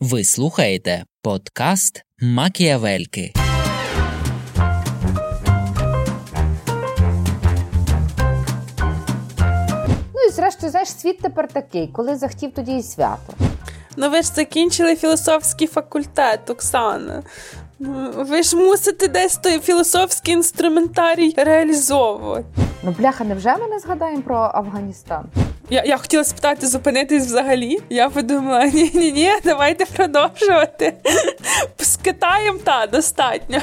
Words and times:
Ви 0.00 0.24
слухаєте 0.24 1.04
подкаст 1.22 2.04
Макіавельки. 2.20 3.32
Ну 10.14 10.20
і 10.28 10.32
зрештою, 10.32 10.70
знаєш, 10.70 10.88
світ 10.88 11.18
тепер 11.18 11.48
такий, 11.48 11.88
коли 11.88 12.16
захотів, 12.16 12.52
тоді 12.54 12.76
і 12.76 12.82
свято. 12.82 13.34
Ну 13.96 14.10
ви 14.10 14.22
ж 14.22 14.28
закінчили 14.28 14.96
філософський 14.96 15.66
факультет, 15.66 16.50
Оксана. 16.50 17.22
Ну, 17.82 18.10
Ви 18.16 18.42
ж 18.42 18.56
мусите 18.56 19.08
десь 19.08 19.36
той 19.36 19.58
філософський 19.58 20.34
інструментарій 20.34 21.34
реалізовувати. 21.36 22.44
Ну, 22.82 22.94
бляха, 22.98 23.24
невже 23.24 23.56
ми 23.56 23.66
не 23.66 23.78
згадаємо 23.78 24.22
про 24.22 24.50
Афганістан? 24.54 25.24
Я 25.70 25.82
я 25.84 25.96
хотіла 25.96 26.24
спитати, 26.24 26.66
зупинитись 26.66 27.26
взагалі. 27.26 27.78
Я 27.90 28.10
подумала, 28.10 28.64
ні, 28.66 28.90
ні, 28.94 29.12
ні, 29.12 29.30
давайте 29.44 29.84
продовжувати. 29.86 30.94
З 31.78 31.96
Китаєм 31.96 32.58
та 32.64 32.86
достатньо. 32.86 33.58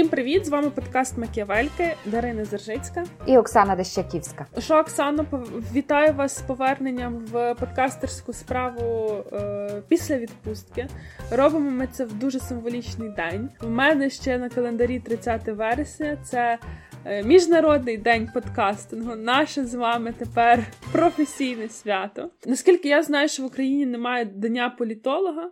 Всім 0.00 0.08
привіт! 0.08 0.46
З 0.46 0.48
вами 0.48 0.70
подкаст 0.70 1.18
Макіавельки 1.18 1.94
Дарина 2.06 2.44
Зержицька 2.44 3.04
і 3.26 3.38
Оксана 3.38 3.76
Дещаківська. 3.76 4.46
Що 4.58 4.78
Оксано, 4.78 5.26
вітаю 5.74 6.12
вас 6.12 6.38
з 6.38 6.42
поверненням 6.42 7.16
в 7.16 7.54
подкастерську 7.54 8.32
справу 8.32 9.16
е, 9.32 9.82
після 9.88 10.18
відпустки. 10.18 10.86
Робимо 11.30 11.70
ми 11.70 11.88
це 11.92 12.04
в 12.04 12.12
дуже 12.12 12.40
символічний 12.40 13.08
день. 13.08 13.48
У 13.62 13.68
мене 13.68 14.10
ще 14.10 14.38
на 14.38 14.48
календарі 14.48 15.00
30 15.00 15.48
вересня. 15.48 16.16
Це 16.24 16.58
е, 17.04 17.22
Міжнародний 17.22 17.96
день 17.96 18.30
подкастингу. 18.34 19.14
Наше 19.14 19.64
з 19.64 19.74
вами 19.74 20.14
тепер 20.18 20.66
професійне 20.92 21.68
свято. 21.68 22.30
Наскільки 22.46 22.88
я 22.88 23.02
знаю, 23.02 23.28
що 23.28 23.42
в 23.42 23.46
Україні 23.46 23.86
немає 23.86 24.24
дня 24.24 24.70
політолога. 24.78 25.50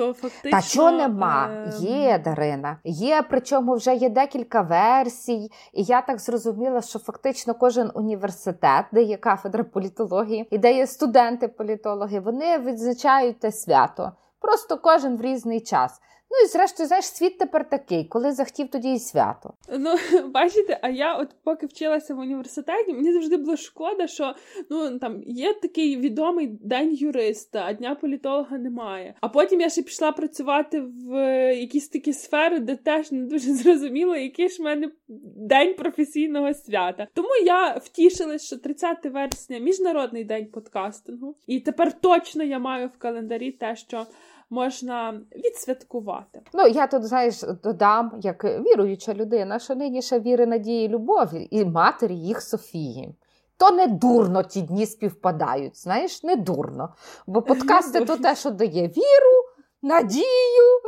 То 0.00 0.12
фактично... 0.12 0.50
Та 0.50 0.60
що 0.60 0.90
нема? 0.90 1.48
Е... 1.50 1.72
Є 1.78 2.18
Дарина. 2.18 2.76
Є, 2.84 3.24
причому 3.30 3.74
вже 3.74 3.94
є 3.94 4.08
декілька 4.08 4.60
версій. 4.60 5.50
І 5.72 5.82
я 5.82 6.02
так 6.02 6.18
зрозуміла, 6.18 6.82
що 6.82 6.98
фактично 6.98 7.54
кожен 7.54 7.90
університет, 7.94 8.84
де 8.92 9.02
є 9.02 9.16
кафедра 9.16 9.64
політології, 9.64 10.46
і 10.50 10.58
де 10.58 10.72
є 10.72 10.86
студенти-політологи, 10.86 12.20
вони 12.20 12.58
відзначають 12.58 13.40
те 13.40 13.52
свято. 13.52 14.12
Просто 14.40 14.78
кожен 14.78 15.16
в 15.16 15.20
різний 15.20 15.60
час. 15.60 16.00
Ну 16.30 16.44
і 16.44 16.48
зрештою, 16.48 16.86
знаєш, 16.86 17.04
світ 17.04 17.38
тепер 17.38 17.68
такий, 17.68 18.04
коли 18.04 18.32
захотів, 18.32 18.68
тоді 18.68 18.94
і 18.94 18.98
свято. 18.98 19.54
Ну, 19.78 19.94
бачите, 20.28 20.78
а 20.82 20.88
я, 20.88 21.16
от 21.16 21.28
поки 21.44 21.66
вчилася 21.66 22.14
в 22.14 22.18
університеті, 22.18 22.92
мені 22.92 23.12
завжди 23.12 23.36
було 23.36 23.56
шкода, 23.56 24.06
що 24.06 24.34
ну 24.70 24.98
там 24.98 25.22
є 25.26 25.54
такий 25.54 25.96
відомий 25.96 26.46
день 26.46 26.94
юриста, 26.94 27.64
а 27.66 27.72
дня 27.72 27.94
політолога 27.94 28.58
немає. 28.58 29.14
А 29.20 29.28
потім 29.28 29.60
я 29.60 29.68
ще 29.68 29.82
пішла 29.82 30.12
працювати 30.12 30.80
в 30.80 31.14
якісь 31.54 31.88
такі 31.88 32.12
сфери, 32.12 32.58
де 32.58 32.76
теж 32.76 33.12
не 33.12 33.26
дуже 33.26 33.52
зрозуміло, 33.54 34.16
який 34.16 34.48
ж 34.48 34.62
в 34.62 34.64
мене 34.64 34.90
день 35.36 35.74
професійного 35.74 36.54
свята. 36.54 37.08
Тому 37.14 37.28
я 37.44 37.72
втішилась, 37.72 38.46
що 38.46 38.56
30 38.56 39.04
вересня 39.04 39.58
міжнародний 39.58 40.24
день 40.24 40.46
подкастингу, 40.46 41.36
і 41.46 41.60
тепер 41.60 42.00
точно 42.00 42.44
я 42.44 42.58
маю 42.58 42.88
в 42.88 42.98
календарі 42.98 43.52
те, 43.52 43.76
що 43.76 44.06
можна 44.50 45.20
відсвяткувати. 45.36 46.42
Ну 46.52 46.66
я 46.66 46.86
тут 46.86 47.04
знаєш 47.04 47.44
додам, 47.62 48.12
як 48.22 48.44
віруюча 48.44 49.14
людина, 49.14 49.58
що 49.58 49.74
нині 49.74 50.02
ще 50.02 50.20
віри, 50.20 50.46
надії, 50.46 50.88
любові 50.88 51.48
і 51.50 51.64
матері 51.64 52.14
їх 52.14 52.42
Софії. 52.42 53.14
То 53.56 53.70
не 53.70 53.86
дурно 53.86 54.42
ті 54.42 54.62
дні 54.62 54.86
співпадають, 54.86 55.76
знаєш, 55.82 56.22
не 56.22 56.36
дурно. 56.36 56.94
Бо 57.26 57.42
подкасти 57.42 58.04
то 58.04 58.16
те, 58.16 58.36
що 58.36 58.50
дає 58.50 58.88
віру, 58.88 59.44
надію, 59.82 60.80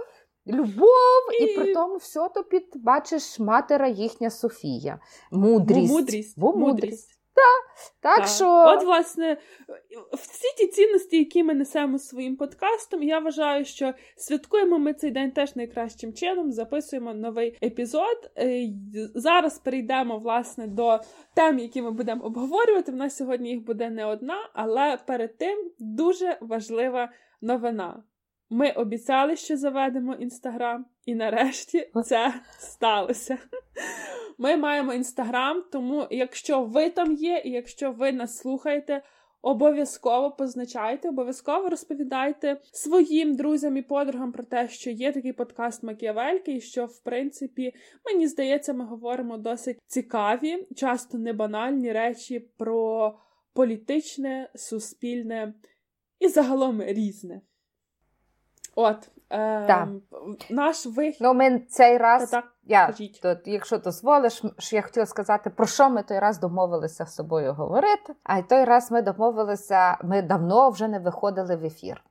любов, 0.47 1.41
і, 1.41 1.45
і 1.45 1.57
при 1.57 1.75
тому 1.75 1.97
все 1.97 2.29
то 2.35 2.43
під 2.43 2.65
бачиш 2.75 3.39
матера 3.39 3.89
їхня 3.89 4.31
Софія. 4.31 4.99
Мудрість. 5.31 5.89
Бо 5.89 5.95
мудрість. 5.95 6.39
Бо 6.39 6.53
мудрість. 6.57 7.22
Так, 7.35 7.93
так, 8.01 8.29
що... 8.29 8.65
От, 8.67 8.85
власне, 8.85 9.37
всі 10.13 10.57
ті 10.59 10.67
цінності, 10.67 11.19
які 11.19 11.43
ми 11.43 11.55
несемо 11.55 11.99
своїм 11.99 12.37
подкастом, 12.37 13.03
я 13.03 13.19
вважаю, 13.19 13.65
що 13.65 13.95
святкуємо 14.17 14.79
ми 14.79 14.95
цей 14.95 15.11
день 15.11 15.31
теж 15.31 15.57
найкращим 15.57 16.13
чином, 16.13 16.53
записуємо 16.53 17.15
новий 17.15 17.59
епізод. 17.63 18.31
Е, 18.39 18.69
зараз 19.15 19.59
перейдемо, 19.59 20.19
власне, 20.19 20.67
до 20.67 21.01
тем, 21.35 21.59
які 21.59 21.83
ми 21.83 21.91
будемо 21.91 22.25
обговорювати. 22.25 22.93
В 22.93 22.97
нас 22.97 23.17
сьогодні 23.17 23.51
їх 23.51 23.65
буде 23.65 23.91
не 23.91 24.05
одна, 24.05 24.51
але 24.55 24.99
перед 25.07 25.39
тим 25.39 25.71
дуже 25.79 26.39
важлива 26.41 27.13
новина. 27.41 28.03
Ми 28.53 28.71
обіцяли, 28.71 29.37
що 29.37 29.57
заведемо 29.57 30.15
інстаграм, 30.15 30.87
і 31.07 31.15
нарешті 31.15 31.91
це 32.05 32.35
сталося. 32.59 33.39
Ми 34.39 34.57
маємо 34.57 34.95
інстаграм, 34.95 35.65
тому 35.73 36.07
якщо 36.11 36.65
ви 36.65 36.91
там 36.91 37.13
є, 37.13 37.43
і 37.45 37.51
якщо 37.51 37.93
ви 37.93 38.13
нас 38.13 38.39
слухаєте, 38.39 39.03
обов'язково 39.43 40.31
позначайте, 40.31 41.09
обов'язково 41.09 41.69
розповідайте 41.69 42.61
своїм 42.73 43.37
друзям 43.37 43.77
і 43.77 43.83
подругам 43.83 44.33
про 44.33 44.45
те, 44.45 44.69
що 44.69 44.91
є 44.91 45.13
такий 45.13 45.33
подкаст 45.33 45.83
Макіавельки, 45.83 46.53
і 46.53 46.61
що, 46.61 46.87
в 46.87 47.03
принципі, 47.03 47.73
мені 48.05 48.29
здається, 48.29 48.73
ми 48.73 48.85
говоримо 48.85 49.37
досить 49.39 49.79
цікаві, 49.87 50.67
часто 50.77 51.19
не 51.19 51.33
банальні 51.33 51.93
речі 51.93 52.41
про 52.59 53.15
політичне, 53.55 54.51
суспільне 54.55 55.55
і 56.21 56.29
загалом 56.29 56.83
різне. 56.83 57.41
От, 58.75 59.09
е, 59.33 59.87
наш 60.51 60.87
вихід. 60.87 61.19
Ну, 61.21 61.35
ми 61.35 61.59
цей 61.59 61.99
раз, 61.99 62.31
так, 62.31 62.45
я, 62.65 62.95
то, 63.23 63.37
якщо 63.45 63.79
дозволиш, 63.79 64.43
що 64.59 64.77
я 64.77 64.83
хотіла 64.83 65.07
сказати, 65.07 65.51
про 65.51 65.67
що 65.67 65.91
ми 65.91 66.03
той 66.03 66.19
раз 66.19 66.39
домовилися 66.39 67.07
з 67.07 67.15
собою 67.15 67.53
говорити. 67.53 68.15
А 68.25 68.39
й 68.39 68.43
той 68.43 68.65
раз 68.65 68.91
ми 68.91 69.03
домовилися, 69.03 69.99
ми 70.05 70.23
давно 70.23 70.71
вже 70.71 70.89
не 70.89 70.99
виходили 70.99 71.57
в 71.57 71.65
ефір. 71.65 72.05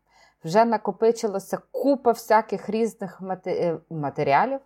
Вже 0.44 0.66
накопичилося 0.66 1.58
купа 1.72 2.12
всяких 2.12 2.70
різних 2.70 3.22
е, 3.48 3.78
матеріалів, 3.90 4.60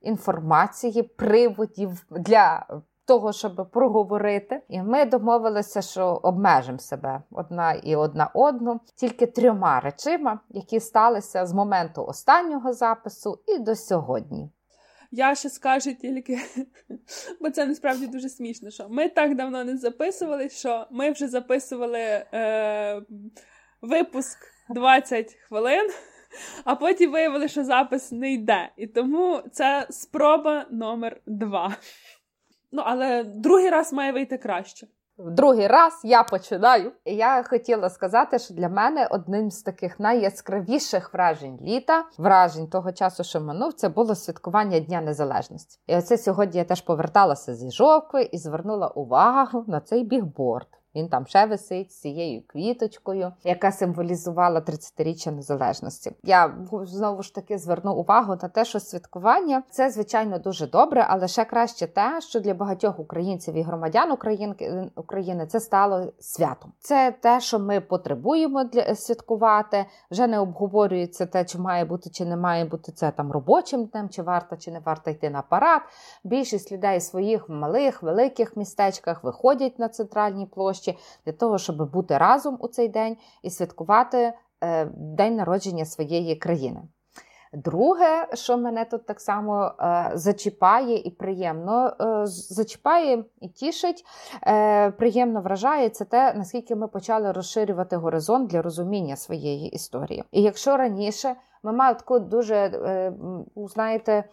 інформації, 0.00 1.02
приводів 1.02 2.06
для 2.10 2.66
того, 3.08 3.32
щоб 3.32 3.70
проговорити, 3.72 4.60
і 4.68 4.82
ми 4.82 5.04
домовилися, 5.04 5.82
що 5.82 6.20
обмежимо 6.22 6.78
себе 6.78 7.22
одна 7.30 7.72
і 7.72 7.96
одна 7.96 8.30
одну 8.34 8.80
тільки 8.96 9.26
трьома 9.26 9.80
речима, 9.80 10.40
які 10.50 10.80
сталися 10.80 11.46
з 11.46 11.52
моменту 11.52 12.04
останнього 12.04 12.72
запису 12.72 13.38
і 13.46 13.58
до 13.58 13.76
сьогодні. 13.76 14.50
Я 15.10 15.34
ще 15.34 15.50
скажу 15.50 15.94
тільки, 15.94 16.38
бо 17.40 17.50
це 17.50 17.66
насправді 17.66 18.06
дуже 18.06 18.28
смішно. 18.28 18.70
що 18.70 18.88
Ми 18.88 19.08
так 19.08 19.36
давно 19.36 19.64
не 19.64 19.76
записували, 19.76 20.48
що 20.48 20.86
ми 20.90 21.10
вже 21.10 21.28
записували 21.28 21.98
е, 21.98 23.02
випуск 23.82 24.38
20 24.70 25.34
хвилин, 25.34 25.90
а 26.64 26.74
потім 26.74 27.12
виявили, 27.12 27.48
що 27.48 27.64
запис 27.64 28.12
не 28.12 28.32
йде. 28.32 28.70
І 28.76 28.86
тому 28.86 29.42
це 29.52 29.86
спроба 29.90 30.66
номер 30.70 31.20
два. 31.26 31.76
Ну, 32.72 32.82
але 32.86 33.24
другий 33.24 33.70
раз 33.70 33.92
має 33.92 34.12
вийти 34.12 34.38
краще. 34.38 34.86
Другий 35.18 35.66
раз 35.66 36.00
я 36.04 36.22
починаю. 36.22 36.92
Я 37.04 37.42
хотіла 37.42 37.90
сказати, 37.90 38.38
що 38.38 38.54
для 38.54 38.68
мене 38.68 39.08
одним 39.10 39.50
з 39.50 39.62
таких 39.62 40.00
найяскравіших 40.00 41.14
вражень 41.14 41.58
літа, 41.62 42.04
вражень 42.18 42.68
того 42.68 42.92
часу, 42.92 43.24
що 43.24 43.40
минув, 43.40 43.72
це 43.72 43.88
було 43.88 44.14
святкування 44.14 44.80
Дня 44.80 45.00
Незалежності. 45.00 45.80
І 45.86 45.96
оце 45.96 46.18
сьогодні 46.18 46.58
я 46.58 46.64
теж 46.64 46.80
поверталася 46.80 47.54
зі 47.54 47.70
жовкви 47.70 48.22
і 48.22 48.38
звернула 48.38 48.88
увагу 48.88 49.64
на 49.66 49.80
цей 49.80 50.04
бігборд. 50.04 50.68
Він 50.94 51.08
там 51.08 51.26
ще 51.26 51.46
висить 51.46 51.92
з 51.92 52.00
цією 52.00 52.42
квіточкою, 52.46 53.32
яка 53.44 53.72
символізувала 53.72 54.60
30-річчя 54.60 55.30
незалежності. 55.30 56.12
Я 56.22 56.54
знову 56.82 57.22
ж 57.22 57.34
таки 57.34 57.58
зверну 57.58 57.94
увагу 57.94 58.36
на 58.42 58.48
те, 58.48 58.64
що 58.64 58.80
святкування 58.80 59.62
це 59.70 59.90
звичайно 59.90 60.38
дуже 60.38 60.66
добре, 60.66 61.06
але 61.08 61.28
ще 61.28 61.44
краще 61.44 61.86
те, 61.86 62.20
що 62.20 62.40
для 62.40 62.54
багатьох 62.54 62.98
українців 62.98 63.54
і 63.54 63.62
громадян 63.62 64.16
України 64.96 65.46
це 65.46 65.60
стало 65.60 66.12
святом. 66.20 66.72
Це 66.80 67.14
те, 67.20 67.40
що 67.40 67.58
ми 67.58 67.80
потребуємо 67.80 68.64
для 68.64 68.94
святкувати. 68.94 69.86
Вже 70.10 70.26
не 70.26 70.38
обговорюється 70.38 71.26
те, 71.26 71.44
чи 71.44 71.58
має 71.58 71.84
бути, 71.84 72.10
чи 72.10 72.24
не 72.24 72.36
має 72.36 72.64
бути 72.64 72.92
це 72.92 73.10
там 73.10 73.32
робочим 73.32 73.84
днем, 73.84 74.08
чи 74.08 74.22
варто, 74.22 74.56
чи 74.56 74.70
не 74.70 74.80
варто 74.80 75.10
йти 75.10 75.30
на 75.30 75.42
парад. 75.42 75.82
Більшість 76.24 76.72
людей 76.72 77.00
своїх 77.00 77.48
малих 77.48 78.02
великих 78.02 78.56
містечках 78.56 79.24
виходять 79.24 79.78
на 79.78 79.88
центральні 79.88 80.46
площі 80.46 80.77
площі 80.78 80.98
для 81.26 81.32
того, 81.32 81.58
щоб 81.58 81.90
бути 81.90 82.18
разом 82.18 82.56
у 82.60 82.68
цей 82.68 82.88
день 82.88 83.16
і 83.42 83.50
святкувати 83.50 84.32
е, 84.64 84.84
день 84.96 85.36
народження 85.36 85.84
своєї 85.84 86.36
країни. 86.36 86.82
Друге, 87.52 88.28
що 88.34 88.58
мене 88.58 88.84
тут 88.84 89.06
так 89.06 89.20
само 89.20 89.72
е, 89.80 90.10
зачіпає 90.14 90.96
і 90.98 91.10
приємно 91.10 91.92
е, 92.00 92.26
зачіпає 92.26 93.24
і 93.40 93.48
тішить, 93.48 94.04
приємно 94.98 95.40
вражає, 95.40 95.88
це 95.88 96.04
те, 96.04 96.34
наскільки 96.34 96.76
ми 96.76 96.88
почали 96.88 97.32
розширювати 97.32 97.96
горизонт 97.96 98.50
для 98.50 98.62
розуміння 98.62 99.16
своєї 99.16 99.68
історії. 99.68 100.24
І 100.32 100.42
якщо 100.42 100.76
раніше 100.76 101.34
ми 101.62 101.72
мали 101.72 101.94
таку 101.94 102.18
дуже, 102.18 102.54
е, 102.56 103.12
знаєте, 103.56 104.24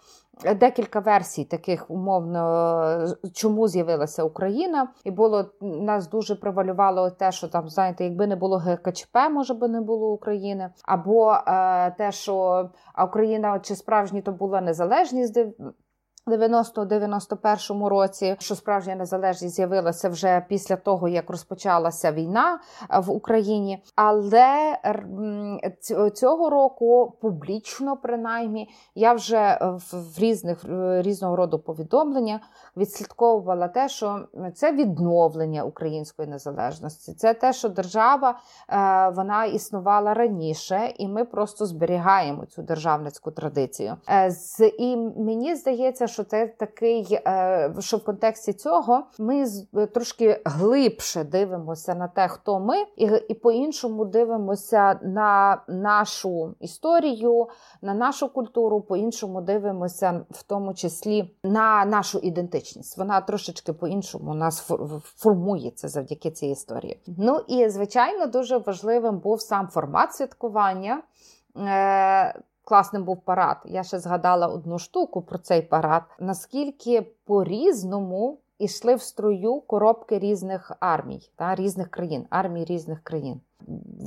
декілька 0.55 0.99
версій 0.99 1.45
таких 1.45 1.91
умовно, 1.91 3.07
чому 3.33 3.67
з'явилася 3.67 4.23
Україна, 4.23 4.87
і 5.03 5.11
було 5.11 5.45
нас 5.61 6.09
дуже 6.09 6.35
привалювало 6.35 7.09
те, 7.09 7.31
що 7.31 7.47
там, 7.47 7.69
знаєте, 7.69 8.03
якби 8.03 8.27
не 8.27 8.35
було 8.35 8.57
ГКЧП, 8.57 9.17
може 9.31 9.53
би 9.53 9.67
не 9.67 9.81
було 9.81 10.11
України, 10.11 10.69
або 10.83 11.33
е, 11.33 11.91
те, 11.97 12.11
що 12.11 12.69
Україна 13.05 13.59
чи 13.59 13.75
справжні 13.75 14.21
то 14.21 14.31
була 14.31 14.61
незалежність. 14.61 15.39
90-91 16.27 17.85
році, 17.85 18.35
що 18.39 18.55
справжня 18.55 18.95
незалежність 18.95 19.55
з'явилася 19.55 20.09
вже 20.09 20.45
після 20.49 20.75
того, 20.75 21.07
як 21.07 21.29
розпочалася 21.29 22.11
війна 22.11 22.59
е, 22.89 22.99
в 22.99 23.11
Україні. 23.11 23.83
Але 23.95 24.77
цього 26.13 26.49
року 26.49 27.13
публічно, 27.21 27.97
принаймні, 27.97 28.69
я 28.95 29.13
вже 29.13 29.59
в 29.91 30.19
різних 30.19 30.65
різного 30.99 31.35
роду 31.35 31.59
повідомленнях 31.59 32.41
відслідковувала 32.77 33.67
те, 33.67 33.89
що 33.89 34.19
це 34.55 34.71
відновлення 34.71 35.63
української 35.63 36.27
незалежності, 36.27 37.13
це 37.13 37.33
те, 37.33 37.53
що 37.53 37.69
держава 37.69 38.29
е, 38.69 39.09
вона 39.09 39.45
існувала 39.45 40.13
раніше, 40.13 40.93
і 40.97 41.07
ми 41.07 41.25
просто 41.25 41.65
зберігаємо 41.65 42.45
цю 42.45 42.61
державницьку 42.61 43.31
традицію. 43.31 43.95
Е, 44.09 44.31
і 44.79 44.97
мені 44.97 45.55
здається, 45.55 46.07
що 46.15 46.23
це 46.23 46.47
такий, 46.47 47.19
е, 47.27 47.73
що 47.79 47.97
в 47.97 48.03
контексті 48.03 48.53
цього 48.53 49.03
ми 49.19 49.45
трошки 49.93 50.41
глибше 50.45 51.23
дивимося 51.23 51.95
на 51.95 52.07
те, 52.07 52.27
хто 52.27 52.59
ми, 52.59 52.75
і, 52.95 53.05
і 53.29 53.33
по-іншому 53.33 54.05
дивимося 54.05 54.99
на 55.03 55.61
нашу 55.67 56.55
історію, 56.59 57.47
на 57.81 57.93
нашу 57.93 58.29
культуру, 58.29 58.81
по-іншому 58.81 59.41
дивимося, 59.41 60.25
в 60.31 60.43
тому 60.43 60.73
числі 60.73 61.35
на 61.43 61.85
нашу 61.85 62.19
ідентичність. 62.19 62.97
Вона 62.97 63.21
трошечки 63.21 63.73
по-іншому 63.73 64.31
у 64.31 64.35
нас 64.35 64.71
формується 65.03 65.87
завдяки 65.87 66.31
цій 66.31 66.47
історії. 66.47 67.01
Ну 67.17 67.39
і 67.47 67.69
звичайно, 67.69 68.25
дуже 68.25 68.57
важливим 68.57 69.19
був 69.19 69.41
сам 69.41 69.67
формат 69.67 70.13
святкування. 70.13 71.01
Класним 72.65 73.03
був 73.03 73.21
парад. 73.21 73.57
Я 73.65 73.83
ще 73.83 73.99
згадала 73.99 74.47
одну 74.47 74.79
штуку 74.79 75.21
про 75.21 75.37
цей 75.37 75.61
парад. 75.61 76.03
Наскільки 76.19 77.01
по-різному 77.01 78.39
ішли 78.59 78.95
в 78.95 79.01
строю 79.01 79.61
коробки 79.61 80.19
різних 80.19 80.71
армій 80.79 81.29
та 81.35 81.55
різних 81.55 81.89
країн, 81.89 82.25
армій 82.29 82.65
різних 82.65 83.03
країн 83.03 83.41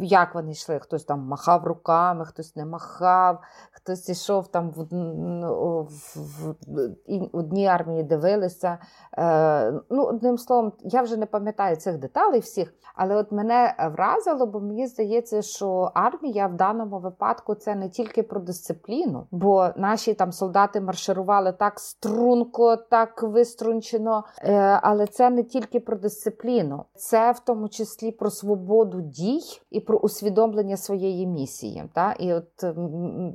як 0.03 0.35
вони 0.35 0.53
йшли. 0.53 0.79
Хтось 0.79 1.05
там 1.05 1.21
махав 1.21 1.65
руками, 1.65 2.25
хтось 2.25 2.57
не 2.57 2.65
махав, 2.65 3.39
хтось 3.73 4.09
йшов 4.09 4.49
там 4.49 4.71
в, 4.71 4.83
в, 4.83 5.89
в, 6.15 6.55
в 6.67 7.29
одній 7.33 7.67
армії 7.67 8.03
дивилися. 8.03 8.79
Е, 9.19 9.73
ну, 9.91 10.03
Одним 10.03 10.39
словом, 10.39 10.73
я 10.81 11.03
вже 11.03 11.17
не 11.17 11.27
пам'ятаю 11.27 11.77
цих 11.77 11.99
деталей 11.99 12.41
всіх, 12.41 12.75
але 12.95 13.17
от 13.17 13.33
мене 13.33 13.75
вразило, 13.95 14.47
бо 14.47 14.61
мені 14.61 14.87
здається, 14.87 15.43
що 15.43 15.91
армія 15.95 16.47
в 16.47 16.55
даному 16.55 16.99
випадку 16.99 17.55
це 17.55 17.75
не 17.75 17.89
тільки 17.89 18.23
про 18.23 18.41
дисципліну, 18.41 19.27
бо 19.31 19.69
наші 19.77 20.15
там 20.15 20.33
солдати 20.33 20.81
марширували 20.81 21.53
так 21.53 21.81
струнко, 21.81 22.77
так 22.77 23.23
виструнчено, 23.23 24.25
е, 24.43 24.81
але 24.83 25.07
це 25.07 25.31
не 25.31 25.43
тільки 25.43 25.81
про 25.81 25.97
дисципліну, 25.97 26.85
це 26.95 27.33
в 27.33 27.41
тому 27.41 27.69
числі 27.69 28.13
про 28.13 28.31
свободу 28.31 29.01
дій 29.01 29.38
і 29.71 29.81
про 29.81 29.99
усвідомлення 29.99 30.77
своєї 30.77 31.27
місії. 31.27 31.85
Та? 31.93 32.13
І 32.13 32.33
от 32.33 32.65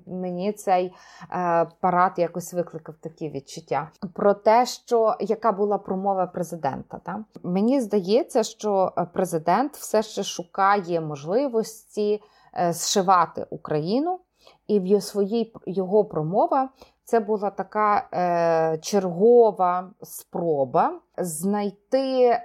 мені 0.07 0.51
цей 0.51 0.93
е, 1.31 1.65
парад 1.79 2.11
якось 2.17 2.53
викликав 2.53 2.95
такі 3.01 3.29
відчуття 3.29 3.89
про 4.13 4.33
те, 4.33 4.65
що 4.65 5.15
яка 5.19 5.51
була 5.51 5.77
промова 5.77 6.27
президента. 6.27 6.99
Та? 7.03 7.25
Мені 7.43 7.81
здається, 7.81 8.43
що 8.43 8.93
президент 9.13 9.75
все 9.75 10.03
ще 10.03 10.23
шукає 10.23 11.01
можливості 11.01 12.21
е, 12.57 12.73
зшивати 12.73 13.45
Україну, 13.49 14.19
і 14.67 14.79
в 14.79 15.01
своїй 15.01 15.53
його 15.65 16.05
промова. 16.05 16.69
Це 17.05 17.19
була 17.19 17.49
така 17.49 18.07
е, 18.13 18.77
чергова 18.77 19.91
спроба 20.01 20.99
знайти 21.17 22.39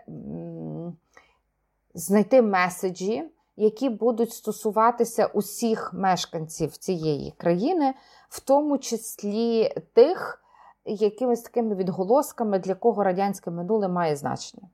знайти 1.94 2.43
меседжі, 2.43 3.25
які 3.58 3.88
будуть 3.88 4.32
стосуватися 4.32 5.26
усіх 5.26 5.93
мешканців 5.94 6.76
цієї 6.76 7.31
країни, 7.31 7.94
в 8.28 8.40
тому 8.40 8.78
числі 8.78 9.75
тих, 9.93 10.43
якимись 10.84 11.43
такими 11.43 11.75
відголосками, 11.75 12.58
для 12.58 12.75
кого 12.75 13.05
радянське 13.05 13.50
минуле 13.50 13.88
має 13.88 14.16
значення. 14.16 14.69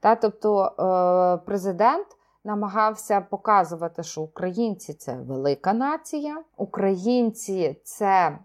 Та, 0.00 0.16
Тобто 0.16 0.64
е, 0.64 1.46
президент 1.46 2.06
намагався 2.44 3.20
показувати, 3.20 4.02
що 4.02 4.22
українці 4.22 4.94
це 4.94 5.16
велика 5.16 5.72
нація, 5.72 6.42
українці 6.56 7.80
це. 7.84 8.38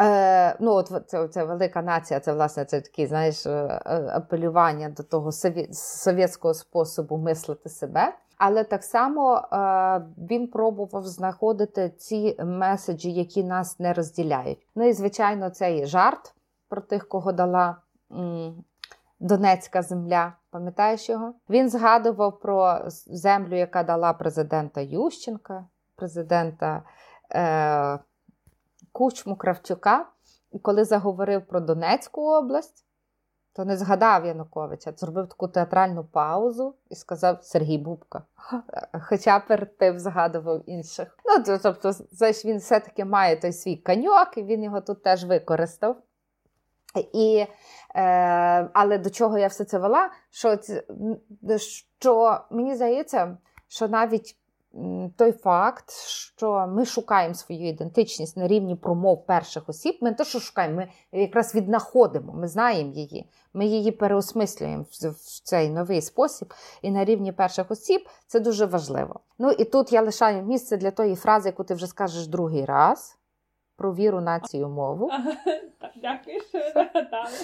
Е, 0.00 0.56
ну, 0.60 0.72
от 0.72 0.92
це, 1.06 1.28
це 1.28 1.44
велика 1.44 1.82
нація, 1.82 2.20
це 2.20 2.32
власне 2.32 2.64
це 2.64 2.80
такі, 2.80 3.06
знаєш, 3.06 3.46
е, 3.46 3.50
е, 3.50 4.10
апелювання 4.12 4.88
до 4.88 5.02
того 5.02 5.32
совєтського 5.72 6.54
способу 6.54 7.16
мислити 7.16 7.68
себе. 7.68 8.14
Але 8.38 8.64
так 8.64 8.84
само 8.84 9.36
е, 9.36 9.46
він 10.30 10.48
пробував 10.48 11.06
знаходити 11.06 11.90
ці 11.90 12.36
меседжі, 12.44 13.12
які 13.12 13.44
нас 13.44 13.80
не 13.80 13.92
розділяють. 13.92 14.66
Ну 14.74 14.88
і 14.88 14.92
звичайно, 14.92 15.50
цей 15.50 15.86
жарт 15.86 16.34
про 16.68 16.80
тих, 16.80 17.08
кого 17.08 17.32
дала 17.32 17.76
м, 18.12 18.64
Донецька 19.20 19.82
земля. 19.82 20.32
Пам'ятаєш 20.50 21.08
його? 21.08 21.34
Він 21.50 21.70
згадував 21.70 22.40
про 22.40 22.80
землю, 23.06 23.56
яка 23.56 23.82
дала 23.82 24.12
президента 24.12 24.80
Ющенка, 24.80 25.64
президента. 25.96 26.82
Е, 27.34 27.98
Кучму 28.94 29.36
Кравчука, 29.36 30.06
і 30.52 30.58
коли 30.58 30.84
заговорив 30.84 31.46
про 31.46 31.60
Донецьку 31.60 32.20
область, 32.20 32.86
то 33.52 33.64
не 33.64 33.76
згадав 33.76 34.26
Януковича, 34.26 34.92
зробив 34.96 35.28
таку 35.28 35.48
театральну 35.48 36.04
паузу 36.04 36.74
і 36.90 36.94
сказав 36.94 37.44
Сергій 37.44 37.78
Бубка. 37.78 38.22
Хоча 39.08 39.40
перед 39.40 39.78
тим 39.78 39.98
згадував 39.98 40.62
інших. 40.66 41.18
Ну, 41.24 41.58
тобто, 41.62 41.92
знаєш, 41.92 42.44
він 42.44 42.58
все-таки 42.58 43.04
має 43.04 43.36
той 43.36 43.52
свій 43.52 43.76
каньок, 43.76 44.28
і 44.36 44.42
він 44.42 44.62
його 44.62 44.80
тут 44.80 45.02
теж 45.02 45.24
використав. 45.24 45.96
І, 47.12 47.46
е, 47.94 48.70
Але 48.72 48.98
до 48.98 49.10
чого 49.10 49.38
я 49.38 49.46
все 49.46 49.64
це 49.64 49.78
вела? 49.78 50.10
Що, 50.30 50.58
що 51.98 52.40
мені 52.50 52.74
здається, 52.74 53.36
що 53.68 53.88
навіть 53.88 54.36
той 55.16 55.32
факт, 55.32 55.90
що 56.06 56.66
ми 56.66 56.86
шукаємо 56.86 57.34
свою 57.34 57.68
ідентичність 57.68 58.36
на 58.36 58.48
рівні 58.48 58.74
промов 58.74 59.26
перших 59.26 59.68
осіб. 59.68 59.98
Ми 60.00 60.10
не 60.10 60.16
те, 60.16 60.24
що 60.24 60.40
шукаємо, 60.40 60.76
ми 60.76 60.88
якраз 61.20 61.54
віднаходимо, 61.54 62.32
ми 62.32 62.48
знаємо 62.48 62.92
її, 62.92 63.30
ми 63.54 63.66
її 63.66 63.92
переосмислюємо 63.92 64.84
в 65.00 65.14
цей 65.44 65.70
новий 65.70 66.02
спосіб. 66.02 66.54
І 66.82 66.90
на 66.90 67.04
рівні 67.04 67.32
перших 67.32 67.70
осіб 67.70 68.08
це 68.26 68.40
дуже 68.40 68.66
важливо. 68.66 69.20
Ну 69.38 69.50
і 69.50 69.64
тут 69.64 69.92
я 69.92 70.02
лишаю 70.02 70.42
місце 70.42 70.76
для 70.76 70.90
тої 70.90 71.14
фрази, 71.14 71.48
яку 71.48 71.64
ти 71.64 71.74
вже 71.74 71.86
скажеш 71.86 72.26
другий 72.26 72.64
раз 72.64 73.16
про 73.76 73.94
віру, 73.94 74.20
націю, 74.20 74.68
мову. 74.68 75.10
Дякую, 75.96 76.40
що 76.40 76.58
нагадали. 76.58 77.36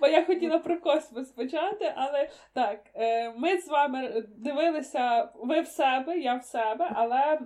Бо 0.00 0.06
я 0.06 0.24
хотіла 0.24 0.58
про 0.58 0.80
космос 0.80 1.30
почати, 1.30 1.92
але 1.96 2.28
так, 2.54 2.80
е, 2.94 3.30
ми 3.30 3.58
з 3.58 3.68
вами 3.68 4.24
дивилися 4.36 5.28
ви 5.34 5.60
в 5.60 5.66
себе, 5.66 6.18
я 6.18 6.34
в 6.34 6.44
себе, 6.44 6.92
але 6.94 7.18
е, 7.18 7.40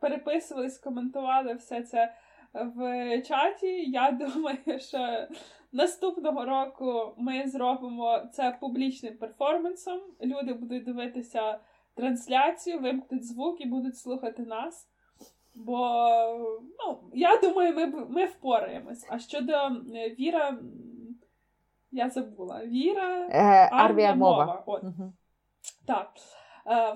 переписувались, 0.00 0.78
коментували 0.78 1.54
все 1.54 1.82
це 1.82 2.14
в 2.54 3.22
чаті. 3.22 3.90
Я 3.90 4.10
думаю, 4.34 4.80
що 4.80 5.26
наступного 5.72 6.44
року 6.44 7.14
ми 7.18 7.48
зробимо 7.48 8.22
це 8.32 8.56
публічним 8.60 9.18
перформансом. 9.18 10.00
Люди 10.22 10.52
будуть 10.52 10.84
дивитися 10.84 11.58
трансляцію, 11.94 12.80
вимкнуть 12.80 13.26
звук 13.26 13.60
і 13.60 13.68
будуть 13.68 13.98
слухати 13.98 14.42
нас. 14.42 14.88
Бо 15.54 15.78
ну, 16.78 17.00
я 17.12 17.36
думаю, 17.36 17.74
ми 17.74 17.86
ми 17.86 18.24
впораємось. 18.26 19.06
А 19.10 19.18
щодо 19.18 19.52
е, 19.52 20.14
віра, 20.18 20.58
я 21.90 22.10
забула. 22.10 22.64
Віра, 22.64 23.28
е, 23.30 23.68
армія, 23.72 24.14
мова. 24.14 24.46
мова. 24.46 24.62
От. 24.66 24.82
Угу. 24.82 25.12
Так. 25.86 26.10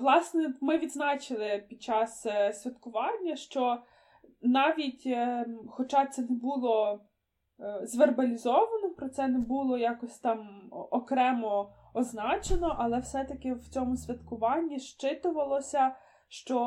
власне, 0.01 0.53
ми 0.61 0.77
відзначили 0.77 1.65
під 1.69 1.81
час 1.81 2.27
святкування, 2.53 3.35
що 3.35 3.77
навіть, 4.41 5.17
хоча 5.67 6.05
це 6.05 6.21
не 6.21 6.35
було 6.35 6.99
звербалізовано, 7.83 8.89
про 8.97 9.09
це 9.09 9.27
не 9.27 9.39
було 9.39 9.77
якось 9.77 10.19
там 10.19 10.69
окремо 10.71 11.73
означено, 11.93 12.75
але 12.79 12.99
все-таки 12.99 13.53
в 13.53 13.67
цьому 13.67 13.97
святкуванні 13.97 14.79
щитувалося, 14.79 15.95
що 16.29 16.59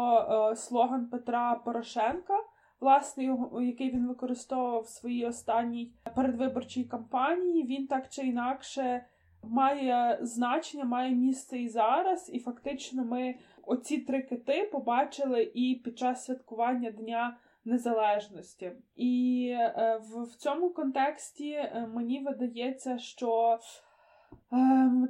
е, 0.52 0.56
слоган 0.56 1.06
Петра 1.06 1.54
Порошенка, 1.54 2.34
власне, 2.80 3.24
його, 3.24 3.62
який 3.62 3.90
він 3.90 4.08
використовував 4.08 4.82
в 4.82 4.88
своїй 4.88 5.26
останній 5.26 5.92
передвиборчій 6.16 6.84
кампанії, 6.84 7.66
він 7.66 7.86
так 7.86 8.08
чи 8.08 8.22
інакше 8.22 9.06
має 9.42 10.18
значення, 10.22 10.84
має 10.84 11.10
місце 11.14 11.58
і 11.58 11.68
зараз. 11.68 12.30
І 12.32 12.38
фактично 12.38 13.04
ми 13.04 13.34
оці 13.66 13.98
три 13.98 14.22
кити 14.22 14.68
побачили 14.72 15.52
і 15.54 15.74
під 15.84 15.98
час 15.98 16.24
святкування 16.24 16.90
Дня. 16.90 17.36
Незалежності, 17.64 18.72
і 18.96 19.46
е, 19.58 20.00
в, 20.02 20.22
в 20.22 20.34
цьому 20.34 20.70
контексті 20.70 21.50
е, 21.50 21.88
мені 21.94 22.20
видається, 22.20 22.98
що 22.98 23.58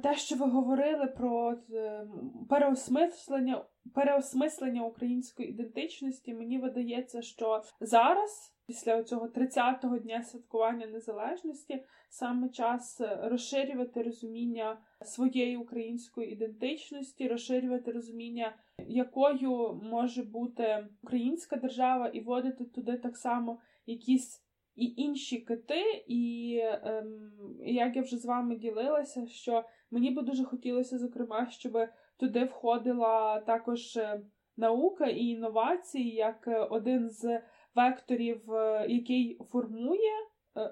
те, 0.03 0.15
що 0.15 0.35
ви 0.35 0.45
говорили 0.45 1.07
про 1.07 1.57
ем, 1.71 2.45
переосмислення 2.49 3.65
переосмислення 3.93 4.85
української 4.85 5.49
ідентичності, 5.49 6.33
мені 6.33 6.57
видається, 6.57 7.21
що 7.21 7.63
зараз, 7.79 8.55
після 8.67 9.03
цього 9.03 9.27
30-го 9.27 9.97
дня 9.97 10.23
святкування 10.23 10.87
незалежності, 10.87 11.83
саме 12.09 12.49
час 12.49 13.01
розширювати 13.23 14.03
розуміння 14.03 14.77
своєї 15.01 15.57
української 15.57 16.31
ідентичності, 16.31 17.27
розширювати 17.27 17.91
розуміння, 17.91 18.55
якою 18.87 19.81
може 19.83 20.23
бути 20.23 20.87
українська 21.03 21.55
держава, 21.55 22.07
і 22.07 22.19
вводити 22.19 22.65
туди 22.65 22.97
так 22.97 23.17
само 23.17 23.59
якісь 23.85 24.42
і 24.75 24.93
інші 24.97 25.37
кити, 25.37 26.03
і 26.07 26.59
ем, 26.63 27.31
як 27.65 27.95
я 27.95 28.01
вже 28.01 28.17
з 28.17 28.25
вами 28.25 28.55
ділилася, 28.55 29.27
що 29.27 29.63
мені 29.91 30.11
би 30.11 30.21
дуже 30.21 30.43
хотілося, 30.43 30.97
зокрема, 30.97 31.49
щоб 31.49 31.77
туди 32.17 32.43
входила 32.43 33.39
також 33.39 33.97
е, 33.97 34.21
наука 34.57 35.05
і 35.05 35.25
інновації 35.25 36.09
як 36.15 36.47
е, 36.47 36.59
один 36.59 37.09
з 37.09 37.41
векторів, 37.75 38.53
е, 38.53 38.85
який 38.89 39.39
формує 39.51 40.13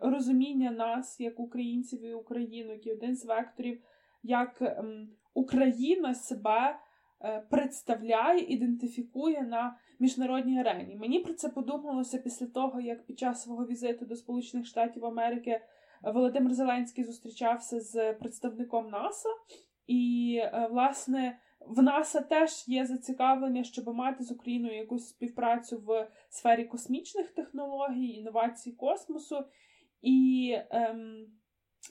розуміння 0.02 0.72
нас 0.72 1.20
як 1.20 1.40
українців 1.40 2.04
і 2.04 2.14
Україну, 2.14 2.72
який 2.72 2.94
один 2.94 3.16
з 3.16 3.26
векторів, 3.26 3.82
як 4.24 4.62
ем, 4.62 5.10
Україна 5.34 6.14
себе 6.14 6.80
представляє, 7.50 8.40
ідентифікує 8.40 9.42
на 9.42 9.78
міжнародній 10.00 10.60
арені. 10.60 10.96
Мені 10.96 11.20
про 11.20 11.34
це 11.34 11.50
подумалося 11.50 12.18
після 12.18 12.46
того, 12.46 12.82
як 12.82 13.06
під 13.06 13.20
час 13.20 13.44
свого 13.44 13.66
візиту 13.66 14.06
до 14.06 14.16
Сполучених 14.16 14.66
Штатів 14.66 15.06
Америки 15.06 15.62
Володимир 16.04 16.54
Зеленський 16.54 17.04
зустрічався 17.04 17.80
з 17.80 18.14
представником 18.14 18.90
НАСА, 18.90 19.30
і, 19.88 20.36
е, 20.42 20.68
власне, 20.72 21.40
в 21.68 21.82
НАСА 21.82 22.22
теж 22.22 22.68
є 22.68 22.86
зацікавлення, 22.86 23.64
щоб 23.64 23.96
мати 23.96 24.24
з 24.24 24.32
Україною 24.32 24.76
якусь 24.78 25.08
співпрацю 25.10 25.84
в 25.88 26.08
сфері 26.30 26.66
космічних 26.66 27.32
технологій, 27.32 28.08
інновацій 28.08 28.72
космосу. 28.72 29.46
І 30.02 30.56
ем, 30.70 31.28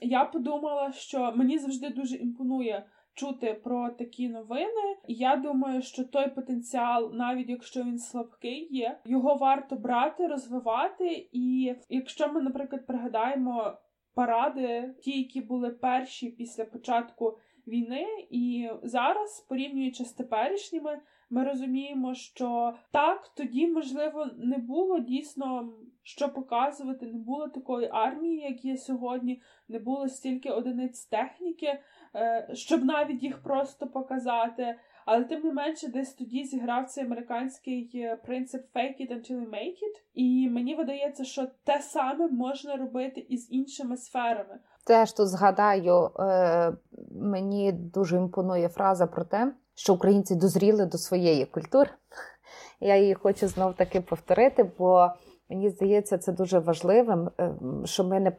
я 0.01 0.25
подумала, 0.25 0.93
що 0.93 1.33
мені 1.37 1.59
завжди 1.59 1.89
дуже 1.91 2.17
імпонує 2.17 2.87
чути 3.15 3.61
про 3.65 3.91
такі 3.91 4.29
новини. 4.29 4.97
Я 5.09 5.37
думаю, 5.37 5.83
що 5.83 6.05
той 6.05 6.29
потенціал, 6.29 7.11
навіть 7.15 7.49
якщо 7.49 7.83
він 7.83 7.99
слабкий, 7.99 8.69
є, 8.71 9.01
його 9.05 9.35
варто 9.35 9.77
брати, 9.77 10.27
розвивати. 10.27 11.29
І 11.33 11.75
якщо 11.89 12.33
ми, 12.33 12.43
наприклад, 12.43 12.87
пригадаємо 12.87 13.79
паради, 14.15 14.95
ті, 15.03 15.19
які 15.19 15.41
були 15.41 15.71
перші 15.71 16.31
після 16.31 16.65
початку 16.65 17.39
війни, 17.67 18.07
і 18.31 18.71
зараз, 18.83 19.47
порівнюючи 19.49 20.05
з 20.05 20.13
теперішніми, 20.13 21.01
ми 21.31 21.45
розуміємо, 21.45 22.15
що 22.15 22.75
так 22.93 23.33
тоді, 23.37 23.67
можливо, 23.67 24.27
не 24.39 24.59
було 24.59 24.99
дійсно 24.99 25.73
що 26.11 26.29
показувати, 26.29 27.07
не 27.07 27.19
було 27.19 27.49
такої 27.49 27.89
армії, 27.93 28.41
як 28.51 28.65
є 28.65 28.77
сьогодні, 28.77 29.43
не 29.69 29.79
було 29.79 30.09
стільки 30.09 30.51
одиниць 30.51 31.05
техніки, 31.05 31.81
е, 32.15 32.49
щоб 32.53 32.85
навіть 32.85 33.23
їх 33.23 33.43
просто 33.43 33.87
показати. 33.87 34.79
Але 35.07 35.25
тим 35.25 35.43
не 35.43 35.53
менше, 35.53 35.89
десь 35.89 36.15
тоді 36.15 36.45
зіграв 36.45 36.87
цей 36.87 37.05
американський 37.05 37.91
е, 37.95 38.17
принцип 38.17 38.63
fake 38.75 39.01
it 39.01 39.13
until 39.13 39.37
you 39.37 39.51
make 39.51 39.79
it. 39.83 40.03
І 40.15 40.49
мені 40.51 40.75
видається, 40.75 41.25
що 41.25 41.47
те 41.65 41.81
саме 41.83 42.29
можна 42.29 42.77
робити 42.77 43.27
і 43.29 43.37
з 43.37 43.53
іншими 43.53 43.97
сферами. 43.97 44.59
Теж 44.87 45.13
тут 45.13 45.29
згадаю, 45.29 46.11
е, 46.19 46.73
мені 47.13 47.73
дуже 47.73 48.17
імпонує 48.17 48.69
фраза 48.69 49.07
про 49.07 49.25
те, 49.25 49.53
що 49.75 49.95
українці 49.95 50.35
дозріли 50.35 50.87
до 50.87 50.99
своєї 50.99 51.47
культури. 51.47 51.91
Я 52.81 52.97
її 52.97 53.15
хочу 53.15 53.49
знов 53.49 53.75
таки 53.75 54.01
повторити, 54.01 54.71
бо 54.79 55.13
мені 55.51 55.71
здається, 55.71 56.19
це 56.19 56.33
дуже 56.33 56.59
важливим, 56.59 57.31
ем, 57.39 57.83
що 57.85 58.05
ми 58.05 58.21
не 58.21 58.33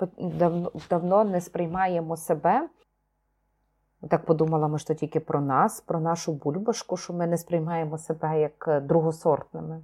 давно, 0.90 1.24
не 1.24 1.42
сприймаємо 1.42 2.18
себе 2.18 2.70
так 4.10 4.26
подумала, 4.26 4.68
ми 4.68 4.80
що 4.80 4.94
тільки 4.94 5.20
про 5.20 5.42
нас, 5.42 5.82
про 5.82 6.00
нашу 6.00 6.34
бульбашку, 6.34 6.98
що 6.98 7.14
ми 7.14 7.28
не 7.28 7.38
сприймаємо 7.38 7.98
себе 7.98 8.40
як 8.40 8.68
е, 8.68 8.80
другосортними. 8.80 9.82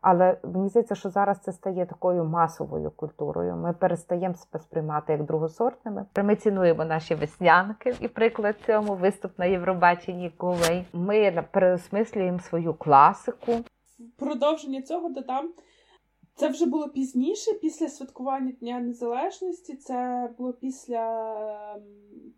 Але 0.00 0.38
мені 0.42 0.68
здається, 0.68 0.94
що 0.94 1.10
зараз 1.10 1.38
це 1.38 1.52
стає 1.52 1.86
такою 1.86 2.24
масовою 2.24 2.90
культурою. 2.90 3.56
Ми 3.56 3.72
перестаємо 3.72 4.34
себе 4.34 4.64
сприймати 4.64 5.12
як 5.12 5.24
другосортними. 5.24 6.06
Ми 6.16 6.36
цінуємо 6.36 6.84
наші 6.84 7.14
веснянки, 7.14 7.94
і 8.00 8.08
приклад 8.08 8.56
цьому 8.66 8.94
виступ 8.94 9.38
на 9.38 9.44
Євробаченні 9.44 10.30
Ковей. 10.30 10.86
Ми 10.92 11.44
переосмислюємо 11.50 12.38
свою 12.38 12.74
класику. 12.74 13.52
Продовження 14.18 14.82
цього 14.82 15.08
додам. 15.08 15.52
Це 16.36 16.48
вже 16.48 16.66
було 16.66 16.88
пізніше, 16.88 17.52
після 17.52 17.88
святкування 17.88 18.52
Дня 18.52 18.80
Незалежності. 18.80 19.76
Це 19.76 20.30
було 20.38 20.52
після 20.52 21.34
ем, 21.76 21.82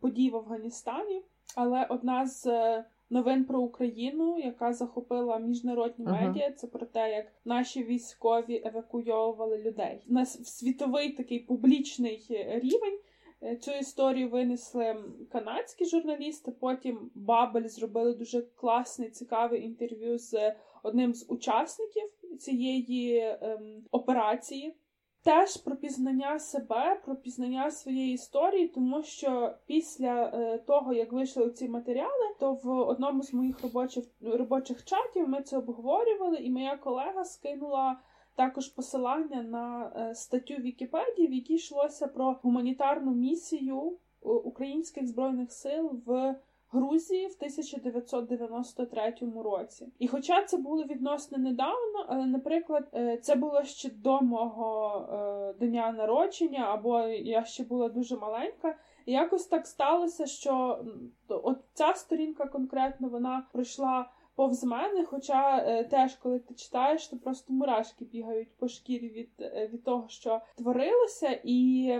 подій 0.00 0.30
в 0.30 0.36
Афганістані. 0.36 1.22
Але 1.56 1.86
одна 1.90 2.26
з 2.26 2.46
е, 2.46 2.84
новин 3.10 3.44
про 3.44 3.60
Україну, 3.60 4.38
яка 4.38 4.72
захопила 4.72 5.38
міжнародні 5.38 6.06
uh-huh. 6.06 6.26
медіа, 6.26 6.52
це 6.52 6.66
про 6.66 6.86
те, 6.86 7.12
як 7.12 7.26
наші 7.44 7.84
військові 7.84 8.62
евакуйовували 8.64 9.58
людей. 9.58 10.04
На 10.06 10.26
світовий 10.26 11.12
такий 11.12 11.38
публічний 11.38 12.26
рівень. 12.62 12.98
Е, 13.42 13.56
цю 13.56 13.70
історію 13.70 14.28
винесли 14.28 14.96
канадські 15.32 15.84
журналісти. 15.84 16.52
Потім 16.60 17.10
Бабель 17.14 17.68
зробили 17.68 18.14
дуже 18.14 18.42
класне, 18.42 19.10
цікаве 19.10 19.58
інтерв'ю 19.58 20.18
з 20.18 20.54
одним 20.82 21.14
з 21.14 21.26
учасників 21.28 22.02
цієї 22.36 23.18
ем, 23.18 23.84
операції. 23.90 24.76
Теж 25.24 25.56
про 25.56 25.76
пізнання 25.76 26.38
себе, 26.38 27.00
про 27.04 27.16
пізнання 27.16 27.70
своєї 27.70 28.12
історії, 28.12 28.68
тому 28.68 29.02
що 29.02 29.54
після 29.66 30.24
е, 30.24 30.58
того, 30.58 30.92
як 30.92 31.12
вийшли 31.12 31.50
ці 31.50 31.68
матеріали, 31.68 32.34
то 32.40 32.52
в 32.52 32.68
одному 32.70 33.22
з 33.22 33.32
моїх 33.34 33.62
робочих 33.62 34.04
робочих 34.20 34.84
чатів 34.84 35.28
ми 35.28 35.42
це 35.42 35.58
обговорювали, 35.58 36.36
і 36.36 36.50
моя 36.50 36.76
колега 36.76 37.24
скинула 37.24 38.00
також 38.34 38.68
посилання 38.68 39.42
на 39.42 39.92
е, 39.96 40.14
статтю 40.14 40.54
Вікіпедії, 40.54 41.28
в 41.28 41.32
якій 41.32 41.54
йшлося 41.54 42.06
про 42.06 42.36
гуманітарну 42.42 43.14
місію 43.14 43.80
е, 43.88 44.28
українських 44.28 45.06
збройних 45.06 45.52
сил 45.52 46.02
в 46.06 46.36
Грузії 46.70 47.26
в 47.26 47.34
1993 47.38 49.14
році. 49.44 49.92
І 49.98 50.08
хоча 50.08 50.44
це 50.44 50.56
було 50.56 50.84
відносно 50.84 51.38
недавно, 51.38 52.06
але, 52.08 52.26
наприклад, 52.26 52.88
е, 52.94 53.16
це 53.16 53.34
було 53.34 53.62
ще 53.64 53.90
до 53.90 54.20
мого 54.20 55.00
е, 55.12 55.66
дня 55.66 55.92
народження, 55.92 56.64
або 56.64 57.00
я 57.08 57.44
ще 57.44 57.64
була 57.64 57.88
дуже 57.88 58.16
маленька. 58.16 58.76
І 59.06 59.12
якось 59.12 59.46
так 59.46 59.66
сталося, 59.66 60.26
що 60.26 60.84
от 61.28 61.58
ця 61.72 61.94
сторінка 61.94 62.46
конкретно 62.46 63.08
вона 63.08 63.46
пройшла 63.52 64.10
повз 64.34 64.64
мене. 64.64 65.04
Хоча 65.04 65.58
е, 65.58 65.84
теж, 65.84 66.14
коли 66.14 66.38
ти 66.38 66.54
читаєш, 66.54 67.08
то 67.08 67.16
просто 67.16 67.52
мурашки 67.52 68.04
бігають 68.04 68.56
по 68.58 68.68
шкірі 68.68 69.08
від, 69.08 69.30
від 69.72 69.84
того, 69.84 70.08
що 70.08 70.40
творилося, 70.56 71.40
і 71.44 71.92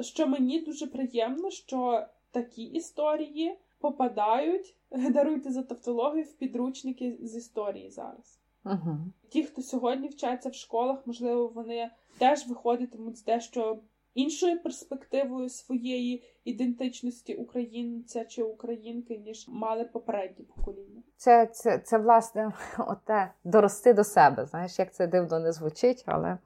що 0.00 0.26
мені 0.26 0.60
дуже 0.60 0.86
приємно, 0.86 1.50
що 1.50 2.06
такі 2.30 2.62
історії 2.62 3.58
попадають, 3.80 4.76
даруйте 5.10 5.52
за 5.52 5.62
тавтологію, 5.62 6.24
в 6.24 6.32
підручники 6.32 7.18
з 7.22 7.36
історії 7.36 7.90
зараз. 7.90 8.40
Угу. 8.64 8.98
Ті, 9.28 9.44
хто 9.44 9.62
сьогодні 9.62 10.08
вчаться 10.08 10.48
в 10.48 10.54
школах, 10.54 11.06
можливо, 11.06 11.48
вони 11.48 11.90
теж 12.18 12.48
виходитимуть 12.48 13.16
з 13.16 13.24
дещо 13.24 13.78
іншою 14.14 14.62
перспективою 14.62 15.48
своєї 15.48 16.24
ідентичності 16.44 17.34
українця 17.34 18.24
чи 18.24 18.42
українки, 18.42 19.18
ніж 19.18 19.48
мали 19.48 19.84
попередні 19.84 20.44
покоління. 20.44 21.02
Це 21.16 21.46
це, 21.46 21.78
це 21.78 21.98
власне 21.98 22.52
оте 22.78 23.32
дорости 23.44 23.92
до 23.92 24.04
себе. 24.04 24.46
Знаєш, 24.46 24.78
як 24.78 24.94
це 24.94 25.06
дивно 25.06 25.38
не 25.38 25.52
звучить, 25.52 26.04
але 26.06 26.38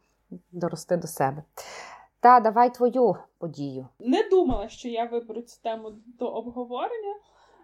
дорости 0.52 0.96
до 0.96 1.06
себе. 1.06 1.42
Та 2.24 2.40
давай 2.40 2.74
твою 2.74 3.16
подію. 3.38 3.88
Не 3.98 4.28
думала, 4.30 4.68
що 4.68 4.88
я 4.88 5.04
виберу 5.04 5.42
цю 5.42 5.62
тему 5.62 5.92
до 6.18 6.26
обговорення 6.26 7.14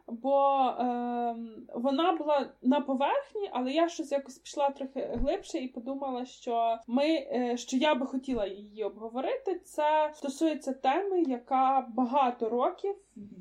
бо 0.06 0.56
е, 0.78 1.36
вона 1.74 2.12
була 2.12 2.52
на 2.62 2.80
поверхні, 2.80 3.50
але 3.52 3.72
я 3.72 3.88
щось 3.88 4.12
якось 4.12 4.38
пішла 4.38 4.70
трохи 4.70 5.10
глибше 5.14 5.58
і 5.58 5.68
подумала, 5.68 6.24
що 6.24 6.78
ми 6.86 7.04
е, 7.04 7.56
що 7.56 7.76
я 7.76 7.94
би 7.94 8.06
хотіла 8.06 8.46
її 8.46 8.84
обговорити. 8.84 9.60
Це 9.64 10.10
стосується 10.14 10.72
теми, 10.72 11.22
яка 11.22 11.86
багато 11.94 12.48
років, 12.48 12.94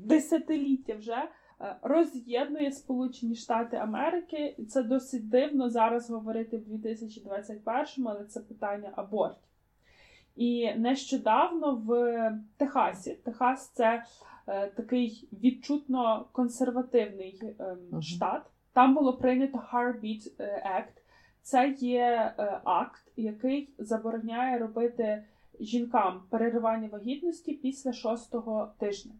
десятиліття 0.06 0.94
вже. 0.94 1.28
Е, 1.60 1.76
роз'єднує 1.82 2.72
Сполучені 2.72 3.34
Штати 3.34 3.76
Америки, 3.76 4.54
і 4.58 4.64
це 4.64 4.82
досить 4.82 5.28
дивно 5.28 5.70
зараз 5.70 6.10
говорити 6.10 6.58
в 6.58 6.60
2021-му, 6.60 8.08
але 8.08 8.24
це 8.24 8.40
питання 8.40 8.92
абортів. 8.96 9.49
І 10.36 10.74
нещодавно 10.74 11.74
в 11.74 12.32
Техасі 12.56 13.14
Техас 13.14 13.68
це 13.68 14.04
Е, 14.50 14.66
такий 14.66 15.28
відчутно 15.32 16.26
консервативний 16.32 17.42
uh-huh. 17.58 18.02
штат. 18.02 18.42
Там 18.72 18.94
було 18.94 19.16
прийнято 19.16 19.62
Heartbeat 19.72 20.30
е, 20.38 20.44
Act. 20.78 21.02
Це 21.42 21.68
є 21.78 22.34
акт, 22.64 23.12
який 23.16 23.74
забороняє 23.78 24.58
робити 24.58 25.24
жінкам 25.60 26.22
переривання 26.30 26.88
вагітності 26.88 27.52
після 27.52 27.92
шостого 27.92 28.72
тижня. 28.78 29.12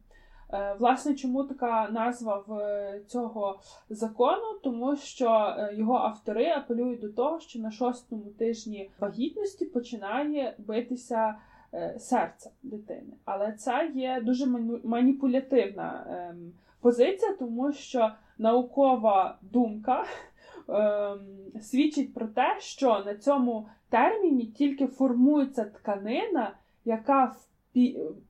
Власне, 0.78 1.14
чому 1.14 1.44
така 1.44 1.88
назва 1.90 2.44
в 2.46 3.00
цього 3.06 3.60
закону? 3.90 4.58
Тому 4.62 4.96
що 4.96 5.56
його 5.72 5.94
автори 5.94 6.50
апелюють 6.50 7.00
до 7.00 7.08
того, 7.08 7.40
що 7.40 7.58
на 7.58 7.70
шостому 7.70 8.24
тижні 8.38 8.90
вагітності 9.00 9.64
починає 9.64 10.54
битися 10.58 11.34
Е, 11.74 11.98
серця 11.98 12.50
дитини. 12.62 13.12
Але 13.24 13.52
це 13.52 13.90
є 13.94 14.20
дуже 14.24 14.46
маніпулятивна 14.84 16.06
ем, 16.08 16.52
позиція, 16.80 17.36
тому 17.38 17.72
що 17.72 18.10
наукова 18.38 19.38
думка 19.42 20.04
ем, 20.68 21.20
свідчить 21.60 22.14
про 22.14 22.26
те, 22.26 22.56
що 22.60 23.02
на 23.06 23.14
цьому 23.14 23.68
терміні 23.88 24.46
тільки 24.46 24.86
формується 24.86 25.64
тканина, 25.64 26.54
яка 26.84 27.24
в 27.24 27.36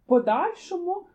подальшому 0.07 1.07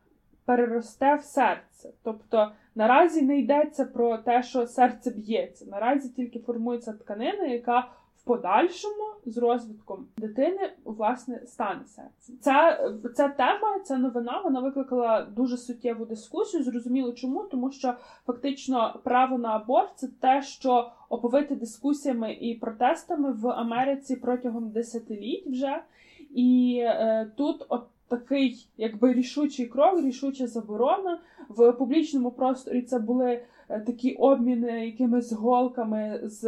переросте 0.46 1.16
в 1.16 1.22
серце. 1.22 1.90
Тобто 2.04 2.52
наразі 2.75 3.22
не 3.22 3.40
йдеться 3.40 3.86
про 3.86 4.18
те, 4.18 4.44
що 4.44 4.68
серце 4.68 5.12
б'ється. 5.12 5.66
Наразі 5.66 6.10
тільки 6.10 6.40
формується 6.40 6.94
тканина, 6.94 7.46
яка 7.46 7.88
подальшому 8.25 9.04
з 9.25 9.38
розвитком 9.38 10.08
дитини 10.18 10.74
власне 10.86 11.42
стане 11.46 11.86
серцем. 11.86 12.36
Ця 12.42 12.90
ця 13.16 13.28
тема, 13.28 13.80
ця 13.84 13.98
новина, 13.98 14.42
вона 14.44 14.60
викликала 14.60 15.22
дуже 15.22 15.58
суттєву 15.58 16.06
дискусію. 16.06 16.64
Зрозуміло, 16.64 17.14
чому, 17.14 17.44
тому 17.44 17.72
що 17.72 17.94
фактично 18.25 19.00
право 19.04 19.38
на 19.38 19.50
аборт 19.50 19.92
це 19.96 20.08
те, 20.08 20.42
що 20.42 20.92
оповити 21.10 21.56
дискусіями 21.56 22.34
і 22.34 22.56
протестами 22.56 23.32
в 23.32 23.48
Америці 23.48 24.16
протягом 24.16 24.70
десятиліть 24.70 25.48
вже. 25.48 25.82
І 26.30 26.80
е, 26.84 27.32
тут 27.36 27.66
от 27.70 27.84
такий, 28.08 28.68
якби 28.78 29.14
рішучий 29.14 29.66
крок, 29.66 30.02
рішуча 30.02 30.48
заборона 30.48 31.20
в 31.50 31.72
публічному 31.72 32.32
просторі. 32.32 32.82
Це 32.82 33.00
були 33.00 33.42
Е, 33.70 33.80
такі 33.80 34.14
обміни 34.14 34.86
якимись 34.86 35.32
голками 35.32 36.20
з 36.24 36.42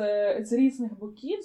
з 0.45 0.53
різних 0.53 0.99
боків. 0.99 1.39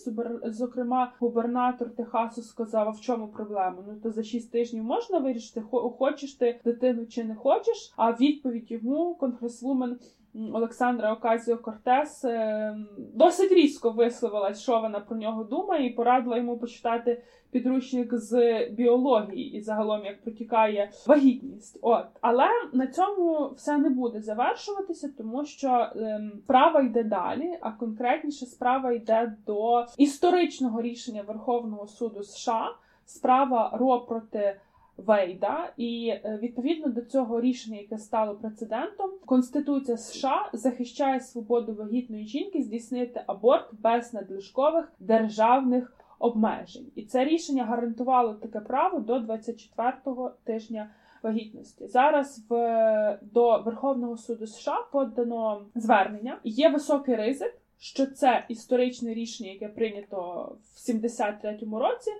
Зокрема, 0.44 1.12
губернатор 1.18 1.90
Техасу 1.90 2.42
сказав, 2.42 2.92
в 2.92 3.00
чому 3.00 3.28
проблема? 3.28 3.84
Ну 3.88 3.94
то 4.02 4.10
за 4.10 4.22
шість 4.22 4.52
тижнів 4.52 4.84
можна 4.84 5.18
вирішити, 5.18 5.60
хочеш 5.98 6.34
ти 6.34 6.60
дитину 6.64 7.06
чи 7.06 7.24
не 7.24 7.34
хочеш. 7.34 7.92
А 7.96 8.12
відповідь 8.12 8.70
йому 8.70 9.14
конгресвумен 9.14 9.98
Олександра 10.34 11.12
Оказіо 11.12 11.58
Кортес 11.58 12.24
е, 12.24 12.76
досить 12.98 13.52
різко 13.52 13.90
висловилась, 13.90 14.62
що 14.62 14.80
вона 14.80 15.00
про 15.00 15.16
нього 15.16 15.44
думає, 15.44 15.86
і 15.86 15.90
порадила 15.90 16.36
йому 16.36 16.58
почитати 16.58 17.22
підручник 17.50 18.14
з 18.14 18.64
біології 18.70 19.56
і 19.56 19.60
загалом 19.60 20.04
як 20.04 20.22
протікає 20.22 20.90
вагітність. 21.06 21.78
От 21.82 22.06
але 22.20 22.46
на 22.72 22.86
цьому 22.86 23.52
все 23.56 23.78
не 23.78 23.90
буде 23.90 24.20
завершуватися, 24.20 25.12
тому 25.18 25.44
що 25.44 25.86
ем, 25.96 26.32
справа 26.44 26.80
йде 26.80 27.04
далі, 27.04 27.58
а 27.60 27.72
конкретніше 27.72 28.46
справа 28.46 28.92
йде 28.92 29.36
до 29.46 29.86
історичного 29.98 30.82
рішення 30.82 31.22
Верховного 31.22 31.86
суду 31.86 32.22
США. 32.22 32.74
Справа 33.04 33.70
РО 33.74 34.00
проти 34.00 34.56
Вейда, 34.96 35.72
і 35.76 36.08
е, 36.08 36.38
відповідно 36.42 36.88
до 36.88 37.02
цього 37.02 37.40
рішення, 37.40 37.78
яке 37.78 37.98
стало 37.98 38.34
прецедентом, 38.34 39.10
Конституція 39.26 39.96
США 39.96 40.50
захищає 40.52 41.20
свободу 41.20 41.74
вагітної 41.74 42.26
жінки 42.26 42.62
здійснити 42.62 43.22
аборт 43.26 43.68
без 43.72 44.14
надлишкових 44.14 44.92
державних 45.00 45.96
обмежень, 46.18 46.86
і 46.94 47.02
це 47.02 47.24
рішення 47.24 47.64
гарантувало 47.64 48.34
таке 48.34 48.60
право 48.60 49.00
до 49.00 49.18
24-го 49.18 50.30
тижня. 50.44 50.90
Вагітності 51.22 51.86
зараз 51.86 52.44
в 52.48 53.18
до 53.22 53.58
Верховного 53.58 54.16
суду 54.16 54.46
США 54.46 54.84
подано 54.92 55.66
звернення. 55.74 56.38
Є 56.44 56.68
високий 56.68 57.16
ризик, 57.16 57.54
що 57.78 58.06
це 58.06 58.44
історичне 58.48 59.14
рішення, 59.14 59.50
яке 59.50 59.68
прийнято 59.68 60.52
в 60.62 60.90
73-му 60.90 61.78
році, 61.78 62.10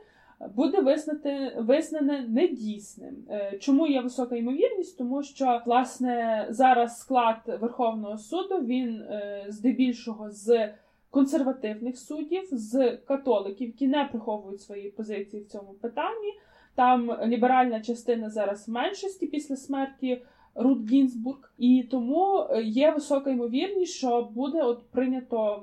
буде 0.55 0.81
визнати 0.81 1.53
визнане 1.59 2.27
недійсним. 2.29 3.17
Е, 3.31 3.59
чому 3.61 3.87
є 3.87 4.01
висока 4.01 4.37
ймовірність? 4.37 4.99
Тому 4.99 5.23
що 5.23 5.63
власне 5.67 6.47
зараз 6.51 6.99
склад 6.99 7.37
Верховного 7.61 8.19
суду 8.19 8.59
він 8.59 9.01
е, 9.01 9.45
здебільшого 9.49 10.31
з 10.31 10.73
консервативних 11.11 11.99
суддів, 11.99 12.49
з 12.53 12.97
католиків, 12.97 13.67
які 13.67 13.87
не 13.87 14.05
приховують 14.05 14.61
свої 14.61 14.91
позиції 14.91 15.43
в 15.43 15.47
цьому 15.47 15.73
питанні. 15.73 16.33
Там 16.75 17.13
ліберальна 17.27 17.81
частина 17.81 18.31
зараз 18.31 18.69
в 18.69 18.71
меншості 18.71 19.27
після 19.27 19.57
смерті 19.57 20.23
Рут 20.55 20.91
Гінзбург, 20.91 21.53
і 21.59 21.89
тому 21.91 22.47
е, 22.51 22.63
є 22.63 22.91
висока 22.91 23.31
ймовірність, 23.31 23.93
що 23.93 24.29
буде 24.35 24.63
от 24.63 24.83
прийнято 24.91 25.63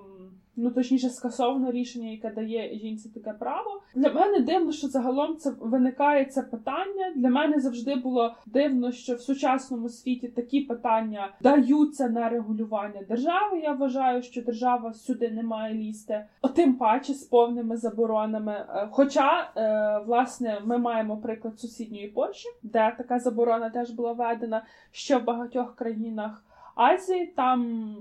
ну 0.60 0.72
точніше 0.72 1.10
скасовано 1.10 1.72
рішення, 1.72 2.10
яке 2.10 2.30
дає 2.30 2.80
жінці 2.80 3.10
таке 3.10 3.34
право. 3.40 3.82
Для 3.96 4.14
мене 4.14 4.40
дивно, 4.40 4.72
що 4.72 4.88
загалом 4.88 5.38
це 5.38 5.54
виникає 5.60 6.26
це 6.26 6.42
питання. 6.42 7.14
Для 7.16 7.30
мене 7.30 7.60
завжди 7.60 7.96
було 7.96 8.36
дивно, 8.46 8.92
що 8.92 9.16
в 9.16 9.22
сучасному 9.22 9.90
світі 9.90 10.28
такі 10.28 10.62
питання 10.62 11.32
даються 11.42 12.10
на 12.10 12.30
регулювання 12.30 13.02
держави. 13.10 13.60
Я 13.60 13.74
вважаю, 13.74 14.22
що 14.22 14.42
держава 14.42 14.94
сюди 14.94 15.32
не 15.32 15.44
має 15.44 15.76
лізти, 15.76 16.26
тим 16.56 16.74
паче 16.74 17.14
з 17.14 17.24
повними 17.24 17.78
заборонами. 17.78 18.54
Е, 18.54 18.88
хоча, 18.92 19.52
е, 19.58 20.04
власне, 20.06 20.62
ми 20.66 20.78
маємо 20.78 21.18
приклад 21.18 21.60
сусідньої 21.60 22.08
Польщі, 22.08 22.48
де 22.64 22.96
така 22.98 23.20
заборона 23.20 23.70
теж 23.70 23.92
була 23.92 24.14
введена 24.14 24.64
ще 24.92 25.18
в 25.18 25.24
багатьох 25.24 25.76
країнах. 25.76 26.44
Азії 26.82 27.34
там 27.36 27.96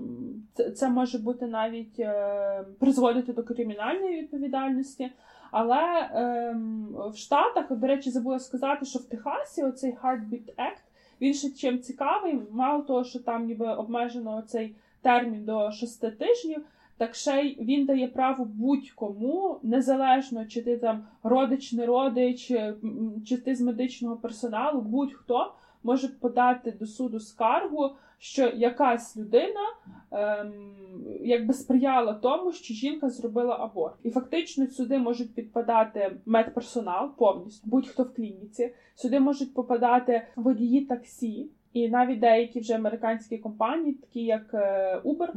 це, 0.75 0.89
може 0.89 1.17
бути 1.17 1.47
навіть 1.47 1.99
е, 1.99 2.65
призводити 2.79 3.33
до 3.33 3.43
кримінальної 3.43 4.21
відповідальності. 4.21 5.11
Але 5.51 5.81
е, 5.81 6.55
в 7.13 7.17
Штатах, 7.17 7.71
до 7.71 7.87
речі, 7.87 8.09
забула 8.09 8.39
сказати, 8.39 8.85
що 8.85 8.99
в 8.99 9.03
Техасі 9.03 9.63
оцей 9.63 9.97
Heartbeat 10.03 10.55
Act, 10.57 10.83
він 11.21 11.33
ще 11.33 11.49
чим 11.49 11.79
цікавий, 11.79 12.41
мало 12.51 12.83
того, 12.83 13.03
що 13.03 13.19
там 13.19 13.45
ніби 13.45 13.67
обмежено 13.67 14.43
цей 14.47 14.75
термін 15.01 15.45
до 15.45 15.71
шести 15.71 16.11
тижнів. 16.11 16.65
Так 16.97 17.15
ще 17.15 17.41
й 17.41 17.57
він 17.63 17.85
дає 17.85 18.07
право 18.07 18.45
будь-кому, 18.45 19.59
незалежно 19.63 20.45
чи 20.45 20.61
ти 20.61 20.77
там 20.77 21.03
родич, 21.23 21.73
не 21.73 21.85
родич, 21.85 22.51
чи 23.25 23.37
ти 23.37 23.55
з 23.55 23.61
медичного 23.61 24.15
персоналу, 24.15 24.81
будь-хто 24.81 25.53
може 25.83 26.07
подати 26.07 26.71
до 26.71 26.85
суду 26.85 27.19
скаргу 27.19 27.91
що 28.19 28.47
якась 28.47 29.17
людина 29.17 29.61
ем, 30.11 30.51
якби 31.21 31.53
сприяла 31.53 32.13
тому, 32.13 32.51
що 32.51 32.73
жінка 32.73 33.09
зробила 33.09 33.57
аборт. 33.59 33.95
І 34.03 34.09
фактично 34.09 34.67
сюди 34.67 34.99
можуть 34.99 35.35
підпадати 35.35 36.17
медперсонал 36.25 37.09
повністю, 37.17 37.69
будь-хто 37.69 38.03
в 38.03 38.13
клініці, 38.13 38.73
сюди 38.95 39.19
можуть 39.19 39.53
попадати 39.53 40.27
водії 40.35 40.85
таксі, 40.85 41.49
і 41.73 41.89
навіть 41.89 42.19
деякі 42.19 42.59
вже 42.59 42.75
американські 42.75 43.37
компанії, 43.37 43.93
такі 43.93 44.23
як 44.23 44.53
е, 44.53 45.01
Uber, 45.05 45.29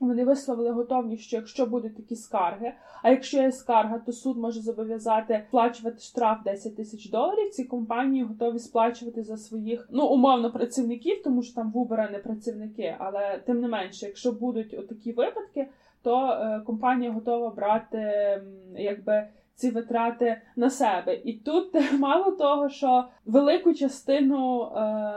Вони 0.00 0.24
висловили 0.24 0.70
готовність, 0.70 1.22
що 1.22 1.36
якщо 1.36 1.66
будуть 1.66 1.96
такі 1.96 2.16
скарги, 2.16 2.72
а 3.02 3.10
якщо 3.10 3.42
є 3.42 3.52
скарга, 3.52 3.98
то 3.98 4.12
суд 4.12 4.36
може 4.38 4.60
зобов'язати 4.60 5.44
сплачувати 5.48 6.00
штраф 6.00 6.38
10 6.44 6.76
тисяч 6.76 7.10
доларів. 7.10 7.50
Ці 7.50 7.64
компанії 7.64 8.24
готові 8.24 8.58
сплачувати 8.58 9.22
за 9.22 9.36
своїх 9.36 9.88
ну 9.92 10.06
умовно 10.06 10.52
працівників, 10.52 11.22
тому 11.22 11.42
що 11.42 11.54
там 11.54 11.72
в 11.74 12.08
не 12.10 12.18
працівники. 12.18 12.96
Але 12.98 13.42
тим 13.46 13.60
не 13.60 13.68
менше, 13.68 14.06
якщо 14.06 14.32
будуть 14.32 14.88
такі 14.88 15.12
випадки, 15.12 15.68
то 16.02 16.26
е, 16.30 16.60
компанія 16.66 17.12
готова 17.12 17.50
брати 17.50 18.42
якби. 18.76 19.26
Ці 19.58 19.70
витрати 19.70 20.40
на 20.56 20.70
себе, 20.70 21.20
і 21.24 21.32
тут 21.32 21.92
мало 21.98 22.30
того, 22.30 22.68
що 22.68 23.04
велику 23.26 23.74
частину 23.74 24.62
е, 24.62 24.68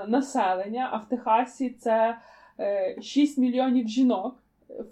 населення, 0.08 0.90
а 0.92 0.98
в 0.98 1.10
Техасі 1.10 1.70
це 1.70 2.18
е, 2.60 3.02
6 3.02 3.38
мільйонів 3.38 3.88
жінок, 3.88 4.36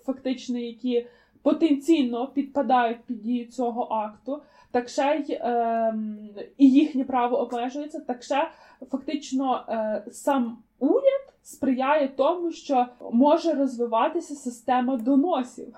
фактично, 0.05 0.59
які 0.59 1.07
потенційно 1.41 2.27
підпадають 2.27 3.03
під 3.05 3.21
дію 3.21 3.45
цього 3.45 3.83
акту, 3.83 4.41
так 4.71 4.89
ще 4.89 5.23
й 5.27 5.31
е, 5.31 5.93
і 6.57 6.71
їхнє 6.71 7.03
право 7.03 7.39
обмежується, 7.39 7.99
так 7.99 8.23
ще 8.23 8.49
фактично 8.91 9.65
е, 9.69 10.03
сам 10.11 10.57
уряд 10.79 11.33
сприяє 11.43 12.07
тому, 12.07 12.51
що 12.51 12.85
може 13.11 13.53
розвиватися 13.53 14.35
система 14.35 14.97
доносів. 14.97 15.75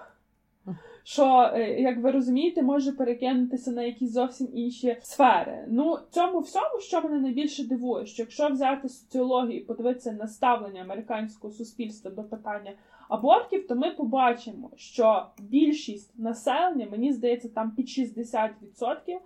Що, 1.04 1.52
е, 1.54 1.82
як 1.82 1.98
ви 1.98 2.12
розумієте, 2.12 2.62
може 2.62 2.92
перекинутися 2.92 3.72
на 3.72 3.84
якісь 3.84 4.12
зовсім 4.12 4.48
інші 4.54 4.98
сфери. 5.02 5.66
Ну, 5.68 5.98
цьому 6.12 6.40
всьому, 6.40 6.80
що 6.80 7.02
мене 7.02 7.20
найбільше 7.20 7.64
дивує, 7.64 8.06
що 8.06 8.24
якщо 8.24 8.50
взяти 8.50 8.90
соціологію 8.90 9.60
і 9.60 9.64
подивитися 9.64 10.12
на 10.12 10.28
ставлення 10.28 10.82
американського 10.82 11.54
суспільства 11.54 12.12
до 12.12 12.24
питання 12.24 12.72
абортів, 13.10 13.68
то 13.68 13.76
ми 13.76 13.92
побачимо, 13.92 14.72
що 14.76 15.26
більшість 15.40 16.20
населення, 16.20 16.88
мені 16.92 17.14
здається, 17.14 17.50
там 17.50 17.72
під 17.72 17.86
60%, 17.86 19.20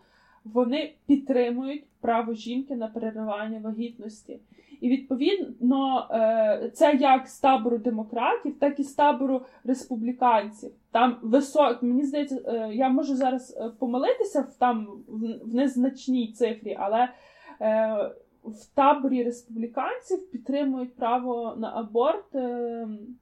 вони 0.45 0.93
підтримують 1.05 1.83
право 2.01 2.33
жінки 2.33 2.75
на 2.75 2.87
переривання 2.87 3.59
вагітності. 3.59 4.39
І 4.81 4.89
відповідно 4.89 6.07
е, 6.11 6.71
це 6.73 6.93
як 6.93 7.27
з 7.27 7.39
табору 7.39 7.77
демократів, 7.77 8.59
так 8.59 8.79
і 8.79 8.83
з 8.83 8.93
табору 8.93 9.41
республіканців. 9.63 10.71
Там 10.91 11.17
висок, 11.21 11.83
мені 11.83 12.05
здається, 12.05 12.41
е, 12.45 12.69
я 12.73 12.89
можу 12.89 13.15
зараз 13.15 13.57
е, 13.57 13.69
помилитися 13.79 14.41
в 14.41 14.53
там 14.53 14.87
в 15.07 15.55
незначній 15.55 16.27
цифрі, 16.31 16.77
але 16.79 17.09
в 18.45 18.65
таборі 18.75 19.23
республіканців 19.23 20.31
підтримують 20.31 20.95
право 20.95 21.55
на 21.57 21.71
аборт 21.75 22.35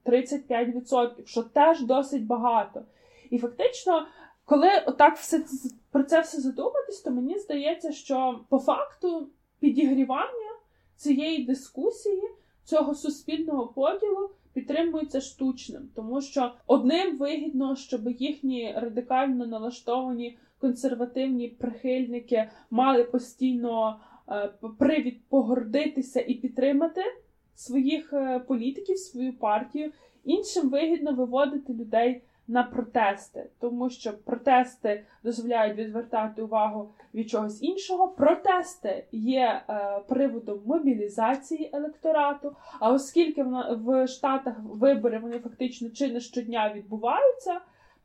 35%, 0.06 1.20
е, 1.20 1.26
що 1.26 1.44
теж 1.44 1.82
досить 1.82 2.26
багато. 2.26 2.82
І 3.30 3.38
фактично, 3.38 4.08
коли 4.46 4.70
отак 4.88 5.18
все 5.18 5.46
про 5.92 6.04
це 6.04 6.22
все 6.22 6.42
задуматись, 6.42 7.02
то 7.02 7.12
мені 7.12 7.40
здається, 7.40 7.92
що 7.92 8.40
по 8.50 8.60
факту 8.60 9.28
підігрівання 9.60 10.52
цієї 10.96 11.46
дискусії, 11.46 12.22
цього 12.64 12.96
суспільного 12.96 13.68
поділу. 13.68 14.30
Підтримується 14.54 15.22
штучним, 15.22 15.90
тому 15.96 16.22
що 16.22 16.52
одним 16.68 17.18
вигідно, 17.18 17.76
щоб 17.76 18.10
їхні 18.10 18.74
радикально 18.78 19.46
налаштовані 19.46 20.38
консервативні 20.60 21.48
прихильники 21.48 22.50
мали 22.72 23.04
постійно 23.04 24.00
привід 24.78 25.22
погордитися 25.30 26.20
і 26.20 26.34
підтримати 26.34 27.02
своїх 27.56 28.14
е, 28.14 28.40
політиків, 28.40 28.98
свою 28.98 29.34
партію. 29.34 29.92
Іншим 30.24 30.70
вигідно 30.70 31.14
виводити 31.14 31.74
людей 31.74 32.22
на 32.48 32.64
протести, 32.64 33.50
тому 33.60 33.90
що 33.90 34.14
протести 34.18 35.04
дозволяють 35.24 35.78
відвертати 35.78 36.42
увагу 36.42 36.90
від 37.14 37.30
чогось 37.30 37.64
іншого. 37.64 38.08
Протести 38.08 39.06
є 39.12 39.62
е, 39.70 40.00
приводом 40.08 40.60
мобілізації 40.66 41.70
електорату. 41.74 42.56
А 42.80 42.92
оскільки 42.92 43.46
в 43.70 44.08
Штатах 44.08 44.56
вибори 44.64 45.20
вони 45.20 45.40
фактично 45.40 45.90
чи 45.90 46.12
не 46.12 46.20
щодня 46.20 46.74
відбуваються 46.76 47.60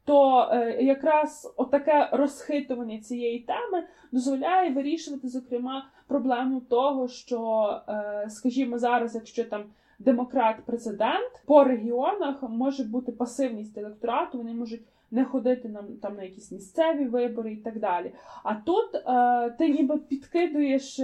то 0.06 0.48
е, 0.52 0.82
якраз 0.82 1.54
отаке 1.56 2.08
розхитування 2.12 2.98
цієї 2.98 3.38
теми 3.38 3.84
дозволяє 4.12 4.70
вирішувати, 4.70 5.28
зокрема, 5.28 5.86
проблему 6.06 6.60
того, 6.60 7.08
що, 7.08 7.70
е, 7.88 8.26
скажімо, 8.30 8.78
зараз, 8.78 9.14
якщо 9.14 9.44
там 9.44 9.64
демократ-президент 9.98 11.42
по 11.46 11.64
регіонах 11.64 12.42
може 12.42 12.84
бути 12.84 13.12
пасивність 13.12 13.78
електорату, 13.78 14.38
вони 14.38 14.54
можуть 14.54 14.82
не 15.10 15.24
ходити 15.24 15.68
на 15.68 15.84
там 16.02 16.16
на 16.16 16.22
якісь 16.22 16.52
місцеві 16.52 17.04
вибори 17.04 17.52
і 17.52 17.56
так 17.56 17.80
далі. 17.80 18.12
А 18.42 18.54
тут 18.54 18.94
е, 18.94 19.50
ти 19.50 19.68
ніби 19.68 19.98
підкидуєш. 19.98 21.00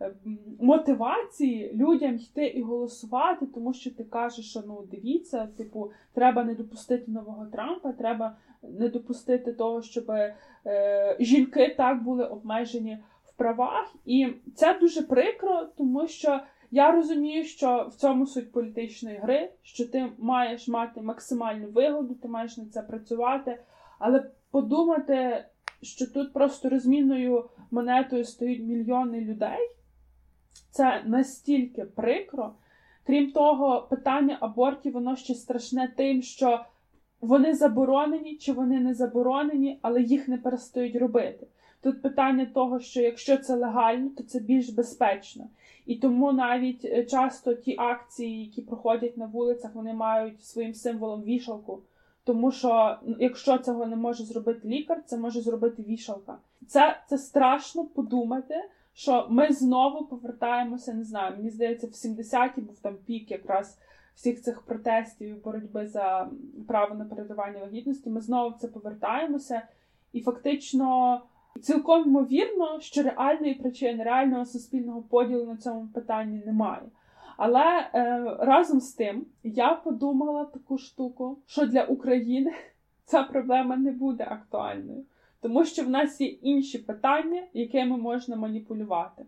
Е, 0.00 0.12
мотивації 0.60 1.72
людям 1.74 2.16
йти 2.16 2.46
і 2.46 2.62
голосувати, 2.62 3.46
тому 3.46 3.72
що 3.72 3.90
ти 3.90 4.04
кажеш, 4.04 4.50
що 4.50 4.62
ну 4.66 4.84
дивіться, 4.90 5.48
типу, 5.56 5.90
треба 6.14 6.44
не 6.44 6.54
допустити 6.54 7.10
нового 7.10 7.46
Трампа, 7.46 7.92
треба 7.92 8.36
не 8.62 8.88
допустити 8.88 9.52
того, 9.52 9.82
щоб 9.82 10.10
е, 10.10 11.16
жінки 11.20 11.74
так 11.76 12.02
були 12.02 12.24
обмежені 12.24 12.98
в 13.24 13.36
правах. 13.36 13.94
І 14.04 14.28
це 14.54 14.78
дуже 14.80 15.02
прикро, 15.02 15.66
тому 15.76 16.06
що. 16.06 16.40
Я 16.70 16.90
розумію, 16.90 17.44
що 17.44 17.88
в 17.90 17.94
цьому 17.94 18.26
суть 18.26 18.52
політичної 18.52 19.16
гри, 19.16 19.50
що 19.62 19.88
ти 19.88 20.06
маєш 20.18 20.68
мати 20.68 21.02
максимальну 21.02 21.68
вигоду, 21.68 22.14
ти 22.14 22.28
маєш 22.28 22.56
на 22.56 22.66
це 22.66 22.82
працювати, 22.82 23.58
але 23.98 24.30
подумати, 24.50 25.44
що 25.82 26.06
тут 26.06 26.32
просто 26.32 26.68
розмінною 26.68 27.44
монетою 27.70 28.24
стоять 28.24 28.60
мільйони 28.60 29.20
людей, 29.20 29.58
це 30.78 31.02
настільки 31.06 31.84
прикро. 31.84 32.52
Крім 33.06 33.32
того, 33.32 33.86
питання 33.90 34.38
абортів, 34.40 34.92
воно 34.92 35.16
ще 35.16 35.34
страшне 35.34 35.92
тим, 35.96 36.22
що 36.22 36.64
вони 37.20 37.54
заборонені 37.54 38.36
чи 38.36 38.52
вони 38.52 38.80
не 38.80 38.94
заборонені, 38.94 39.78
але 39.82 40.02
їх 40.02 40.28
не 40.28 40.38
перестають 40.38 40.96
робити. 40.96 41.46
Тут 41.82 42.02
питання 42.02 42.46
того, 42.46 42.80
що 42.80 43.00
якщо 43.00 43.36
це 43.36 43.54
легально, 43.54 44.10
то 44.16 44.22
це 44.22 44.40
більш 44.40 44.68
безпечно. 44.68 45.48
І 45.86 45.96
тому 45.96 46.32
навіть 46.32 46.84
е, 46.84 47.04
часто 47.04 47.54
ті 47.54 47.74
акції, 47.78 48.44
які 48.44 48.62
проходять 48.62 49.16
на 49.16 49.26
вулицях, 49.26 49.74
вони 49.74 49.94
мають 49.94 50.44
своїм 50.44 50.74
символом 50.74 51.22
вішалку. 51.22 51.82
Тому 52.24 52.50
що 52.50 52.96
якщо 53.18 53.58
цього 53.58 53.86
не 53.86 53.96
може 53.96 54.24
зробити 54.24 54.68
лікар, 54.68 55.02
це 55.06 55.18
може 55.18 55.40
зробити 55.40 55.82
вішалка. 55.82 56.38
Це, 56.66 56.96
Це 57.08 57.18
страшно 57.18 57.84
подумати 57.84 58.54
що 58.98 59.26
ми 59.30 59.52
знову 59.52 60.06
повертаємося, 60.06 60.94
не 60.94 61.04
знаю, 61.04 61.36
мені 61.36 61.50
здається, 61.50 61.86
в 61.86 61.90
70-ті 61.90 62.60
був 62.60 62.78
там 62.78 62.96
пік 63.06 63.30
якраз 63.30 63.78
всіх 64.14 64.42
цих 64.42 64.62
протестів 64.62 65.28
і 65.28 65.32
боротьби 65.32 65.86
за 65.86 66.30
право 66.68 66.94
на 66.94 67.04
передавання 67.04 67.60
вагітності. 67.60 68.10
Ми 68.10 68.20
знову 68.20 68.50
в 68.50 68.58
це 68.58 68.68
повертаємося, 68.68 69.62
і 70.12 70.20
фактично 70.20 71.20
цілком 71.62 72.08
ймовірно, 72.08 72.80
що 72.80 73.02
реальної 73.02 73.54
причини, 73.54 74.04
реального 74.04 74.44
суспільного 74.44 75.02
поділу 75.02 75.46
на 75.46 75.56
цьому 75.56 75.88
питанні 75.94 76.42
немає. 76.46 76.82
Але 77.36 77.90
е, 77.94 78.20
разом 78.38 78.80
з 78.80 78.92
тим 78.92 79.26
я 79.42 79.74
подумала 79.74 80.44
таку 80.44 80.78
штуку, 80.78 81.38
що 81.46 81.66
для 81.66 81.84
України 81.84 82.52
ця 83.04 83.22
проблема 83.22 83.76
не 83.76 83.92
буде 83.92 84.26
актуальною 84.30 85.04
тому 85.40 85.64
що 85.64 85.84
в 85.84 85.90
нас 85.90 86.20
є 86.20 86.26
інші 86.26 86.78
питання, 86.78 87.42
якими 87.52 87.96
можна 87.96 88.36
маніпулювати. 88.36 89.26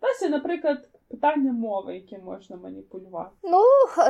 У 0.00 0.06
нас 0.06 0.22
є, 0.22 0.28
наприклад, 0.28 0.88
питання 1.08 1.52
мови, 1.52 1.94
яке 1.94 2.18
можна 2.24 2.56
маніпулювати. 2.56 3.30
Ну, 3.42 3.62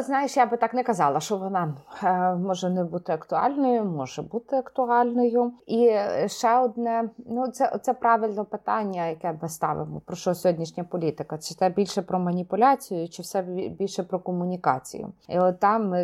знаєш, 0.03 0.37
я 0.37 0.47
би 0.47 0.57
так 0.57 0.75
не 0.75 0.85
казала, 0.85 1.21
що 1.21 1.37
вона 1.37 1.75
е, 2.03 2.35
може 2.35 2.71
не 2.71 2.85
бути 2.85 3.12
актуальною, 3.12 3.85
може 3.85 4.23
бути 4.23 4.57
актуальною. 4.57 5.53
І 5.67 5.91
ще 6.27 6.59
одне, 6.59 7.11
ну 7.27 7.49
це 7.49 7.79
це 7.83 7.95
правильне 7.95 8.45
питання, 8.45 9.07
яке 9.07 9.39
ми 9.43 9.49
ставимо. 9.49 10.01
Про 10.01 10.17
що 10.17 10.35
сьогоднішня 10.35 10.85
політика? 10.85 11.39
Чи 11.39 11.55
це 11.55 11.71
більше 11.71 12.03
про 12.03 12.19
маніпуляцію, 12.19 13.09
чи 13.09 13.23
все 13.23 13.43
більше 13.79 14.03
про 14.03 14.19
комунікацію? 14.19 15.12
І 15.29 15.39
от 15.39 15.61
там 15.61 15.95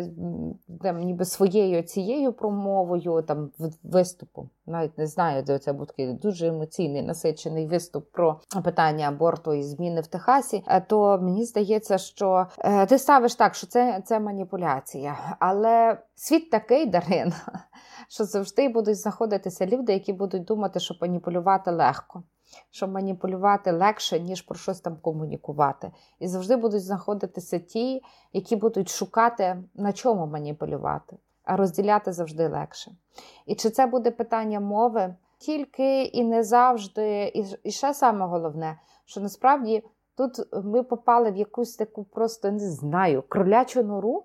там, 0.81 0.99
ніби 0.99 1.25
своєю 1.25 1.83
цією 1.83 2.33
промовою, 2.33 3.21
там 3.27 3.49
виступом. 3.83 4.49
Навіть 4.65 4.97
не 4.97 5.07
знаю, 5.07 5.43
де 5.43 5.59
це 5.59 5.73
був 5.73 5.87
такий 5.87 6.13
дуже 6.13 6.47
емоційний 6.47 7.01
насичений 7.01 7.67
виступ 7.67 8.11
про 8.11 8.39
питання 8.63 9.07
аборту 9.07 9.53
і 9.53 9.63
зміни 9.63 10.01
в 10.01 10.07
Техасі. 10.07 10.63
Е, 10.67 10.81
то 10.81 11.19
мені 11.21 11.45
здається, 11.45 11.97
що 11.97 12.47
е, 12.59 12.85
ти 12.85 12.99
ставиш 12.99 13.35
так, 13.35 13.55
що 13.55 13.67
це 13.67 14.01
це 14.05 14.19
маніпуляція. 14.19 15.35
Але 15.39 15.97
світ 16.15 16.49
такий 16.49 16.85
Дарин, 16.85 17.33
що 18.09 18.23
завжди 18.23 18.69
будуть 18.69 18.97
знаходитися 18.97 19.65
люди, 19.65 19.93
які 19.93 20.13
будуть 20.13 20.43
думати, 20.43 20.79
що 20.79 20.95
маніпулювати 21.01 21.71
легко. 21.71 22.23
Що 22.71 22.87
маніпулювати 22.87 23.71
легше, 23.71 24.19
ніж 24.19 24.41
про 24.41 24.55
щось 24.55 24.81
там 24.81 24.97
комунікувати. 25.01 25.91
І 26.19 26.27
завжди 26.27 26.55
будуть 26.55 26.83
знаходитися 26.83 27.59
ті, 27.59 28.01
які 28.33 28.55
будуть 28.55 28.89
шукати, 28.89 29.63
на 29.75 29.93
чому 29.93 30.27
маніпулювати. 30.27 31.17
А 31.43 31.57
розділяти 31.57 32.13
завжди 32.13 32.47
легше. 32.47 32.91
І 33.45 33.55
чи 33.55 33.69
це 33.69 33.85
буде 33.85 34.11
питання 34.11 34.59
мови? 34.59 35.15
Тільки 35.37 36.03
і 36.03 36.23
не 36.23 36.43
завжди, 36.43 37.31
і 37.63 37.71
ще 37.71 37.93
саме 37.93 38.25
головне, 38.25 38.79
що 39.05 39.21
насправді 39.21 39.83
тут 40.15 40.39
ми 40.63 40.83
попали 40.83 41.31
в 41.31 41.35
якусь 41.35 41.75
таку 41.75 42.03
просто 42.03 42.51
не 42.51 42.69
знаю, 42.69 43.23
кролячу 43.27 43.83
нору, 43.83 44.23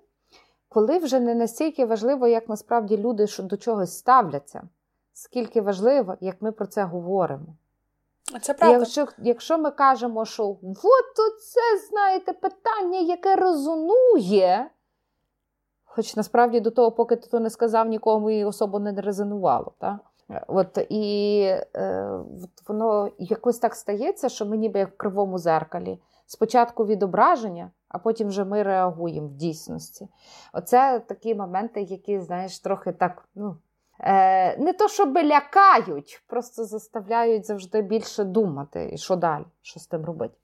коли 0.68 0.98
вже 0.98 1.20
не 1.20 1.34
настільки 1.34 1.86
важливо, 1.86 2.26
як 2.26 2.48
насправді 2.48 2.96
люди 2.96 3.26
до 3.38 3.56
чогось 3.56 3.98
ставляться, 3.98 4.62
скільки 5.12 5.60
важливо, 5.60 6.16
як 6.20 6.42
ми 6.42 6.52
про 6.52 6.66
це 6.66 6.84
говоримо. 6.84 7.46
Це 8.42 8.54
правда. 8.54 8.78
Якщо 8.78 9.06
якщо 9.18 9.58
ми 9.58 9.70
кажемо, 9.70 10.24
що 10.24 10.46
от 10.62 11.40
це, 11.42 11.88
знаєте, 11.90 12.32
питання, 12.32 12.98
яке 12.98 13.36
резонує, 13.36 14.70
хоч 15.88 16.16
насправді 16.16 16.60
до 16.60 16.70
того, 16.70 16.92
поки 16.92 17.16
ти 17.16 17.28
то 17.30 17.40
не 17.40 17.50
сказав, 17.50 17.88
нікому 17.88 18.30
і 18.30 18.44
особо 18.44 18.78
не 18.78 18.92
резонувало. 18.92 19.72
Так? 19.78 19.96
От 20.46 20.78
І 20.88 21.40
е, 21.76 22.10
воно 22.68 23.10
якось 23.18 23.58
так 23.58 23.74
стається, 23.74 24.28
що 24.28 24.46
ми 24.46 24.56
ніби 24.56 24.78
як 24.78 24.90
в 24.90 24.96
кривому 24.96 25.38
зеркалі. 25.38 26.00
Спочатку 26.26 26.86
відображення, 26.86 27.70
а 27.88 27.98
потім 27.98 28.28
вже 28.28 28.44
ми 28.44 28.62
реагуємо 28.62 29.28
в 29.28 29.34
дійсності. 29.34 30.08
Оце 30.52 31.00
такі 31.00 31.34
моменти, 31.34 31.82
які, 31.82 32.20
знаєш, 32.20 32.58
трохи 32.58 32.92
так, 32.92 33.28
ну, 33.34 33.56
е, 34.00 34.56
не 34.56 34.72
то, 34.72 34.88
щоб 34.88 35.16
лякають, 35.16 36.22
просто 36.26 36.64
заставляють 36.64 37.46
завжди 37.46 37.82
більше 37.82 38.24
думати, 38.24 38.90
і 38.92 38.98
що 38.98 39.16
далі, 39.16 39.44
що 39.62 39.80
з 39.80 39.86
тим 39.86 40.04
робити. 40.04 40.34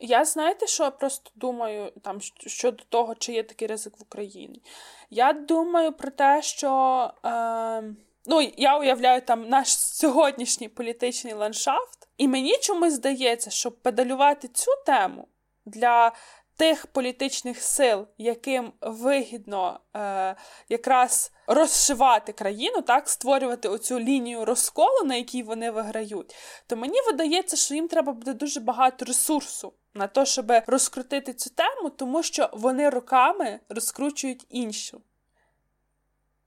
Я 0.00 0.24
знаєте, 0.24 0.66
що 0.66 0.90
просто 0.90 1.30
думаю 1.34 1.92
там 2.02 2.20
щодо 2.46 2.84
того, 2.88 3.14
чи 3.14 3.32
є 3.32 3.42
такий 3.42 3.68
ризик 3.68 3.98
в 3.98 4.02
Україні. 4.02 4.62
Я 5.10 5.32
думаю 5.32 5.92
про 5.92 6.10
те, 6.10 6.42
що. 6.42 7.10
Е... 7.24 7.82
Ну, 8.26 8.52
я 8.56 8.78
уявляю 8.78 9.22
там 9.22 9.48
наш 9.48 9.78
сьогоднішній 9.78 10.68
політичний 10.68 11.34
ландшафт, 11.34 12.08
і 12.16 12.28
мені 12.28 12.56
чомусь 12.58 12.92
здається, 12.92 13.50
що 13.50 13.70
педалювати 13.70 14.48
цю 14.48 14.70
тему 14.86 15.28
для 15.66 16.12
тих 16.58 16.86
політичних 16.86 17.62
сил, 17.62 18.06
яким 18.18 18.72
вигідно 18.80 19.80
е, 19.96 20.36
якраз 20.68 21.32
розшивати 21.46 22.32
країну, 22.32 22.82
так, 22.82 23.08
створювати 23.08 23.68
оцю 23.68 24.00
лінію 24.00 24.44
розколу, 24.44 25.04
на 25.04 25.14
якій 25.14 25.42
вони 25.42 25.70
виграють, 25.70 26.34
то 26.66 26.76
мені 26.76 27.00
видається, 27.06 27.56
що 27.56 27.74
їм 27.74 27.88
треба 27.88 28.12
буде 28.12 28.32
дуже 28.32 28.60
багато 28.60 29.04
ресурсу. 29.04 29.72
На 29.98 30.06
те, 30.06 30.26
щоб 30.26 30.52
розкрутити 30.66 31.32
цю 31.32 31.50
тему, 31.50 31.90
тому 31.90 32.22
що 32.22 32.50
вони 32.52 32.90
роками 32.90 33.60
розкручують 33.68 34.46
іншу. 34.48 35.00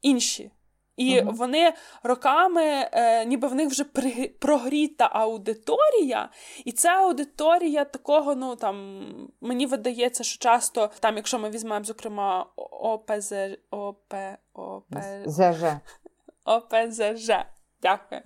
інші 0.01 0.51
і 1.01 1.21
uh 1.21 1.33
вони 1.33 1.73
роками, 2.03 2.89
е, 2.91 3.25
ніби 3.25 3.47
в 3.47 3.55
них 3.55 3.69
вже 3.69 3.83
при, 3.83 4.27
прогріта 4.27 5.09
аудиторія, 5.13 6.29
і 6.65 6.71
ця 6.71 6.89
аудиторія 6.89 7.85
такого, 7.85 8.35
ну 8.35 8.55
там 8.55 9.07
мені 9.41 9.65
видається, 9.65 10.23
що 10.23 10.39
часто, 10.39 10.89
там, 10.99 11.15
якщо 11.15 11.39
ми 11.39 11.49
візьмемо, 11.49 11.85
зокрема, 11.85 12.45
ОПЗ, 12.71 13.33
ОП, 13.71 14.13
ОП, 14.53 14.93
ЗЖ. 15.25 15.63
ОПЗЖ. 16.45 17.31
Дякую. 17.81 18.21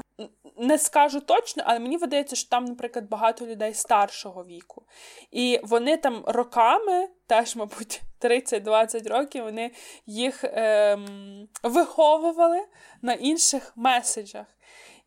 Не 0.57 0.77
скажу 0.77 1.19
точно, 1.19 1.63
але 1.65 1.79
мені 1.79 1.97
видається, 1.97 2.35
що 2.35 2.49
там, 2.49 2.65
наприклад, 2.65 3.09
багато 3.09 3.45
людей 3.45 3.73
старшого 3.73 4.45
віку. 4.45 4.83
І 5.31 5.59
вони 5.63 5.97
там 5.97 6.23
роками, 6.27 7.07
теж, 7.27 7.55
мабуть, 7.55 8.01
30-20 8.21 9.09
років, 9.09 9.43
вони 9.43 9.71
їх 10.05 10.43
ем, 10.43 11.47
виховували 11.63 12.65
на 13.01 13.13
інших 13.13 13.73
меседжах. 13.75 14.45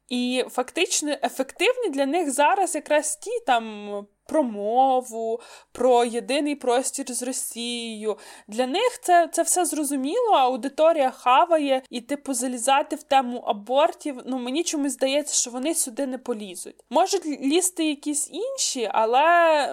І 0.09 0.45
фактично 0.51 1.17
ефективні 1.23 1.91
для 1.91 2.07
них 2.07 2.31
зараз 2.31 2.75
якраз 2.75 3.17
ті 3.17 3.31
там 3.47 3.89
про 4.29 4.43
мову, 4.43 5.41
про 5.73 6.05
єдиний 6.05 6.55
простір 6.55 7.13
з 7.13 7.23
Росією. 7.23 8.17
Для 8.49 8.67
них 8.67 9.01
це 9.03 9.29
це 9.33 9.43
все 9.43 9.65
зрозуміло, 9.65 10.33
аудиторія 10.33 11.11
хаває, 11.11 11.83
і 11.91 12.01
типу 12.01 12.35
залізати 12.35 12.97
в 12.97 13.03
тему 13.03 13.45
абортів. 13.47 14.17
Ну 14.27 14.39
мені 14.39 14.65
чомусь 14.65 14.93
здається, 14.93 15.35
що 15.35 15.51
вони 15.51 15.75
сюди 15.75 16.07
не 16.07 16.19
полізуть. 16.19 16.75
Можуть 16.91 17.27
лізти 17.27 17.85
якісь 17.85 18.31
інші, 18.33 18.91
але 18.93 19.21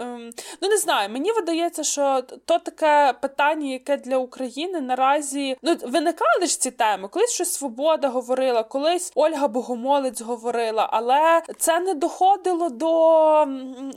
ем, 0.01 0.29
ну 0.61 0.69
не 0.69 0.77
знаю. 0.77 1.09
Мені 1.09 1.31
видається, 1.31 1.83
що 1.83 2.21
то 2.45 2.59
таке 2.59 3.13
питання, 3.21 3.71
яке 3.71 3.97
для 3.97 4.17
України 4.17 4.81
наразі 4.81 5.57
ну 5.61 5.75
виникали 5.83 6.45
ж 6.45 6.59
ці 6.59 6.71
теми. 6.71 7.07
Колись 7.07 7.31
щось 7.31 7.53
свобода 7.53 8.09
говорила, 8.09 8.63
колись 8.63 9.11
Ольга 9.15 9.47
Богомолець 9.47 10.21
говорила, 10.21 10.89
але 10.91 11.41
це 11.57 11.79
не 11.79 11.93
доходило 11.93 12.69
до 12.69 13.45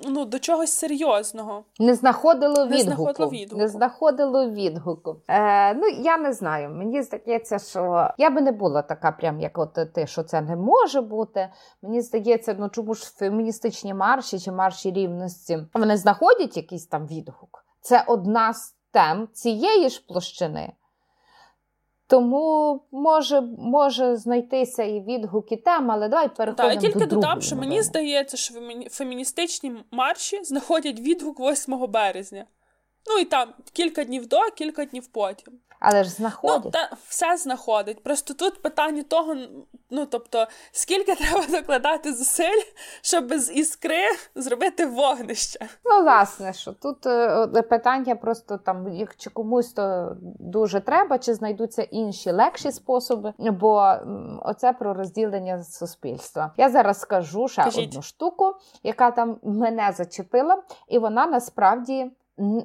ну 0.04 0.24
до 0.24 0.38
чогось 0.48 0.72
серйозного. 0.72 1.64
Не 1.78 1.94
знаходило 1.94 2.66
відгуку. 2.66 2.76
Не 2.76 2.82
знаходило 2.82 3.30
відгуку. 3.30 3.56
Не 3.60 3.68
знаходило 3.68 4.50
відгуку. 4.50 5.16
Е, 5.28 5.74
Ну 5.74 5.88
я 5.88 6.18
не 6.18 6.32
знаю. 6.32 6.70
Мені 6.70 7.02
здається, 7.02 7.58
що 7.58 8.10
я 8.18 8.30
би 8.30 8.40
не 8.40 8.52
була 8.52 8.82
така, 8.82 9.12
прям 9.12 9.40
як 9.40 9.58
от 9.58 9.78
ти, 9.94 10.06
що 10.06 10.22
це 10.22 10.40
не 10.40 10.56
може 10.56 11.00
бути. 11.00 11.48
Мені 11.82 12.00
здається, 12.00 12.56
ну 12.58 12.68
чому 12.68 12.94
ж 12.94 13.12
феміністичні 13.16 13.94
марші 13.94 14.38
чи 14.38 14.52
марші 14.52 14.90
рівності 14.92 15.58
вони 15.74 15.96
знаходять 15.96 16.56
якийсь 16.56 16.86
там 16.86 17.06
відгук. 17.06 17.64
Це 17.80 18.04
одна 18.06 18.54
з 18.54 18.74
тем 18.90 19.28
цієї 19.32 19.88
ж 19.88 20.04
площини. 20.08 20.72
Тому 22.08 22.80
може 22.92 23.40
може 23.58 24.16
знайтися 24.16 24.82
і 24.82 25.00
відгук, 25.00 25.52
і 25.52 25.56
тем, 25.56 25.90
але 25.90 26.08
давай 26.08 26.28
переходимо 26.28 26.74
Так, 26.74 26.82
я 26.82 26.90
тільки 26.90 27.06
до 27.06 27.14
додам, 27.14 27.42
що 27.42 27.56
мені 27.56 27.82
здається, 27.82 28.36
що 28.36 28.54
феміністичні 28.90 29.72
марші 29.90 30.44
знаходять 30.44 31.00
відгук 31.00 31.40
8 31.40 31.86
березня. 31.88 32.44
Ну 33.06 33.18
і 33.18 33.24
там 33.24 33.48
кілька 33.72 34.04
днів 34.04 34.26
до, 34.26 34.36
кілька 34.56 34.84
днів 34.84 35.06
потім. 35.06 35.54
Але 35.80 36.04
ж 36.04 36.10
знаходить. 36.10 36.64
Ну, 36.64 36.70
та, 36.70 36.90
Все 37.08 37.36
знаходить. 37.36 38.02
Просто 38.02 38.34
тут 38.34 38.62
питання 38.62 39.02
того, 39.02 39.36
ну 39.90 40.06
тобто, 40.06 40.46
скільки 40.72 41.14
треба 41.14 41.46
докладати 41.46 42.14
зусиль, 42.14 42.62
щоб 43.02 43.34
з 43.34 43.52
іскри 43.52 44.02
зробити 44.34 44.86
вогнище. 44.86 45.66
Ну, 45.84 46.02
власне, 46.02 46.52
що 46.52 46.72
тут 46.72 47.06
е, 47.06 47.46
питання 47.62 48.16
просто 48.16 48.58
там, 48.58 48.88
як 48.88 49.16
чи 49.16 49.30
комусь 49.30 49.72
то 49.72 50.16
дуже 50.40 50.80
треба, 50.80 51.18
чи 51.18 51.34
знайдуться 51.34 51.82
інші 51.82 52.30
легші 52.30 52.72
способи, 52.72 53.32
бо 53.38 53.94
оце 54.42 54.72
про 54.72 54.94
розділення 54.94 55.64
суспільства. 55.64 56.52
Я 56.56 56.70
зараз 56.70 57.00
скажу 57.00 57.48
ще 57.48 57.64
Кажіть. 57.64 57.88
одну 57.88 58.02
штуку, 58.02 58.54
яка 58.82 59.10
там 59.10 59.38
мене 59.42 59.92
зачепила, 59.96 60.62
і 60.88 60.98
вона 60.98 61.26
насправді. 61.26 62.10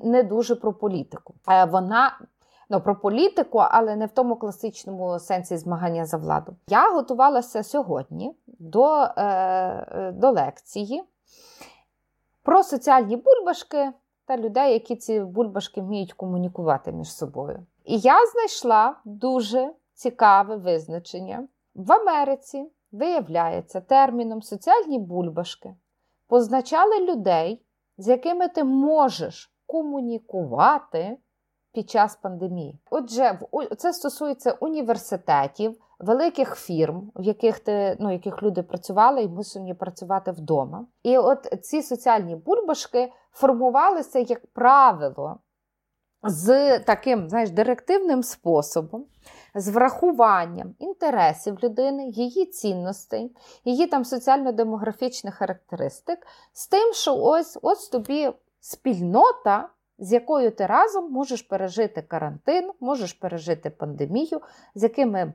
Не 0.04 0.24
дуже 0.24 0.56
про 0.56 0.74
політику. 0.74 1.34
Е, 1.50 1.66
вона 1.66 2.18
ну, 2.70 2.82
про 2.82 3.00
політику, 3.00 3.58
але 3.58 3.96
не 3.96 4.06
в 4.06 4.12
тому 4.12 4.36
класичному 4.36 5.20
сенсі 5.20 5.58
змагання 5.58 6.06
за 6.06 6.18
владу. 6.18 6.56
Я 6.68 6.92
готувалася 6.92 7.64
сьогодні 7.64 8.36
до, 8.48 9.08
е, 9.18 10.12
до 10.12 10.32
лекції 10.32 11.04
про 12.44 12.64
соціальні 12.64 13.18
бульбашки 13.18 13.92
та 14.26 14.38
людей, 14.38 14.74
які 14.74 14.96
ці 14.96 15.20
бульбашки 15.20 15.82
вміють 15.82 16.14
комунікувати 16.14 16.92
між 16.92 17.16
собою. 17.16 17.66
І 17.86 17.98
я 17.98 18.16
знайшла 18.34 18.96
дуже 19.06 19.74
цікаве 19.94 20.56
визначення. 20.56 21.48
В 21.76 21.92
Америці 21.92 22.72
виявляється 22.92 23.82
терміном 23.82 24.42
соціальні 24.42 25.00
бульбашки 25.00 25.76
позначали 26.28 27.00
людей, 27.00 27.62
з 27.98 28.08
якими 28.08 28.48
ти 28.48 28.64
можеш 28.64 29.54
комунікувати 29.66 31.18
під 31.74 31.90
час 31.90 32.16
пандемії. 32.16 32.80
Отже, 32.90 33.40
це 33.78 33.94
стосується 33.94 34.52
університетів, 34.52 35.78
великих 36.00 36.56
фірм, 36.56 37.12
в 37.16 37.24
яких 37.24 37.60
ти 37.60 37.98
ну 38.00 38.12
яких 38.12 38.44
люди 38.44 38.64
працювали 38.64 39.22
і 39.22 39.28
мусені 39.28 39.74
працювати 39.74 40.32
вдома. 40.32 40.86
І 41.04 41.18
от 41.18 41.54
ці 41.62 41.82
соціальні 41.82 42.36
бульбашки 42.36 43.12
формувалися, 43.32 44.20
як 44.20 44.48
правило, 44.48 45.40
з 46.24 46.80
таким 46.80 47.30
знаєш, 47.30 47.50
директивним 47.50 48.24
способом. 48.24 49.06
З 49.56 49.70
врахуванням 49.70 50.76
інтересів 50.80 51.58
людини, 51.64 52.08
її 52.08 52.46
цінностей, 52.46 53.36
її 53.66 53.88
там 53.88 54.06
соціально-демографічних 54.06 55.36
характеристик, 55.36 56.28
з 56.54 56.68
тим, 56.68 56.94
що 56.94 57.16
ось 57.16 57.60
ось 57.62 57.90
тобі 57.90 58.32
спільнота, 58.60 59.70
з 60.04 60.14
якою 60.14 60.52
ти 60.52 60.66
разом 60.66 61.12
можеш 61.12 61.42
пережити 61.42 62.02
карантин, 62.02 62.72
можеш 62.80 63.14
пережити 63.14 63.70
пандемію, 63.70 64.42
з 64.76 64.84
якими 64.84 65.34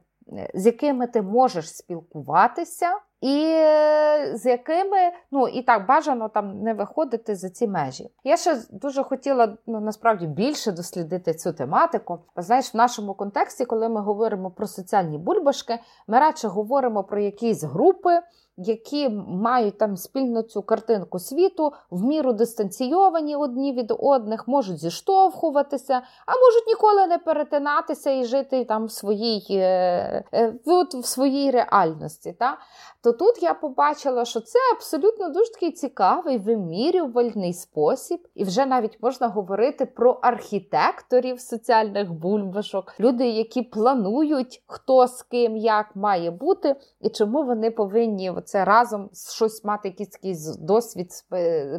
з 0.55 0.67
якими 0.67 1.07
ти 1.07 1.23
можеш 1.23 1.77
спілкуватися 1.77 2.91
і 3.21 3.45
е, 3.45 4.33
з 4.37 4.47
якими, 4.47 4.97
ну 5.31 5.49
і 5.49 5.63
так 5.63 5.87
бажано 5.87 6.29
там 6.29 6.63
не 6.63 6.75
виходити 6.75 7.35
за 7.35 7.51
ці 7.51 7.69
межі. 7.69 8.11
Я 8.25 8.37
ще 8.37 8.57
дуже 8.71 9.03
хотіла 9.03 9.57
ну 9.67 9.81
насправді 9.81 10.27
більше 10.27 10.73
дослідити 10.73 11.35
цю 11.35 11.53
тематику. 11.53 12.19
Знаєш, 12.37 12.75
в 12.75 12.77
нашому 12.77 13.15
контексті, 13.15 13.65
коли 13.65 13.89
ми 13.89 14.01
говоримо 14.01 14.51
про 14.51 14.67
соціальні 14.67 15.19
бульбашки, 15.19 15.79
ми 16.07 16.19
радше 16.19 16.49
говоримо 16.49 17.05
про 17.05 17.21
якісь 17.21 17.65
групи 17.65 18.21
які 18.59 19.09
мають 19.29 19.79
там 19.79 19.97
спільну 19.97 20.43
цю 20.43 20.63
картинку 20.63 21.19
світу, 21.19 21.73
в 21.91 22.05
міру 22.05 22.33
дистанційовані 22.33 23.37
одні 23.37 23.73
від 23.73 23.93
одних, 23.99 24.49
можуть 24.49 24.79
зіштовхуватися, 24.79 26.03
а 26.27 26.33
можуть 26.33 26.67
ніколи 26.67 27.07
не 27.07 27.19
перетинатися 27.19 28.11
і 28.11 28.25
жити 28.25 28.65
там 28.65 28.87
в 28.87 28.93
своїй 28.93 29.47
е, 29.51 30.25
е, 30.35 30.55
в 30.95 31.07
своїй 31.07 31.51
реальності. 31.51 32.33
Та? 32.39 32.59
То 33.03 33.13
тут 33.13 33.43
я 33.43 33.55
побачила, 33.55 34.25
що 34.25 34.41
це 34.41 34.59
абсолютно 34.75 35.29
дуже 35.29 35.53
такий 35.53 35.73
цікавий, 35.73 36.39
вимірювальний 36.39 37.53
спосіб, 37.53 38.29
і 38.35 38.45
вже 38.45 38.67
навіть 38.67 39.03
можна 39.03 39.29
говорити 39.29 39.87
про 39.87 40.13
архітекторів 40.13 41.41
соціальних 41.41 42.13
бульбашок, 42.13 42.95
люди, 43.01 43.29
які 43.29 43.63
планують, 43.63 44.63
хто 44.67 45.07
з 45.07 45.23
ким 45.23 45.57
як 45.57 45.97
має 45.97 46.31
бути, 46.31 46.77
і 47.01 47.09
чому 47.09 47.45
вони 47.45 47.71
повинні 47.71 48.33
це 48.45 48.65
разом 48.65 49.11
щось 49.35 49.65
мати 49.65 49.89
якийсь 49.89 50.57
досвід 50.57 51.11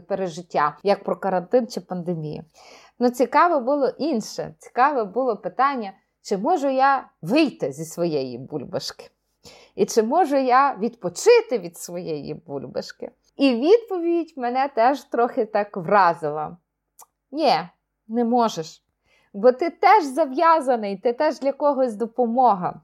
пережиття, 0.08 0.78
як 0.84 1.04
про 1.04 1.20
карантин 1.20 1.68
чи 1.68 1.82
пандемію. 1.82 2.44
Ну, 3.00 3.10
цікаве 3.10 3.60
було 3.60 3.88
інше. 3.88 4.56
Цікаве 4.60 5.04
було 5.04 5.38
питання, 5.38 5.94
чи 6.22 6.38
можу 6.38 6.70
я 6.70 7.10
вийти 7.22 7.72
зі 7.72 7.86
своєї 7.86 8.38
бульбашки? 8.38 9.10
І 9.80 9.86
чи 9.86 10.04
можу 10.04 10.36
я 10.36 10.76
відпочити 10.76 11.60
від 11.60 11.78
своєї 11.78 12.34
бульбашки? 12.34 13.12
І 13.38 13.56
відповідь 13.56 14.34
мене 14.38 14.70
теж 14.76 15.04
трохи 15.04 15.46
так 15.46 15.78
вразила: 15.78 16.58
ні, 17.32 17.54
не 18.08 18.26
можеш. 18.26 18.84
Бо 19.34 19.52
ти 19.52 19.70
теж 19.70 20.04
зав'язаний, 20.04 20.98
ти 20.98 21.14
теж 21.14 21.40
для 21.40 21.52
когось 21.52 21.96
допомога. 21.96 22.82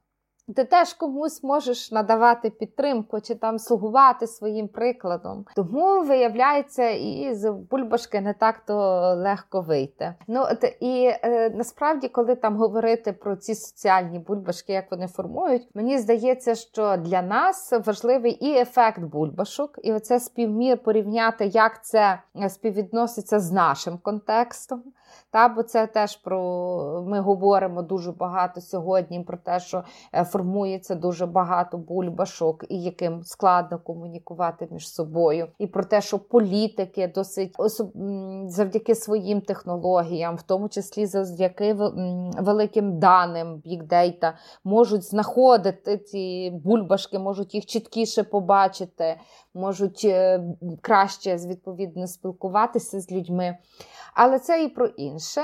Ти 0.56 0.64
теж 0.64 0.94
комусь 0.94 1.44
можеш 1.44 1.92
надавати 1.92 2.50
підтримку 2.50 3.22
чи 3.22 3.36
там 3.36 3.60
слугувати 3.60 4.28
своїм 4.28 4.68
прикладом. 4.68 5.46
Тому 5.56 6.04
виявляється, 6.04 6.90
і 6.90 7.36
з 7.36 7.52
бульбашки 7.52 8.22
не 8.22 8.34
так 8.34 8.60
то 8.66 8.76
легко 9.18 9.62
вийти. 9.62 10.16
Ну 10.28 10.46
от 10.52 10.64
і 10.80 11.12
е, 11.24 11.50
насправді, 11.50 12.08
коли 12.08 12.36
там 12.36 12.58
говорити 12.58 13.14
про 13.14 13.36
ці 13.36 13.56
соціальні 13.56 14.20
бульбашки, 14.20 14.74
як 14.74 14.92
вони 14.92 15.08
формують, 15.08 15.68
мені 15.74 15.98
здається, 15.98 16.56
що 16.56 16.98
для 16.98 17.22
нас 17.22 17.74
важливий 17.86 18.32
і 18.32 18.58
ефект 18.58 19.00
бульбашок, 19.00 19.80
і 19.84 19.94
оце 19.94 20.20
співмір 20.20 20.78
порівняти, 20.78 21.46
як 21.46 21.86
це 21.86 22.20
співвідноситься 22.50 23.40
з 23.40 23.52
нашим 23.52 23.98
контекстом. 23.98 24.84
Та, 25.32 25.48
Бо 25.48 25.64
це 25.64 25.88
теж 25.88 26.16
про 26.16 27.04
ми 27.08 27.20
говоримо 27.20 27.82
дуже 27.82 28.12
багато 28.12 28.62
сьогодні 28.62 29.20
про 29.20 29.38
те, 29.38 29.60
що 29.60 29.84
е, 30.14 30.24
формується 30.24 30.96
дуже 30.96 31.26
багато 31.26 31.78
бульбашок, 31.78 32.66
і 32.70 32.82
яким 32.82 33.24
складно 33.24 33.80
комунікувати 33.80 34.68
між 34.72 34.90
собою, 34.94 35.48
і 35.60 35.68
про 35.68 35.84
те, 35.84 36.02
що 36.02 36.20
політики 36.20 37.12
досить 37.16 37.56
завдяки 38.48 38.96
своїм 38.96 39.42
технологіям, 39.42 40.36
в 40.36 40.42
тому 40.42 40.70
числі 40.70 41.06
завдяки 41.06 41.74
великим 42.40 43.00
даним 43.00 43.56
бікдейта, 43.56 44.38
можуть 44.64 45.04
знаходити 45.04 45.98
ці 45.98 46.52
бульбашки, 46.64 47.20
можуть 47.20 47.56
їх 47.56 47.66
чіткіше 47.66 48.24
побачити, 48.24 49.16
можуть 49.54 50.02
е, 50.06 50.44
краще 50.82 51.36
відповідно 51.36 52.08
спілкуватися 52.08 53.00
з 53.00 53.12
людьми. 53.12 53.58
Але 54.14 54.40
це 54.40 54.64
і 54.64 54.68
про 54.68 54.88
інше. 55.06 55.42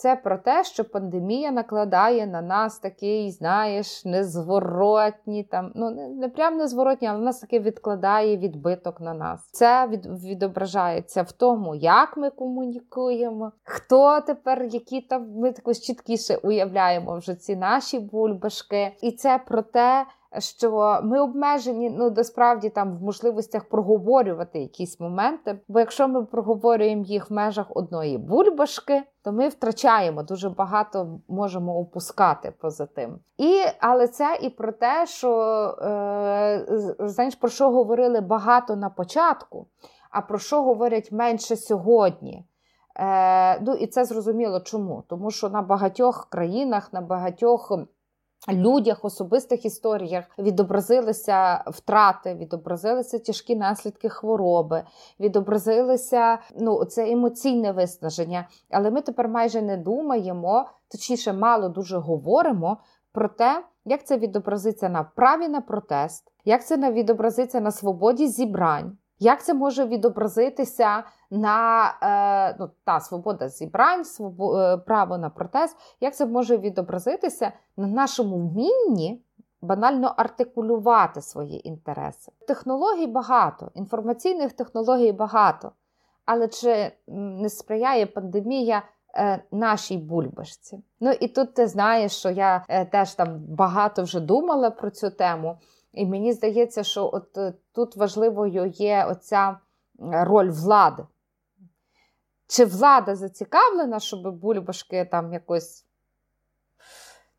Це 0.00 0.16
про 0.16 0.38
те, 0.38 0.64
що 0.64 0.84
пандемія 0.84 1.50
накладає 1.50 2.26
на 2.26 2.42
нас 2.42 2.78
такий, 2.78 3.30
знаєш, 3.30 4.04
незворотні 4.04 5.44
там, 5.44 5.72
ну 5.74 5.90
не, 5.90 6.28
прям 6.28 6.56
незворотні, 6.56 7.08
але 7.08 7.18
нас 7.18 7.40
таки 7.40 7.60
відкладає 7.60 8.36
відбиток 8.36 9.00
на 9.00 9.14
нас. 9.14 9.50
Це 9.52 9.86
від, 9.86 10.06
відображається 10.06 11.22
в 11.22 11.32
тому, 11.32 11.74
як 11.74 12.16
ми 12.16 12.30
комунікуємо, 12.30 13.52
хто 13.64 14.20
тепер, 14.20 14.64
які 14.64 15.00
там 15.00 15.30
ми 15.36 15.52
також 15.52 15.78
чіткіше 15.78 16.36
уявляємо 16.36 17.18
вже 17.18 17.34
ці 17.34 17.56
наші 17.56 17.98
бульбашки. 17.98 18.92
І 19.02 19.12
це 19.12 19.40
про 19.46 19.62
те 19.62 20.06
що 20.38 21.00
ми 21.02 21.20
обмежені 21.20 21.90
ну 21.90 22.10
насправді 22.10 22.70
там 22.70 22.98
в 22.98 23.02
можливостях 23.02 23.64
проговорювати 23.64 24.58
якісь 24.58 25.00
моменти. 25.00 25.60
Бо 25.68 25.78
якщо 25.78 26.08
ми 26.08 26.24
проговорюємо 26.24 27.02
їх 27.02 27.30
в 27.30 27.32
межах 27.32 27.66
одної 27.70 28.18
бульбашки, 28.18 29.02
то 29.22 29.32
ми 29.32 29.48
втрачаємо 29.48 30.22
дуже 30.22 30.50
багато 30.50 31.20
можемо 31.28 31.78
опускати 31.78 32.52
поза 32.60 32.86
тим. 32.86 33.18
І 33.38 33.62
але 33.80 34.08
це 34.08 34.38
і 34.42 34.50
про 34.50 34.72
те, 34.72 35.06
що 35.06 35.30
е, 35.82 36.64
знаєш, 36.98 37.34
про 37.34 37.48
що 37.48 37.70
говорили 37.70 38.20
багато 38.20 38.76
на 38.76 38.90
початку, 38.90 39.66
а 40.10 40.20
про 40.20 40.38
що 40.38 40.62
говорять 40.62 41.12
менше 41.12 41.56
сьогодні. 41.56 42.44
Е, 42.96 43.60
Ну 43.60 43.74
і 43.74 43.86
це 43.86 44.04
зрозуміло 44.04 44.60
чому? 44.60 45.02
Тому 45.08 45.30
що 45.30 45.48
на 45.48 45.62
багатьох 45.62 46.28
країнах, 46.30 46.92
на 46.92 47.00
багатьох 47.00 47.72
людях, 48.48 49.04
особистих 49.04 49.64
історіях 49.64 50.24
відобразилися 50.38 51.64
втрати, 51.66 52.34
відобразилися 52.34 53.18
тяжкі 53.18 53.56
наслідки 53.56 54.08
хвороби, 54.08 54.84
відобразилися 55.20 56.38
ну, 56.58 56.84
це 56.84 57.10
емоційне 57.10 57.72
виснаження. 57.72 58.48
Але 58.70 58.90
ми 58.90 59.00
тепер 59.00 59.28
майже 59.28 59.62
не 59.62 59.76
думаємо, 59.76 60.66
точніше, 60.90 61.32
мало 61.32 61.68
дуже 61.68 61.98
говоримо 61.98 62.76
про 63.12 63.28
те, 63.28 63.64
як 63.84 64.06
це 64.06 64.18
відобразиться 64.18 64.88
на 64.88 65.02
праві 65.02 65.48
на 65.48 65.60
протест, 65.60 66.32
як 66.44 66.66
це 66.66 66.92
відобразиться 66.92 67.60
на 67.60 67.70
свободі 67.70 68.26
зібрань. 68.26 68.98
Як 69.22 69.44
це 69.44 69.54
може 69.54 69.84
відобразитися 69.84 71.04
на 71.30 71.84
е, 72.02 72.56
ну, 72.60 72.70
та 72.84 73.00
свобода 73.00 73.48
зібрань, 73.48 74.04
свобо, 74.04 74.58
е, 74.58 74.76
право 74.76 75.18
на 75.18 75.30
протест? 75.30 75.76
Як 76.00 76.16
це 76.16 76.26
може 76.26 76.56
відобразитися 76.56 77.52
на 77.76 77.86
нашому 77.86 78.36
вмінні 78.36 79.22
банально 79.62 80.14
артикулювати 80.16 81.22
свої 81.22 81.68
інтереси? 81.68 82.32
Технологій 82.48 83.06
багато, 83.06 83.70
інформаційних 83.74 84.52
технологій 84.52 85.12
багато, 85.12 85.72
але 86.24 86.48
чи 86.48 86.92
не 87.08 87.48
сприяє 87.48 88.06
пандемія? 88.06 88.82
Е, 89.14 89.42
нашій 89.52 89.96
бульбашці. 89.96 90.82
Ну 91.00 91.10
і 91.10 91.28
тут 91.28 91.54
ти 91.54 91.66
знаєш, 91.66 92.12
що 92.12 92.30
я 92.30 92.64
е, 92.68 92.84
теж 92.84 93.14
там 93.14 93.38
багато 93.48 94.02
вже 94.02 94.20
думала 94.20 94.70
про 94.70 94.90
цю 94.90 95.10
тему. 95.10 95.58
І 95.92 96.06
мені 96.06 96.32
здається, 96.32 96.82
що 96.82 97.10
от 97.12 97.38
е, 97.38 97.54
тут 97.72 97.96
важливою 97.96 98.66
є 98.66 99.04
оця 99.04 99.58
роль 99.98 100.50
влади. 100.50 101.06
Чи 102.46 102.64
влада 102.64 103.16
зацікавлена, 103.16 104.00
щоб 104.00 104.34
бульбашки 104.34 105.04
там 105.04 105.32
якось 105.32 105.84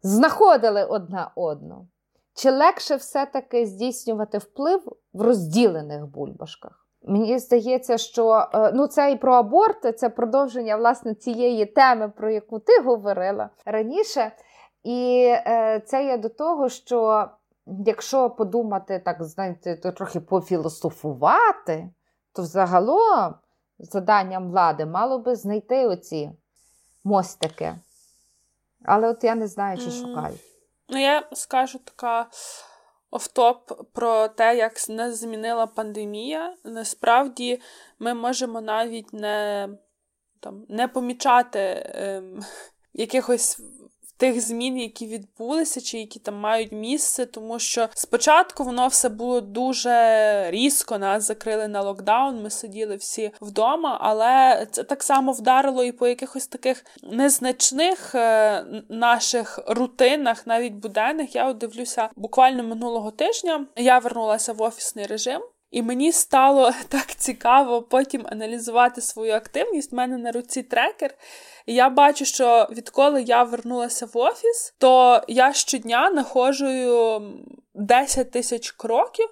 знаходили 0.04 0.84
одна 0.84 1.32
одну? 1.36 1.88
Чи 2.34 2.52
легше 2.52 2.96
все-таки 2.96 3.66
здійснювати 3.66 4.38
вплив 4.38 4.98
в 5.14 5.22
розділених 5.22 6.06
бульбашках? 6.06 6.88
Мені 7.04 7.40
здається, 7.40 7.98
що 7.98 8.48
е, 8.54 8.72
ну, 8.74 8.88
це 8.88 9.12
і 9.12 9.18
про 9.18 9.34
аборти, 9.34 9.92
це 9.92 10.10
продовження 10.10 10.78
власне 10.78 11.16
цієї 11.16 11.66
теми, 11.66 12.10
про 12.10 12.32
яку 12.32 12.60
ти 12.60 12.82
говорила 12.82 13.50
раніше. 13.66 14.32
І 14.84 15.26
е, 15.28 15.82
це 15.86 16.06
є 16.06 16.18
до 16.18 16.30
того, 16.30 16.70
що 16.70 17.28
якщо 17.66 18.30
подумати, 18.30 19.02
так, 19.06 19.24
знаєте, 19.24 19.76
то 19.76 19.92
трохи 19.92 20.20
пофілософувати, 20.20 21.90
то 22.34 22.42
взагалом 22.42 23.36
заданням 23.80 24.52
влади 24.52 24.86
мало 24.86 25.20
би 25.20 25.36
знайти 25.36 25.88
оці 25.88 26.32
мостики. 27.04 27.76
Але 28.86 29.08
от 29.08 29.24
я 29.24 29.36
не 29.36 29.48
знаю, 29.48 29.78
чи 29.78 29.92
шукаю. 29.92 30.36
Ну, 30.90 31.00
я 31.00 31.28
скажу 31.34 31.80
така 31.80 32.28
офтоп 33.12 33.72
про 33.94 34.28
те, 34.28 34.58
як 34.58 34.90
нас 34.90 35.20
змінила 35.20 35.68
пандемія. 35.68 36.56
Насправді 36.64 37.62
ми 38.00 38.14
можемо 38.14 38.62
навіть 38.62 39.14
не 39.14 39.70
там, 40.40 40.66
не 40.70 40.88
помічати 40.88 41.92
ем, 41.96 42.40
якихось 42.94 43.62
тих 44.22 44.42
змін, 44.42 44.78
які 44.78 45.08
відбулися, 45.08 45.82
чи 45.82 45.98
які 45.98 46.20
там 46.20 46.36
мають 46.36 46.72
місце, 46.72 47.26
тому 47.26 47.60
що 47.60 47.88
спочатку 47.94 48.64
воно 48.64 48.88
все 48.88 49.10
було 49.10 49.42
дуже 49.42 49.92
різко. 50.52 50.98
Нас 50.98 51.28
закрили 51.28 51.68
на 51.68 51.82
локдаун. 51.82 52.44
Ми 52.44 52.50
сиділи 52.50 52.96
всі 52.96 53.32
вдома, 53.42 53.98
але 54.02 54.68
це 54.72 54.84
так 54.84 55.04
само 55.04 55.32
вдарило 55.32 55.84
і 55.84 55.92
по 55.92 56.08
якихось 56.08 56.48
таких 56.48 56.86
незначних 57.04 58.16
е, 58.16 58.66
наших 58.90 59.60
рутинах, 59.68 60.48
навіть 60.48 60.74
буденних. 60.74 61.36
Я 61.36 61.54
дивлюся 61.54 62.10
буквально 62.16 62.64
минулого 62.64 63.12
тижня. 63.12 63.66
Я 63.76 64.00
вернулася 64.00 64.54
в 64.54 64.62
офісний 64.62 65.06
режим. 65.06 65.42
І 65.72 65.82
мені 65.82 66.12
стало 66.12 66.72
так 66.90 67.16
цікаво 67.16 67.82
потім 67.82 68.26
аналізувати 68.30 69.02
свою 69.02 69.34
активність. 69.34 69.94
У 69.94 69.96
мене 69.96 70.18
на 70.18 70.32
руці 70.32 70.64
трекер. 70.64 71.14
І 71.66 71.74
я 71.74 71.90
бачу, 71.90 72.26
що 72.26 72.68
відколи 72.72 73.22
я 73.22 73.44
вернулася 73.44 74.06
в 74.06 74.18
офіс, 74.18 74.74
то 74.78 75.22
я 75.28 75.54
щодня 75.54 76.10
нахожую 76.10 77.22
10 77.74 78.32
тисяч 78.32 78.72
кроків, 78.72 79.28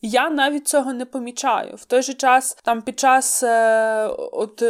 і 0.00 0.10
я 0.10 0.30
навіть 0.30 0.68
цього 0.68 0.92
не 0.92 1.06
помічаю. 1.06 1.76
В 1.76 1.84
той 1.84 2.02
же 2.02 2.14
час, 2.14 2.56
там 2.64 2.82
під 2.82 3.00
час 3.00 3.42
е, 3.42 4.06
от. 4.32 4.62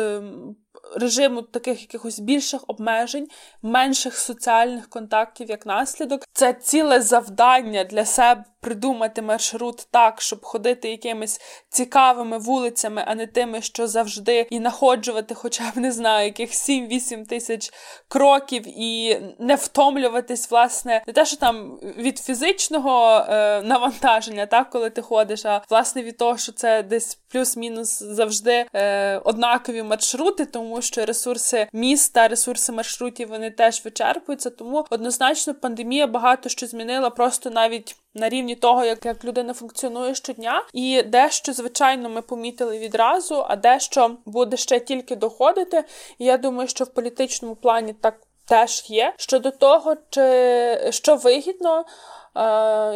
Режиму 0.95 1.43
таких 1.43 1.81
якихось 1.81 2.19
більших 2.19 2.65
обмежень, 2.67 3.29
менших 3.63 4.19
соціальних 4.19 4.89
контактів 4.89 5.51
як 5.51 5.67
наслідок. 5.67 6.25
Це 6.33 6.53
ціле 6.53 7.01
завдання 7.01 7.85
для 7.85 8.05
себе 8.05 8.45
придумати 8.65 9.23
маршрут 9.23 9.87
так, 9.91 10.21
щоб 10.21 10.45
ходити 10.45 10.91
якимись 10.91 11.41
цікавими 11.69 12.39
вулицями, 12.39 13.05
а 13.07 13.15
не 13.15 13.27
тими, 13.27 13.63
що 13.63 13.87
завжди, 13.87 14.47
і 14.51 14.61
находжувати, 14.61 15.35
хоча 15.35 15.71
б 15.71 15.79
не 15.79 15.93
знаю, 15.93 16.25
яких 16.25 16.51
7-8 16.51 17.27
тисяч 17.27 17.73
кроків, 18.09 18.63
і 18.67 19.21
не 19.39 19.55
втомлюватись, 19.55 20.51
власне, 20.51 21.03
не 21.07 21.13
те, 21.13 21.27
що 21.27 21.37
там 21.37 21.79
від 21.99 22.19
фізичного 22.19 23.27
е, 23.29 23.63
навантаження, 23.63 24.47
так, 24.47 24.71
коли 24.71 24.91
ти 24.91 25.03
ходиш, 25.03 25.45
а 25.45 25.63
власне 25.71 26.03
від 26.03 26.17
того, 26.17 26.39
що 26.39 26.53
це 26.53 26.83
десь 26.83 27.15
плюс-мінус 27.15 28.03
завжди 28.03 28.67
е, 28.75 29.19
однакові 29.19 29.83
маршрути, 29.83 30.45
тому 30.45 30.83
що 30.85 31.05
ресурси 31.05 31.69
міста, 31.73 32.29
ресурси 32.29 32.73
маршрутів 32.73 33.29
вони 33.29 33.51
теж 33.51 33.85
вичерпуються. 33.85 34.51
Тому 34.51 34.87
однозначно 34.91 35.55
пандемія 35.55 36.07
багато 36.07 36.49
що 36.49 36.67
змінила 36.67 37.11
просто 37.11 37.51
навіть 37.51 37.97
на 38.15 38.29
рівні 38.29 38.55
того, 38.55 38.85
як, 38.85 39.07
як 39.07 39.25
людина 39.25 39.55
функціонує 39.55 40.15
щодня, 40.15 40.63
і 40.73 41.03
дещо, 41.03 41.53
звичайно, 41.53 42.09
ми 42.09 42.23
помітили 42.23 42.79
відразу, 42.79 43.45
а 43.49 43.57
дещо 43.57 44.17
буде 44.27 44.57
ще 44.57 44.81
тільки 44.81 45.17
доходити. 45.17 45.85
І 46.19 46.25
я 46.25 46.39
думаю, 46.39 46.69
що 46.69 46.85
в 46.85 46.89
політичному 46.89 47.57
плані 47.57 47.93
так 47.93 48.15
теж 48.45 48.85
є. 48.89 49.15
Щодо 49.17 49.51
того, 49.51 49.97
чи 50.11 50.89
що 50.91 51.17
вигідно. 51.17 51.85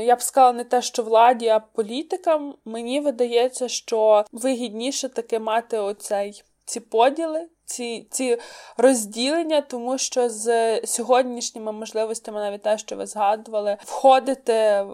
Я 0.01 0.17
б 0.17 0.23
сказала 0.23 0.53
не 0.53 0.65
те, 0.65 0.83
що 0.83 1.03
владі, 1.03 1.49
а 1.49 1.61
політикам. 1.61 2.55
Мені 2.65 3.01
видається, 3.01 3.69
що 3.69 4.25
вигідніше 4.33 5.09
таки 5.09 5.39
мати 5.39 5.79
оцей 5.79 6.43
ці 6.65 6.81
поділи, 6.81 7.49
ці 7.69 8.07
ці 8.11 8.39
розділення, 8.77 9.61
тому 9.61 9.99
що 9.99 10.29
з 10.29 10.81
сьогоднішніми 10.87 11.73
можливостями, 11.73 12.41
навіть 12.41 12.63
те, 12.63 12.79
що 12.79 12.97
ви 12.97 13.07
згадували, 13.07 13.77
входити 13.85 14.87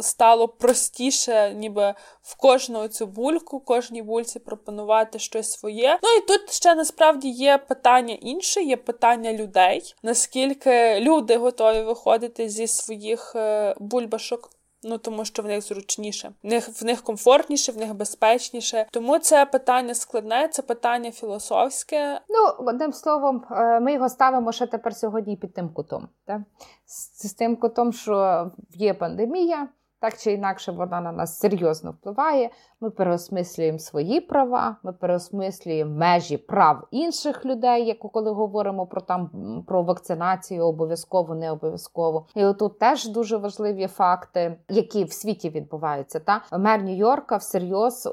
стало 0.00 0.48
простіше, 0.48 1.54
ніби 1.54 1.94
в 2.22 2.36
кожну 2.36 2.88
цю 2.88 3.06
бульку, 3.06 3.60
кожній 3.60 4.02
бульці 4.02 4.38
пропонувати 4.38 5.18
щось 5.18 5.50
своє. 5.50 5.98
Ну 6.02 6.08
і 6.18 6.20
тут 6.20 6.52
ще 6.52 6.74
насправді 6.74 7.28
є 7.28 7.58
питання 7.58 8.14
інше, 8.14 8.62
є 8.62 8.76
питання 8.76 9.32
людей, 9.32 9.94
наскільки 10.02 11.00
люди 11.00 11.36
готові 11.36 11.82
виходити 11.82 12.48
зі 12.48 12.66
своїх 12.66 13.32
е, 13.36 13.74
бульбашок. 13.80 14.55
Ну 14.88 14.98
тому 14.98 15.24
що 15.24 15.42
в 15.42 15.46
них 15.46 15.62
зручніше, 15.62 16.32
в 16.42 16.46
них 16.46 16.68
в 16.82 16.84
них 16.84 17.02
комфортніше, 17.02 17.72
в 17.72 17.76
них 17.76 17.94
безпечніше. 17.94 18.86
Тому 18.90 19.18
це 19.18 19.46
питання 19.46 19.94
складне, 19.94 20.48
це 20.48 20.62
питання 20.62 21.10
філософське. 21.10 22.20
Ну 22.28 22.66
одним 22.66 22.92
словом, 22.92 23.44
е, 23.50 23.80
ми 23.80 23.92
його 23.92 24.08
ставимо 24.08 24.52
ще 24.52 24.66
тепер 24.66 24.96
сьогодні 24.96 25.36
під 25.36 25.54
тим 25.54 25.68
кутом. 25.68 26.08
та 26.24 26.44
З, 26.86 27.28
з 27.28 27.34
тим 27.34 27.56
кутом, 27.56 27.92
що 27.92 28.50
є 28.74 28.94
пандемія, 28.94 29.68
так 30.06 30.18
чи 30.18 30.32
інакше 30.32 30.72
вона 30.72 31.00
на 31.00 31.12
нас 31.12 31.38
серйозно 31.38 31.90
впливає. 31.90 32.50
Ми 32.80 32.90
переосмислюємо 32.90 33.78
свої 33.78 34.20
права, 34.20 34.76
ми 34.82 34.92
переосмислюємо 34.92 35.98
межі 35.98 36.36
прав 36.36 36.86
інших 36.90 37.44
людей, 37.44 37.86
як 37.86 37.98
коли 37.98 38.30
говоримо 38.30 38.86
про 38.86 39.00
там 39.00 39.30
про 39.66 39.82
вакцинацію, 39.82 40.66
обов'язково, 40.66 41.34
не 41.34 41.50
обов'язково. 41.50 42.26
І 42.34 42.44
отут 42.44 42.78
теж 42.78 43.08
дуже 43.08 43.36
важливі 43.36 43.86
факти, 43.86 44.56
які 44.68 45.04
в 45.04 45.12
світі 45.12 45.50
відбуваються. 45.50 46.20
Та 46.20 46.42
мер 46.58 46.82
Нью-Йорка 46.82 47.36
всерйоз 47.36 48.08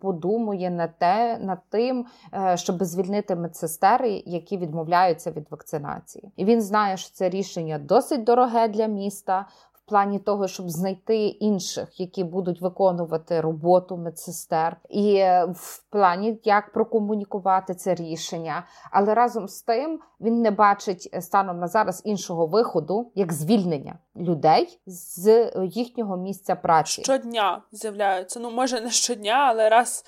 подумує 0.00 0.70
на 0.70 0.86
те, 0.86 1.38
над 1.38 1.58
тим, 1.68 2.06
е, 2.34 2.56
щоб 2.56 2.84
звільнити 2.84 3.36
медсестери, 3.36 4.22
які 4.26 4.56
відмовляються 4.56 5.30
від 5.30 5.50
вакцинації. 5.50 6.32
І 6.36 6.44
він 6.44 6.62
знає, 6.62 6.96
що 6.96 7.10
це 7.12 7.28
рішення 7.28 7.78
досить 7.78 8.24
дороге 8.24 8.68
для 8.68 8.86
міста 8.86 9.46
плані 9.90 10.18
того, 10.18 10.48
щоб 10.48 10.70
знайти 10.70 11.26
інших, 11.26 12.00
які 12.00 12.24
будуть 12.24 12.60
виконувати 12.60 13.40
роботу 13.40 13.96
медсестер, 13.96 14.76
і 14.88 15.14
е, 15.14 15.44
в 15.44 15.82
плані 15.90 16.40
як 16.44 16.72
прокомунікувати 16.72 17.74
це 17.74 17.94
рішення. 17.94 18.66
Але 18.90 19.14
разом 19.14 19.48
з 19.48 19.62
тим 19.62 20.00
він 20.20 20.42
не 20.42 20.50
бачить 20.50 21.10
е, 21.14 21.22
станом 21.22 21.58
на 21.58 21.68
зараз 21.68 22.02
іншого 22.04 22.46
виходу, 22.46 23.10
як 23.14 23.32
звільнення 23.32 23.98
людей 24.16 24.80
з 24.86 25.50
їхнього 25.64 26.16
місця 26.16 26.56
праці. 26.56 27.02
Щодня 27.02 27.62
з'являються. 27.72 28.40
Ну 28.40 28.50
може 28.50 28.80
не 28.80 28.90
щодня, 28.90 29.46
але 29.48 29.68
раз. 29.68 30.04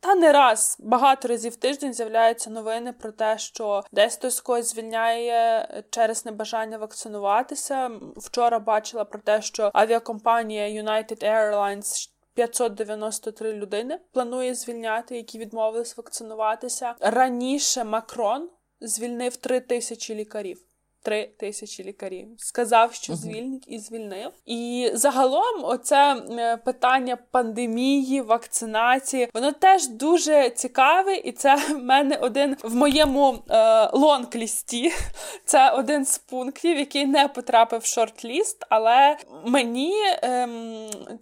Та 0.00 0.14
не 0.14 0.32
раз 0.32 0.76
багато 0.80 1.28
разів 1.28 1.52
в 1.52 1.56
тиждень 1.56 1.94
з'являються 1.94 2.50
новини 2.50 2.92
про 2.92 3.12
те, 3.12 3.38
що 3.38 3.82
десь 3.92 4.16
хтось 4.16 4.40
когось 4.40 4.70
звільняє 4.70 5.68
через 5.90 6.26
небажання 6.26 6.78
вакцинуватися. 6.78 7.90
Вчора 8.16 8.58
бачила 8.58 9.04
про 9.04 9.20
те, 9.20 9.42
що 9.42 9.70
авіакомпанія 9.74 10.82
United 10.82 11.24
Airlines 11.24 12.10
593 12.34 13.52
людини 13.52 14.00
планує 14.12 14.54
звільняти, 14.54 15.16
які 15.16 15.38
відмовились 15.38 15.96
вакцинуватися. 15.96 16.94
Раніше 17.00 17.84
Макрон 17.84 18.50
звільнив 18.80 19.36
3 19.36 19.60
тисячі 19.60 20.14
лікарів 20.14 20.73
три 21.04 21.30
тисячі 21.38 21.84
лікарів. 21.84 22.28
Сказав, 22.38 22.94
що 22.94 23.16
звільнить 23.16 23.64
і 23.66 23.78
звільнив. 23.78 24.30
І 24.46 24.90
загалом, 24.94 25.64
оце 25.64 26.16
питання 26.64 27.18
пандемії, 27.30 28.20
вакцинації, 28.20 29.28
воно 29.34 29.52
теж 29.52 29.88
дуже 29.88 30.50
цікаве, 30.50 31.16
і 31.16 31.32
це 31.32 31.54
в 31.56 31.78
мене 31.78 32.16
один 32.16 32.56
в 32.62 32.74
моєму 32.74 33.38
е, 33.50 33.56
long-list 33.86 34.73
і. 34.73 34.92
Це 35.44 35.70
один 35.70 36.04
з 36.04 36.18
пунктів, 36.18 36.78
який 36.78 37.06
не 37.06 37.28
потрапив 37.28 37.80
в 37.80 37.84
short-list, 37.84 38.56
але 38.68 39.16
мені 39.44 39.94
е, 40.06 40.48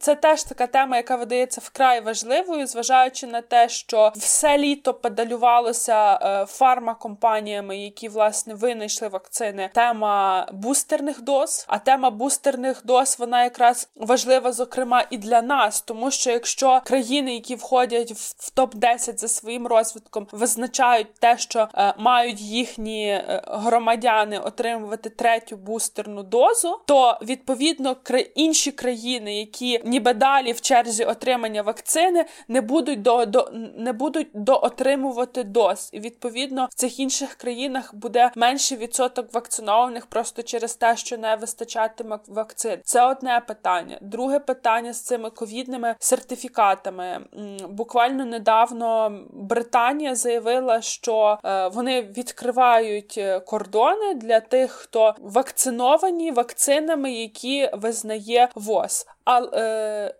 це 0.00 0.14
теж 0.14 0.42
така 0.42 0.66
тема, 0.66 0.96
яка 0.96 1.16
видається 1.16 1.60
вкрай 1.64 2.00
важливою, 2.00 2.66
зважаючи 2.66 3.26
на 3.26 3.40
те, 3.40 3.68
що 3.68 4.12
все 4.16 4.58
літо 4.58 4.94
педалювалося 4.94 6.18
е, 6.22 6.46
фармакомпаніями, 6.46 7.78
які 7.78 8.08
власне 8.08 8.54
винайшли 8.54 9.08
вакцини 9.08 9.70
тема 9.72 10.46
бустерних 10.52 11.22
доз. 11.22 11.64
А 11.68 11.78
тема 11.78 12.10
бустерних 12.10 12.82
доз 12.84 13.16
вона 13.18 13.44
якраз 13.44 13.88
важлива, 13.96 14.52
зокрема, 14.52 15.04
і 15.10 15.18
для 15.18 15.42
нас, 15.42 15.80
тому 15.80 16.10
що 16.10 16.30
якщо 16.30 16.80
країни, 16.84 17.34
які 17.34 17.54
входять 17.54 18.12
в 18.12 18.50
топ 18.50 18.74
10 18.74 19.20
за 19.20 19.28
своїм 19.28 19.66
розвитком, 19.66 20.26
визначають 20.32 21.14
те, 21.14 21.38
що 21.38 21.68
е, 21.74 21.94
мають 21.98 22.40
їхні 22.40 23.08
е, 23.08 23.42
громадяни 23.46 24.38
отримувати 24.38 25.10
третю 25.10 25.56
бустерну 25.56 26.22
дозу, 26.22 26.80
то 26.86 27.18
відповідно 27.22 27.96
інші 28.34 28.72
країни, 28.72 29.38
які 29.38 29.80
ніби 29.84 30.14
далі 30.14 30.52
в 30.52 30.60
черзі 30.60 31.04
отримання 31.04 31.62
вакцини, 31.62 32.24
не 32.48 32.60
будуть 32.60 33.02
до, 33.02 33.26
до 33.26 33.50
не 33.76 33.92
будуть 33.92 34.28
доотримувати 34.34 35.44
доз, 35.44 35.90
і 35.92 36.00
відповідно 36.00 36.68
в 36.70 36.74
цих 36.74 37.00
інших 37.00 37.34
країнах 37.34 37.94
буде 37.94 38.30
менший 38.36 38.78
відсоток 38.78 39.34
вакцинованих 39.34 39.61
вакцинованих 39.62 40.06
просто 40.06 40.42
через 40.42 40.76
те, 40.76 40.96
що 40.96 41.18
не 41.18 41.36
вистачатиме 41.36 42.18
вакцин. 42.26 42.80
Це 42.84 43.06
одне 43.06 43.40
питання. 43.46 43.98
Друге 44.00 44.38
питання 44.38 44.92
з 44.92 45.00
цими 45.00 45.30
ковідними 45.30 45.94
сертифікатами. 45.98 47.20
Буквально 47.68 48.24
недавно 48.24 49.18
Британія 49.32 50.14
заявила, 50.14 50.80
що 50.80 51.38
е, 51.44 51.68
вони 51.68 52.02
відкривають 52.02 53.14
е, 53.18 53.40
кордони 53.40 54.14
для 54.14 54.40
тих, 54.40 54.70
хто 54.70 55.14
вакциновані 55.18 56.30
вакцинами, 56.30 57.12
які 57.12 57.70
визнає 57.72 58.48
ВОЗ. 58.54 59.06
А 59.24 59.40
е, 59.40 60.14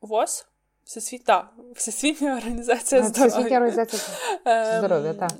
ВОЗ? 0.00 0.46
Всесвіт, 0.84 1.24
так, 1.24 1.46
Всесвітня 1.74 2.36
організація 2.36 3.02
здоров'я. 3.02 3.28
Всесвітня 3.28 3.56
організація 3.56 4.02
ем, 4.44 4.78
здоров'я, 4.78 5.14
так. 5.14 5.30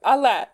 Але 0.00 0.46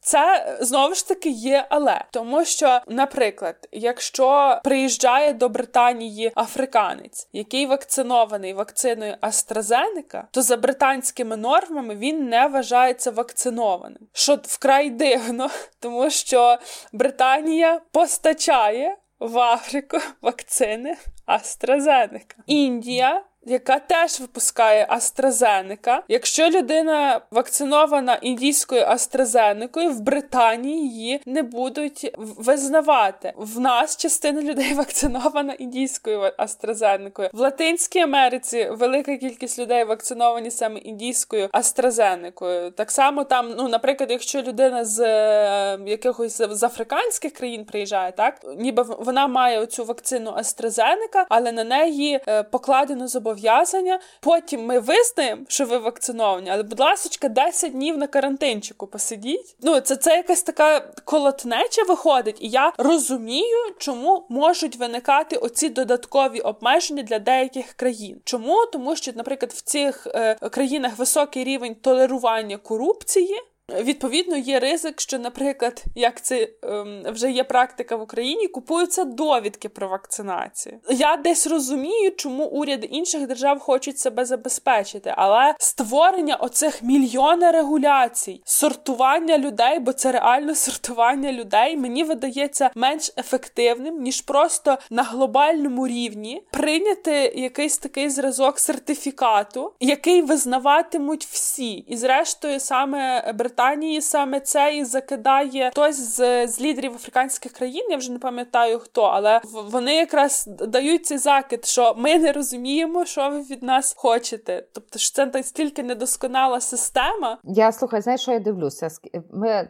це 0.00 0.56
знову 0.60 0.94
ж 0.94 1.08
таки 1.08 1.28
є, 1.28 1.66
але 1.70 2.04
тому, 2.10 2.44
що, 2.44 2.80
наприклад, 2.88 3.68
якщо 3.72 4.60
приїжджає 4.64 5.32
до 5.32 5.48
Британії 5.48 6.32
африканець, 6.36 7.28
який 7.32 7.66
вакцинований 7.66 8.52
вакциною 8.52 9.16
AstraZeneca, 9.22 10.22
то 10.30 10.42
за 10.42 10.56
британськими 10.56 11.36
нормами 11.36 11.94
він 11.94 12.28
не 12.28 12.46
вважається 12.46 13.10
вакцинованим, 13.10 14.08
що 14.12 14.38
вкрай 14.42 14.90
дивно, 14.90 15.50
тому 15.80 16.10
що 16.10 16.58
Британія 16.92 17.80
постачає 17.92 18.96
в 19.20 19.38
Африку 19.38 19.98
вакцини 20.22 20.96
AstraZeneca. 21.26 22.34
Індія 22.46 23.22
яка 23.46 23.78
теж 23.78 24.20
випускає 24.20 24.86
AstraZeneca. 24.90 25.98
Якщо 26.08 26.50
людина 26.50 27.20
вакцинована 27.30 28.14
індійською 28.14 28.82
AstraZeneca, 28.82 29.88
в 29.88 30.00
Британії 30.00 30.88
її 30.88 31.20
не 31.26 31.42
будуть 31.42 32.14
визнавати. 32.18 33.32
В 33.36 33.60
нас 33.60 33.96
частина 33.96 34.42
людей 34.42 34.74
вакцинована 34.74 35.52
індійською 35.52 36.20
AstraZeneca. 36.20 37.30
В 37.32 37.40
Латинській 37.40 37.98
Америці 37.98 38.68
велика 38.70 39.16
кількість 39.16 39.58
людей 39.58 39.84
вакциновані 39.84 40.50
саме 40.50 40.78
індійською 40.78 41.46
AstraZeneca. 41.46 42.70
Так 42.70 42.90
само 42.90 43.24
там, 43.24 43.54
ну, 43.56 43.68
наприклад, 43.68 44.10
якщо 44.10 44.42
людина 44.42 44.84
з 44.84 45.00
е, 45.00 45.78
якихось 45.86 46.42
з 46.50 46.62
африканських 46.62 47.32
країн 47.32 47.64
приїжджає, 47.64 48.12
так 48.12 48.40
ніби 48.58 48.82
вона 48.82 49.26
має 49.26 49.60
оцю 49.60 49.84
вакцину 49.84 50.30
AstraZeneca, 50.30 51.24
але 51.28 51.52
на 51.52 51.64
неї 51.64 52.20
е, 52.28 52.42
покладено 52.42 53.08
зобов'язання 53.08 53.31
зобов'язання. 53.32 53.98
Потім 54.20 54.66
ми 54.66 54.78
визнаємо, 54.78 55.42
що 55.48 55.66
ви 55.66 55.78
вакциновані, 55.78 56.50
але, 56.50 56.62
будь 56.62 56.80
ласка, 56.80 57.28
10 57.28 57.72
днів 57.72 57.98
на 57.98 58.06
карантинчику 58.06 58.86
посидіть. 58.86 59.56
Ну, 59.62 59.80
це 59.80 59.96
це 59.96 60.16
якась 60.16 60.42
така 60.42 60.80
колотнеча 61.04 61.82
виходить, 61.88 62.36
і 62.40 62.48
я 62.48 62.72
розумію, 62.78 63.58
чому 63.78 64.26
можуть 64.28 64.76
виникати 64.76 65.36
оці 65.36 65.68
додаткові 65.68 66.40
обмеження 66.40 67.02
для 67.02 67.18
деяких 67.18 67.72
країн. 67.72 68.20
Чому? 68.24 68.66
Тому 68.72 68.96
що, 68.96 69.12
наприклад, 69.14 69.52
в 69.52 69.62
цих 69.62 70.06
е, 70.06 70.34
країнах 70.34 70.98
високий 70.98 71.44
рівень 71.44 71.74
толерування 71.74 72.56
корупції. 72.56 73.36
Відповідно, 73.80 74.36
є 74.36 74.60
ризик, 74.60 75.00
що, 75.00 75.18
наприклад, 75.18 75.84
як 75.94 76.22
це 76.22 76.48
ем, 76.62 77.02
вже 77.06 77.30
є 77.30 77.44
практика 77.44 77.96
в 77.96 78.02
Україні, 78.02 78.48
купуються 78.48 79.04
довідки 79.04 79.68
про 79.68 79.88
вакцинацію. 79.88 80.78
Я 80.90 81.16
десь 81.16 81.46
розумію, 81.46 82.10
чому 82.16 82.44
уряди 82.44 82.86
інших 82.86 83.26
держав 83.26 83.58
хочуть 83.58 83.98
себе 83.98 84.24
забезпечити, 84.24 85.14
але 85.16 85.54
створення 85.58 86.36
оцих 86.36 86.82
мільйона 86.82 87.52
регуляцій, 87.52 88.42
сортування 88.44 89.38
людей, 89.38 89.78
бо 89.78 89.92
це 89.92 90.12
реально 90.12 90.54
сортування 90.54 91.32
людей, 91.32 91.76
мені 91.76 92.04
видається 92.04 92.70
менш 92.74 93.12
ефективним, 93.18 94.02
ніж 94.02 94.20
просто 94.20 94.78
на 94.90 95.02
глобальному 95.02 95.88
рівні 95.88 96.42
прийняти 96.50 97.32
якийсь 97.36 97.78
такий 97.78 98.10
зразок 98.10 98.58
сертифікату, 98.58 99.72
який 99.80 100.22
визнаватимуть 100.22 101.24
всі, 101.24 101.72
і 101.72 101.96
зрештою 101.96 102.60
саме 102.60 103.32
Британія 103.32 103.61
Британії 103.62 104.00
саме 104.00 104.40
це 104.40 104.76
і 104.76 104.84
закидає 104.84 105.70
хтось 105.70 106.16
з, 106.16 106.46
з 106.46 106.60
лідерів 106.60 106.94
африканських 106.94 107.52
країн. 107.52 107.86
Я 107.90 107.96
вже 107.96 108.12
не 108.12 108.18
пам'ятаю 108.18 108.78
хто, 108.78 109.02
але 109.02 109.40
вони 109.70 109.94
якраз 109.94 110.46
дають 110.46 111.06
цей 111.06 111.18
закид, 111.18 111.64
що 111.64 111.94
ми 111.96 112.18
не 112.18 112.32
розуміємо, 112.32 113.04
що 113.04 113.30
ви 113.30 113.42
від 113.42 113.62
нас 113.62 113.94
хочете. 113.96 114.66
Тобто 114.74 114.98
ж 114.98 115.14
це 115.14 115.26
настільки 115.26 115.82
недосконала 115.82 116.60
система. 116.60 117.38
Я 117.44 117.72
слухай, 117.72 118.00
знаєш, 118.00 118.20
що 118.20 118.32
я 118.32 118.40
дивлюся? 118.40 118.88
Ми 119.30 119.48
е, 119.48 119.68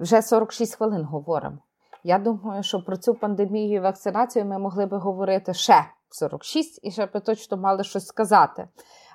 вже 0.00 0.22
46 0.22 0.76
хвилин 0.76 1.04
говоримо. 1.04 1.58
Я 2.04 2.18
думаю, 2.18 2.62
що 2.62 2.80
про 2.80 2.96
цю 2.96 3.14
пандемію 3.14 3.76
і 3.76 3.80
вакцинацію 3.80 4.44
ми 4.44 4.58
могли 4.58 4.86
би 4.86 4.96
говорити 4.98 5.54
ще 5.54 5.84
46 6.10 6.80
і 6.82 6.90
ще 6.90 7.06
би 7.06 7.20
точно 7.20 7.56
мали 7.56 7.84
щось 7.84 8.06
сказати. 8.06 8.68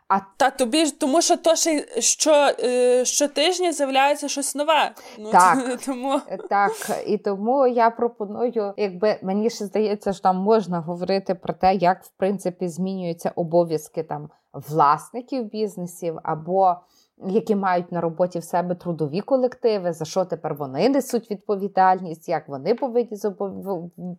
А 0.08 0.20
та 0.38 0.50
тобі 0.50 0.86
ж 0.86 1.00
тому, 1.00 1.22
що 1.22 1.38
то 1.38 1.56
ще 1.56 2.02
що, 2.02 2.32
е, 2.60 3.06
щотижня 3.06 3.72
з'являється 3.72 4.28
щось 4.28 4.56
нове. 4.56 4.92
Ну, 5.20 5.32
Так, 5.32 5.80
тому 5.86 6.22
так, 6.50 6.72
і 7.08 7.18
тому 7.18 7.68
я 7.68 7.90
пропоную, 7.90 8.74
якби 8.78 9.20
мені 9.22 9.50
ще 9.50 9.66
здається, 9.66 10.14
що 10.14 10.22
там 10.22 10.38
можна 10.38 10.80
говорити 10.80 11.36
про 11.36 11.54
те, 11.54 11.76
як 11.76 12.04
в 12.04 12.10
принципі 12.18 12.68
змінюються 12.68 13.32
обов'язки 13.36 14.04
там 14.04 14.30
власників 14.54 15.44
бізнесів 15.44 16.20
або 16.24 16.76
які 17.24 17.56
мають 17.56 17.92
на 17.92 18.02
роботі 18.02 18.40
в 18.40 18.44
себе 18.44 18.76
трудові 18.76 19.22
колективи, 19.22 19.94
за 19.94 20.06
що 20.06 20.26
тепер 20.26 20.56
вони 20.56 20.90
несуть 20.90 21.32
відповідальність, 21.32 22.30
як 22.30 22.50
вони 22.50 22.76
повинні 22.76 23.18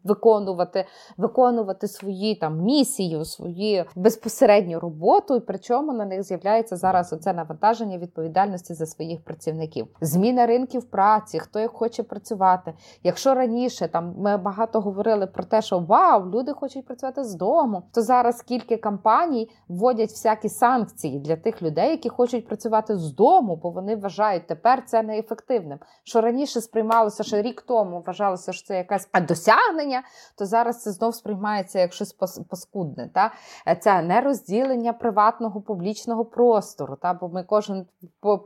виконувати 0.05 0.87
виконувати 1.17 1.89
свої 1.89 2.35
там 2.35 2.59
місії, 2.59 3.25
свої 3.25 3.85
безпосередню 3.97 4.81
роботу, 4.81 5.37
і 5.37 5.41
причому 5.41 5.93
на 5.93 6.05
них 6.05 6.23
з'являється 6.23 6.77
зараз 6.77 7.13
оце 7.13 7.33
навантаження 7.33 7.99
відповідальності 7.99 8.75
за 8.75 8.87
своїх 8.87 9.25
працівників. 9.25 9.87
Зміна 10.01 10.47
ринків 10.47 10.85
праці, 10.85 11.39
хто 11.39 11.61
як 11.61 11.71
хоче 11.71 12.03
працювати. 12.03 12.75
Якщо 13.03 13.35
раніше 13.35 13.89
там 13.89 14.15
ми 14.19 14.37
багато 14.37 14.81
говорили 14.81 15.27
про 15.27 15.45
те, 15.45 15.63
що 15.63 15.79
вау, 15.79 16.31
люди 16.31 16.53
хочуть 16.53 16.87
працювати 16.87 17.25
з 17.25 17.35
дому, 17.35 17.83
то 17.93 18.03
зараз 18.03 18.43
кілька 18.43 18.77
компаній 18.77 19.51
вводять 19.69 20.11
всякі 20.11 20.49
санкції 20.49 21.19
для 21.19 21.37
тих 21.37 21.63
людей, 21.63 21.91
які 21.91 22.09
хочуть 22.09 22.47
працювати 22.47 22.86
працювати 22.87 22.97
з 22.97 23.15
дому, 23.15 23.57
бо 23.57 23.71
вони 23.71 23.97
вважають 23.97 24.47
тепер 24.47 24.85
це 24.87 25.03
неефективним. 25.03 25.79
Що 26.05 26.21
раніше 26.21 26.61
сприймалося 26.61 27.23
що 27.23 27.43
рік 27.43 27.63
тому, 27.63 28.03
вважалося, 28.07 28.53
що 28.53 28.67
це 28.67 28.77
якесь 28.77 29.09
досягнення, 29.29 30.03
то 30.39 30.47
зараз 30.47 30.83
це 30.83 30.93
знов 30.93 31.15
сприймається 31.15 31.79
як 31.79 31.93
щось 31.93 32.13
паскудне. 32.51 33.11
Та? 33.15 33.33
Це 33.81 34.03
не 34.03 34.21
розділення 34.21 34.93
приватного 34.93 35.61
публічного 35.61 36.25
простору. 36.25 36.97
Та? 36.97 37.15
Бо 37.15 37.29
ми 37.29 37.45
кожен 37.45 37.87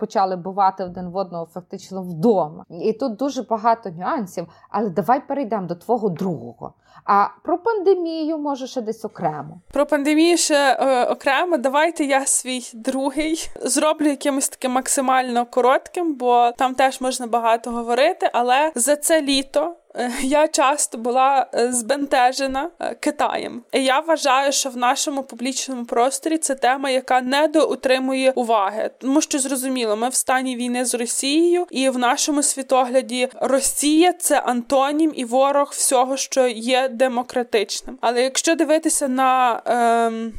почали 0.00 0.36
бувати 0.36 0.84
один 0.84 1.10
в 1.10 1.16
одного 1.16 1.46
фактично 1.46 2.02
вдома. 2.02 2.64
І 2.68 2.92
тут 2.92 3.16
дуже 3.16 3.42
багато 3.42 3.90
нюансів, 3.90 4.46
але 4.70 4.90
давай 4.90 5.26
перейдемо 5.26 5.66
до 5.66 5.74
твого 5.74 6.08
другого. 6.08 6.74
А 7.04 7.26
про 7.42 7.58
пандемію 7.58 8.38
може 8.38 8.66
ще 8.66 8.80
десь 8.80 9.04
окремо. 9.04 9.60
Про 9.72 9.86
пандемію 9.86 10.36
ще 10.36 10.54
е, 10.54 11.04
окремо. 11.04 11.56
Давайте 11.56 12.04
я 12.04 12.26
свій 12.26 12.70
другий 12.74 13.50
зроблю 13.62 14.06
якимось 14.06 14.48
таким 14.48 14.72
максимально 14.72 15.46
коротким, 15.46 16.14
бо 16.14 16.52
там 16.58 16.74
теж 16.74 17.00
можна 17.00 17.26
багато 17.26 17.70
говорити. 17.70 18.30
Але 18.32 18.72
за 18.74 18.96
це 18.96 19.22
літо 19.22 19.74
я 20.22 20.48
часто 20.48 20.98
була 20.98 21.46
е, 21.54 21.72
збентежена 21.72 22.70
е, 22.80 22.94
Китаєм. 23.00 23.62
І 23.72 23.84
Я 23.84 24.00
вважаю, 24.00 24.52
що 24.52 24.70
в 24.70 24.76
нашому 24.76 25.22
публічному 25.22 25.84
просторі 25.84 26.38
це 26.38 26.54
тема, 26.54 26.90
яка 26.90 27.20
недоутримує 27.20 28.30
уваги, 28.30 28.90
тому 28.98 29.20
що 29.20 29.38
зрозуміло, 29.38 29.96
ми 29.96 30.08
в 30.08 30.14
стані 30.14 30.56
війни 30.56 30.84
з 30.84 30.94
Росією, 30.94 31.66
і 31.70 31.88
в 31.88 31.98
нашому 31.98 32.42
світогляді 32.42 33.28
Росія 33.40 34.12
це 34.12 34.40
антонім 34.40 35.12
і 35.14 35.24
ворог 35.24 35.70
всього, 35.72 36.16
що 36.16 36.46
є 36.46 36.88
демократичним. 36.88 37.98
Але 38.00 38.22
якщо 38.22 38.54
дивитися 38.54 39.08
на 39.08 39.62
ем, 39.66 40.32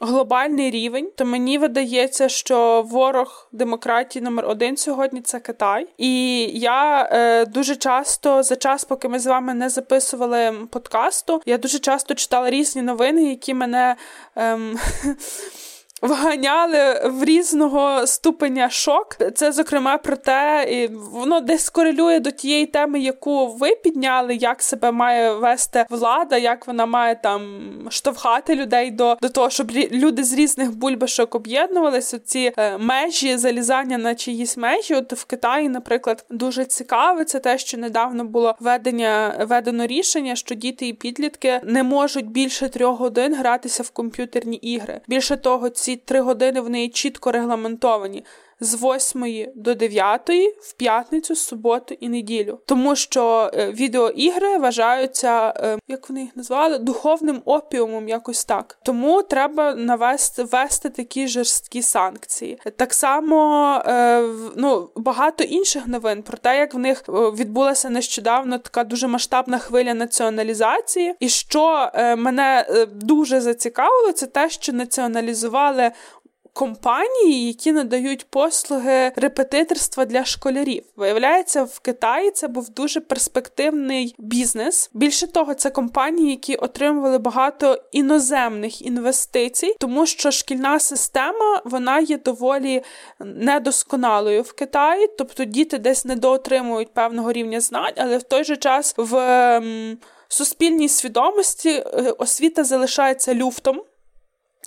глобальний 0.00 0.70
рівень, 0.70 1.10
то 1.16 1.24
мені 1.24 1.58
видається, 1.58 2.28
що 2.28 2.82
ворог 2.82 3.48
демократії 3.52 4.22
номер 4.22 4.46
один 4.46 4.76
сьогодні 4.76 5.20
це 5.20 5.40
Китай. 5.40 5.88
І 5.98 6.42
я 6.44 7.08
е, 7.12 7.44
дуже 7.44 7.76
часто 7.76 8.42
за 8.42 8.56
час, 8.56 8.84
поки 8.84 9.08
ми 9.08 9.18
з 9.18 9.26
вами 9.26 9.54
не 9.54 9.68
записували 9.68 10.52
подкасту, 10.70 11.42
я 11.46 11.58
дуже 11.58 11.78
часто 11.78 12.14
читала 12.14 12.50
різні 12.50 12.82
новини, 12.82 13.24
які 13.24 13.54
мене. 13.54 13.96
Ем, 14.36 14.78
вганяли 16.02 17.00
в 17.04 17.24
різного 17.24 18.06
ступеня 18.06 18.70
шок. 18.70 19.16
Це, 19.34 19.52
зокрема, 19.52 19.98
про 19.98 20.16
те, 20.16 20.66
і 20.70 20.86
воно 20.94 21.40
десь 21.40 21.68
корелює 21.68 22.20
до 22.20 22.30
тієї 22.30 22.66
теми, 22.66 23.00
яку 23.00 23.46
ви 23.46 23.74
підняли, 23.74 24.34
як 24.34 24.62
себе 24.62 24.92
має 24.92 25.32
вести 25.34 25.86
влада, 25.90 26.36
як 26.36 26.66
вона 26.66 26.86
має 26.86 27.14
там 27.14 27.60
штовхати 27.90 28.54
людей 28.54 28.90
до 28.90 29.16
до 29.22 29.28
того, 29.28 29.50
щоб 29.50 29.70
люди 29.92 30.24
з 30.24 30.32
різних 30.32 30.76
бульбашок 30.76 31.34
об'єднувалися. 31.34 32.18
Ці 32.18 32.52
е, 32.56 32.78
межі 32.78 33.36
залізання 33.36 33.98
на 33.98 34.14
чиїсь 34.14 34.56
межі. 34.56 34.94
От 34.94 35.12
в 35.12 35.24
Китаї, 35.24 35.68
наприклад, 35.68 36.24
дуже 36.30 36.64
цікаве 36.64 37.24
це 37.24 37.38
те, 37.38 37.58
що 37.58 37.78
недавно 37.78 38.24
було 38.24 38.54
ведення 38.60 39.36
введено 39.48 39.86
рішення, 39.86 40.36
що 40.36 40.54
діти 40.54 40.88
і 40.88 40.92
підлітки 40.92 41.60
не 41.64 41.82
можуть 41.82 42.26
більше 42.26 42.68
трьох 42.68 42.98
годин 42.98 43.34
гратися 43.34 43.82
в 43.82 43.90
комп'ютерні 43.90 44.56
ігри. 44.56 45.00
Більше 45.08 45.36
того, 45.36 45.68
ці 45.68 45.85
три 45.94 46.20
години 46.20 46.60
вони 46.60 46.88
чітко 46.88 47.32
регламентовані. 47.32 48.24
З 48.60 48.74
8 48.82 49.46
до 49.54 49.74
9 49.74 50.30
в 50.60 50.72
п'ятницю, 50.72 51.36
суботу 51.36 51.94
і 52.00 52.08
неділю, 52.08 52.60
тому 52.66 52.96
що 52.96 53.50
е, 53.54 53.70
відеоігри 53.70 54.58
вважаються, 54.58 55.54
е, 55.56 55.78
як 55.88 56.08
вони 56.08 56.20
їх 56.20 56.36
назвали, 56.36 56.78
духовним 56.78 57.42
опіумом, 57.44 58.08
якось 58.08 58.44
так. 58.44 58.78
Тому 58.82 59.22
треба 59.22 59.74
навести 59.74 60.44
ввести 60.44 60.90
такі 60.90 61.28
жорсткі 61.28 61.82
санкції. 61.82 62.58
Так 62.76 62.94
само 62.94 63.82
е, 63.86 64.22
ну, 64.56 64.90
багато 64.96 65.44
інших 65.44 65.86
новин 65.86 66.22
про 66.22 66.38
те, 66.38 66.58
як 66.58 66.74
в 66.74 66.78
них 66.78 67.04
відбулася 67.08 67.90
нещодавно 67.90 68.58
така 68.58 68.84
дуже 68.84 69.06
масштабна 69.08 69.58
хвиля 69.58 69.94
націоналізації, 69.94 71.14
і 71.20 71.28
що 71.28 71.90
мене 72.16 72.66
дуже 72.92 73.40
зацікавило, 73.40 74.12
це 74.12 74.26
те, 74.26 74.50
що 74.50 74.72
націоналізували 74.72 75.92
компанії, 76.56 77.46
які 77.46 77.72
надають 77.72 78.26
послуги 78.30 79.12
репетиторства 79.16 80.04
для 80.04 80.24
школярів. 80.24 80.82
Виявляється, 80.96 81.64
в 81.64 81.78
Китаї 81.78 82.30
це 82.30 82.48
був 82.48 82.70
дуже 82.70 83.00
перспективний 83.00 84.14
бізнес. 84.18 84.90
Більше 84.92 85.26
того, 85.26 85.54
це 85.54 85.70
компанії, 85.70 86.30
які 86.30 86.56
отримували 86.56 87.18
багато 87.18 87.82
іноземних 87.92 88.82
інвестицій, 88.82 89.76
тому 89.80 90.06
що 90.06 90.30
шкільна 90.30 90.78
система 90.78 91.62
вона 91.64 92.00
є 92.00 92.18
доволі 92.18 92.82
недосконалою 93.20 94.42
в 94.42 94.52
Китаї, 94.52 95.08
тобто 95.18 95.44
діти 95.44 95.78
десь 95.78 96.04
недоотримують 96.04 96.94
певного 96.94 97.32
рівня 97.32 97.60
знань, 97.60 97.94
але 97.96 98.18
в 98.18 98.22
той 98.22 98.44
же 98.44 98.56
час 98.56 98.94
в 98.96 99.62
суспільній 100.28 100.88
свідомості 100.88 101.70
е, 101.70 102.14
освіта 102.18 102.64
залишається 102.64 103.34
люфтом. 103.34 103.82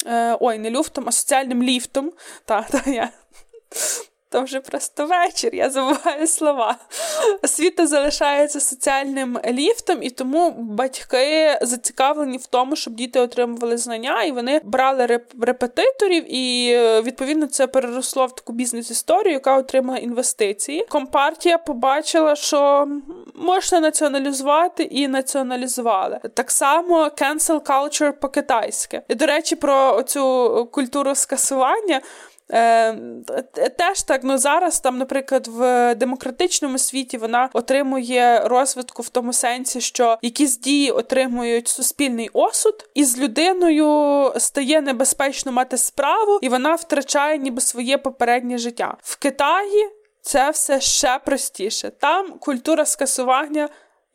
Е, 0.06 0.38
ой, 0.40 0.58
не 0.58 0.70
люфтом, 0.70 1.04
а 1.08 1.12
соціальним 1.12 1.64
ліфтом. 1.64 2.12
Та, 2.46 2.62
та, 2.62 2.92
я 2.92 3.10
то 4.32 4.42
вже 4.42 4.60
просто 4.60 5.06
вечір, 5.06 5.56
я 5.56 5.70
забуваю 5.70 6.28
слова. 6.28 6.76
Освіта 7.44 7.88
залишається 7.88 8.60
соціальним 8.60 9.40
ліфтом, 9.46 10.04
і 10.04 10.10
тому 10.10 10.52
батьки 10.58 11.60
зацікавлені 11.62 12.38
в 12.38 12.46
тому, 12.46 12.76
щоб 12.76 12.94
діти 12.94 13.20
отримували 13.20 13.78
знання, 13.78 14.24
і 14.24 14.32
вони 14.32 14.62
брали 14.64 15.06
реп- 15.06 15.44
репетиторів, 15.46 16.36
і 16.36 16.72
е, 16.74 17.02
відповідно 17.02 17.48
це 17.48 17.68
переросло 17.68 18.26
в 18.26 18.36
таку 18.36 18.54
бізнес-історію, 18.54 19.34
яка 19.34 19.58
отримала 19.58 20.00
інвестиції. 20.00 20.86
Компартія 20.90 21.58
побачила, 21.58 22.36
що 22.36 22.88
можна 23.36 23.80
націоналізувати 23.80 24.84
і 24.84 25.08
націоналізували. 25.08 26.20
Так 26.34 26.52
само 26.52 27.04
cancel 27.04 27.62
culture 27.62 28.12
по-китайськи. 28.12 29.02
І, 29.08 29.16
до 29.16 29.26
речі, 29.26 29.56
про 29.56 30.04
цю 30.04 30.68
культуру 30.72 31.16
скасування. 31.16 32.02
Е, 32.52 32.94
Теж 33.78 34.02
так, 34.04 34.22
ну 34.24 34.38
зараз 34.38 34.80
там, 34.80 34.98
наприклад, 34.98 35.48
в 35.48 35.96
демократичному 35.96 36.78
світі 36.78 37.18
вона 37.18 37.50
отримує 37.54 38.40
розвитку 38.46 39.02
в 39.02 39.10
тому 39.10 39.34
сенсі, 39.34 39.82
що 39.82 40.18
якісь 40.22 40.58
дії 40.58 40.92
отримують 40.92 41.68
суспільний 41.68 42.30
осуд, 42.34 42.90
і 42.94 43.04
з 43.06 43.18
людиною 43.20 44.34
стає 44.38 44.82
небезпечно 44.82 45.52
мати 45.52 45.78
справу, 45.78 46.40
і 46.42 46.50
вона 46.50 46.76
втрачає 46.76 47.38
ніби 47.38 47.62
своє 47.62 47.98
попереднє 47.98 48.58
життя 48.58 48.98
в 49.02 49.16
Китаї. 49.16 49.90
Це 50.22 50.50
все 50.50 50.82
ще 50.82 51.20
простіше. 51.26 51.92
Там 52.00 52.32
культура 52.40 52.86
скасування 52.86 53.70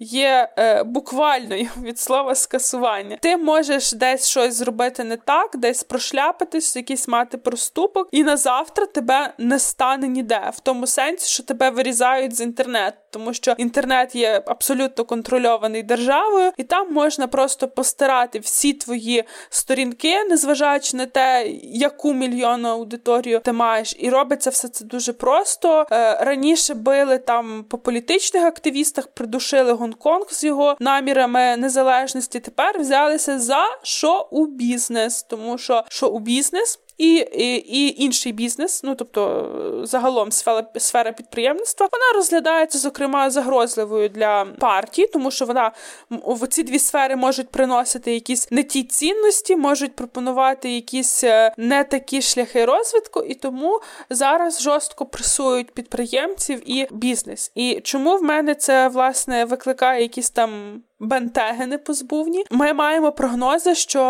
є 0.04 0.48
е, 0.58 0.82
буквальною 0.82 1.68
від 1.82 1.98
слова 1.98 2.34
скасування. 2.34 3.18
Ти 3.20 3.36
можеш 3.36 3.92
десь 3.92 4.28
щось 4.28 4.54
зробити 4.54 5.04
не 5.04 5.16
так, 5.16 5.56
десь 5.56 5.84
прошляпитись, 5.84 6.76
якийсь 6.76 7.08
мати 7.08 7.38
проступок, 7.38 8.08
і 8.12 8.24
на 8.24 8.36
завтра 8.36 8.86
тебе 8.86 9.34
не 9.38 9.58
стане 9.58 10.08
ніде, 10.08 10.50
в 10.54 10.60
тому 10.60 10.86
сенсі, 10.86 11.28
що 11.28 11.42
тебе 11.42 11.70
вирізають 11.70 12.36
з 12.36 12.40
інтернету, 12.40 12.96
тому 13.14 13.34
що 13.34 13.54
інтернет 13.58 14.14
є 14.14 14.42
абсолютно 14.46 15.04
контрольований 15.04 15.82
державою, 15.82 16.52
і 16.56 16.62
там 16.62 16.92
можна 16.92 17.26
просто 17.26 17.68
постирати 17.68 18.38
всі 18.38 18.72
твої 18.72 19.24
сторінки, 19.48 20.24
незважаючи 20.24 20.96
на 20.96 21.06
те, 21.06 21.46
яку 21.62 22.12
мільйонну 22.12 22.68
аудиторію 22.68 23.40
ти 23.44 23.52
маєш, 23.52 23.96
і 23.98 24.10
робиться 24.10 24.50
все 24.50 24.68
це 24.68 24.84
дуже 24.84 25.12
просто. 25.12 25.86
Е, 25.92 26.24
раніше 26.24 26.74
били 26.74 27.18
там 27.18 27.64
по 27.68 27.78
політичних 27.78 28.44
активістах, 28.44 29.06
придушили 29.06 29.72
Гонконг 29.72 30.26
з 30.30 30.44
його 30.44 30.76
намірами 30.80 31.56
незалежності. 31.56 32.40
Тепер 32.40 32.80
взялися 32.80 33.38
за 33.38 33.64
шоу-бізнес, 33.82 35.22
тому 35.22 35.58
що 35.58 35.84
шоу-бізнес 35.88 36.80
і, 36.98 37.14
і 37.16 37.56
і, 37.56 38.02
інший 38.04 38.32
бізнес, 38.32 38.82
ну 38.82 38.94
тобто 38.94 39.80
загалом 39.84 40.32
сфера, 40.32 40.66
сфера 40.76 41.12
підприємництва, 41.12 41.88
вона 41.92 42.04
розглядається 42.14 42.78
зокрема 42.78 43.30
загрозливою 43.30 44.08
для 44.08 44.44
партії, 44.44 45.08
тому 45.12 45.30
що 45.30 45.44
вона 45.44 45.72
в 46.10 46.46
ці 46.46 46.62
дві 46.62 46.78
сфери 46.78 47.16
можуть 47.16 47.48
приносити 47.48 48.14
якісь 48.14 48.50
не 48.50 48.62
ті 48.62 48.82
цінності, 48.82 49.56
можуть 49.56 49.96
пропонувати 49.96 50.70
якісь 50.70 51.24
е, 51.24 51.54
не 51.56 51.84
такі 51.84 52.22
шляхи 52.22 52.64
розвитку, 52.64 53.22
і 53.22 53.34
тому 53.34 53.80
зараз 54.10 54.62
жорстко 54.62 55.06
пресують 55.06 55.70
підприємців 55.70 56.70
і 56.70 56.88
бізнес. 56.90 57.52
І 57.54 57.80
чому 57.84 58.16
в 58.16 58.22
мене 58.22 58.54
це 58.54 58.88
власне 58.88 59.44
викликає 59.44 60.02
якісь 60.02 60.30
там 60.30 60.82
бентеги 61.00 61.66
непозбувні? 61.66 62.44
Ми 62.50 62.72
маємо 62.72 63.12
прогнози, 63.12 63.74
що 63.74 64.00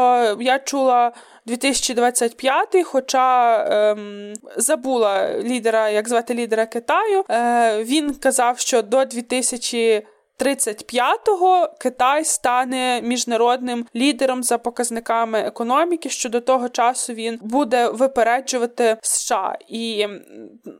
я 0.41 0.59
чула. 0.59 1.12
2025, 1.47 2.84
хоча 2.84 3.57
ем, 3.70 4.32
забула 4.57 5.38
лідера, 5.42 5.88
як 5.88 6.09
звати 6.09 6.34
лідера 6.34 6.66
Китаю. 6.66 7.24
Е, 7.30 7.84
Він 7.84 8.14
казав, 8.14 8.59
що 8.59 8.82
до 8.82 9.05
2000 9.05 10.03
35-го 10.39 11.68
Китай 11.78 12.24
стане 12.24 13.03
міжнародним 13.03 13.87
лідером 13.97 14.43
за 14.43 14.59
показниками 14.59 15.39
економіки. 15.39 16.09
Що 16.09 16.28
до 16.28 16.41
того 16.41 16.68
часу 16.68 17.12
він 17.12 17.39
буде 17.43 17.89
випереджувати 17.89 18.97
США, 19.03 19.57
і 19.68 20.07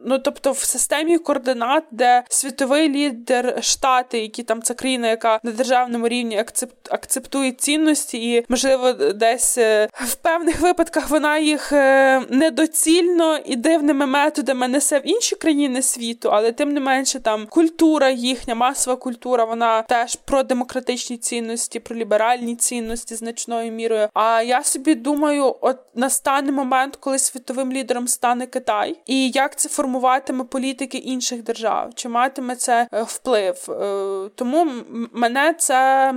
ну 0.05 0.19
тобто 0.19 0.53
в 0.53 0.59
системі 0.59 1.19
координат, 1.19 1.85
де 1.91 2.23
світовий 2.29 2.89
лідер 2.89 3.65
штати, 3.65 4.19
які 4.19 4.43
там 4.43 4.63
це 4.63 4.75
країна, 4.75 5.09
яка 5.09 5.41
на 5.43 5.51
державному 5.51 6.09
рівні 6.09 6.45
акцептує 6.91 7.53
цінності, 7.53 8.33
і 8.33 8.45
можливо 8.49 8.93
десь 8.93 9.59
е, 9.59 9.89
в 9.93 10.15
певних 10.15 10.61
випадках 10.61 11.11
вона 11.11 11.39
їх 11.39 11.73
е, 11.73 12.23
недоцільно 12.31 13.39
і 13.45 13.57
дивними 13.57 14.07
методами 14.07 14.69
несе 14.69 14.99
в 14.99 15.09
інші 15.09 15.37
країни 15.37 15.83
світу, 15.83 16.29
але 16.33 16.53
тим 16.53 16.73
не 16.73 16.81
менше 16.81 17.21
там 17.21 17.47
культура 17.47 18.11
їхня 18.11 18.55
масова 18.55 18.97
культура 18.97 19.44
вона 19.45 19.83
теж 19.83 20.17
про 20.17 20.43
демократичні 20.43 21.17
цінності, 21.17 21.81
про 21.81 21.97
ліберальні 21.97 22.57
цінності 22.57 23.15
значною 23.15 23.73
мірою. 23.73 24.09
А 24.15 24.43
я 24.43 24.65
собі 24.65 24.95
думаю, 24.95 25.57
от 25.61 25.79
настане 25.95 26.53
момент, 26.53 26.97
коли 26.97 27.19
світовим 27.19 27.73
лідером 27.73 28.09
стане 28.09 28.47
Китай, 28.47 29.01
і 29.07 29.31
як 29.31 29.57
це 29.57 29.69
формуватиме 29.69 30.45
політики 30.45 30.99
інших 30.99 31.43
держав, 31.43 31.95
чи 31.95 32.09
матиме 32.09 32.57
це 32.57 32.89
е, 32.93 33.03
вплив? 33.03 33.71
Е, 33.71 34.31
тому 34.35 34.67
мене 35.13 35.55
це 35.59 36.13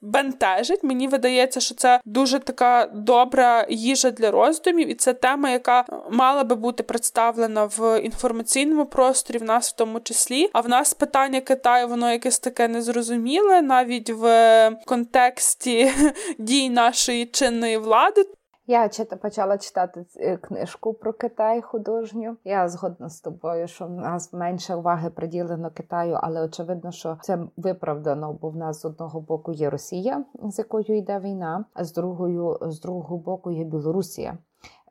бентежить. 0.00 0.84
Мені 0.84 1.08
видається, 1.08 1.60
що 1.60 1.74
це 1.74 2.00
дуже 2.04 2.38
така 2.38 2.90
добра 2.94 3.66
їжа 3.68 4.10
для 4.10 4.30
роздумів, 4.30 4.90
і 4.90 4.94
це 4.94 5.12
тема, 5.12 5.50
яка 5.50 5.84
мала 6.10 6.44
би 6.44 6.56
бути 6.56 6.82
представлена 6.82 7.64
в 7.64 8.00
інформаційному 8.00 8.86
просторі, 8.86 9.38
в 9.38 9.42
нас 9.42 9.72
в 9.72 9.76
тому 9.76 10.00
числі. 10.00 10.50
А 10.52 10.60
в 10.60 10.68
нас 10.68 10.94
питання 10.94 11.40
Китаю, 11.40 11.88
воно 11.88 12.12
якесь 12.12 12.38
таке 12.38 12.68
незрозуміле, 12.68 13.62
навіть 13.62 14.10
в 14.10 14.70
контексті 14.84 15.92
дій 16.38 16.70
нашої 16.70 17.26
чинної 17.26 17.76
влади. 17.76 18.26
Я 18.68 18.90
почала 19.22 19.58
читати 19.58 20.06
е, 20.16 20.36
книжку 20.36 20.94
про 20.94 21.12
Китай 21.12 21.62
художню. 21.62 22.36
Я 22.44 22.68
згодна 22.68 23.08
з 23.08 23.20
тобою, 23.20 23.68
що 23.68 23.86
в 23.86 23.90
нас 23.90 24.32
менше 24.32 24.74
уваги 24.74 25.10
приділено 25.10 25.70
Китаю, 25.70 26.18
але 26.22 26.42
очевидно, 26.42 26.92
що 26.92 27.18
це 27.22 27.38
виправдано, 27.56 28.32
бо 28.32 28.50
в 28.50 28.56
нас 28.56 28.80
з 28.80 28.84
одного 28.84 29.20
боку 29.20 29.52
є 29.52 29.70
Росія, 29.70 30.24
з 30.42 30.58
якою 30.58 30.96
йде 30.96 31.18
війна, 31.18 31.64
а 31.74 31.84
з 31.84 31.92
другою 31.92 32.58
з 32.62 32.80
другого 32.80 33.18
боку 33.18 33.50
є 33.50 33.64
Білорусія, 33.64 34.38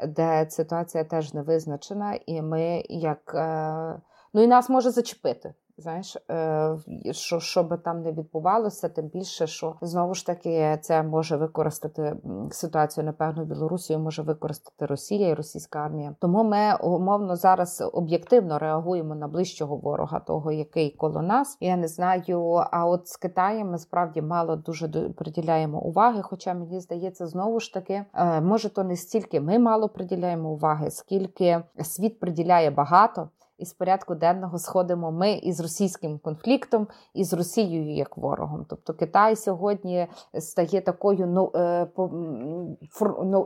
де 0.07 0.47
ситуація 0.49 1.03
теж 1.03 1.33
не 1.33 1.41
визначена, 1.41 2.19
і 2.25 2.41
ми 2.41 2.83
як. 2.89 3.31
Е, 3.35 4.01
ну 4.33 4.41
і 4.43 4.47
нас 4.47 4.69
може 4.69 4.91
зачепити 4.91 5.53
Знаєш, 5.77 6.17
е, 6.31 6.77
що 7.11 7.39
що 7.39 7.63
би 7.63 7.77
там 7.77 8.01
не 8.01 8.11
відбувалося, 8.11 8.89
тим 8.89 9.07
більше, 9.07 9.47
що 9.47 9.75
знову 9.81 10.13
ж 10.13 10.25
таки 10.25 10.77
це 10.81 11.03
може 11.03 11.37
використати 11.37 12.15
ситуацію, 12.51 13.03
напевно, 13.03 13.45
Білорусію 13.45 13.99
може 13.99 14.21
використати 14.21 14.85
Росія 14.85 15.27
і 15.27 15.33
російська 15.33 15.79
армія. 15.79 16.15
Тому 16.19 16.43
ми 16.43 16.75
умовно 16.83 17.35
зараз 17.35 17.83
об'єктивно 17.93 18.59
реагуємо 18.59 19.15
на 19.15 19.27
ближчого 19.27 19.77
ворога, 19.77 20.19
того 20.19 20.51
який 20.51 20.91
коло 20.91 21.21
нас. 21.21 21.57
Я 21.59 21.77
не 21.77 21.87
знаю. 21.87 22.51
А 22.71 22.85
от 22.85 23.07
з 23.07 23.17
Китаєм 23.17 23.71
ми 23.71 23.77
справді 23.77 24.21
мало 24.21 24.55
дуже 24.55 24.87
приділяємо 25.09 25.81
уваги. 25.81 26.21
Хоча 26.21 26.53
мені 26.53 26.79
здається, 26.79 27.27
знову 27.27 27.59
ж 27.59 27.73
таки, 27.73 28.05
е, 28.13 28.41
може 28.41 28.69
то 28.69 28.83
не 28.83 28.95
стільки 28.95 29.41
ми 29.41 29.59
мало 29.59 29.89
приділяємо 29.89 30.49
уваги, 30.49 30.91
скільки 30.91 31.63
світ 31.81 32.19
приділяє 32.19 32.71
багато 32.71 33.29
із 33.57 33.73
порядку 33.73 34.15
денного 34.15 34.59
сходимо 34.59 35.11
ми 35.11 35.33
із 35.33 35.59
російським 35.59 36.19
конфліктом 36.19 36.87
і 37.13 37.23
з 37.23 37.33
Росією 37.33 37.95
як 37.95 38.17
ворогом. 38.17 38.65
Тобто 38.69 38.93
Китай 38.93 39.35
сьогодні 39.35 40.07
стає 40.39 40.81
такою 40.81 41.51
е, 41.55 41.87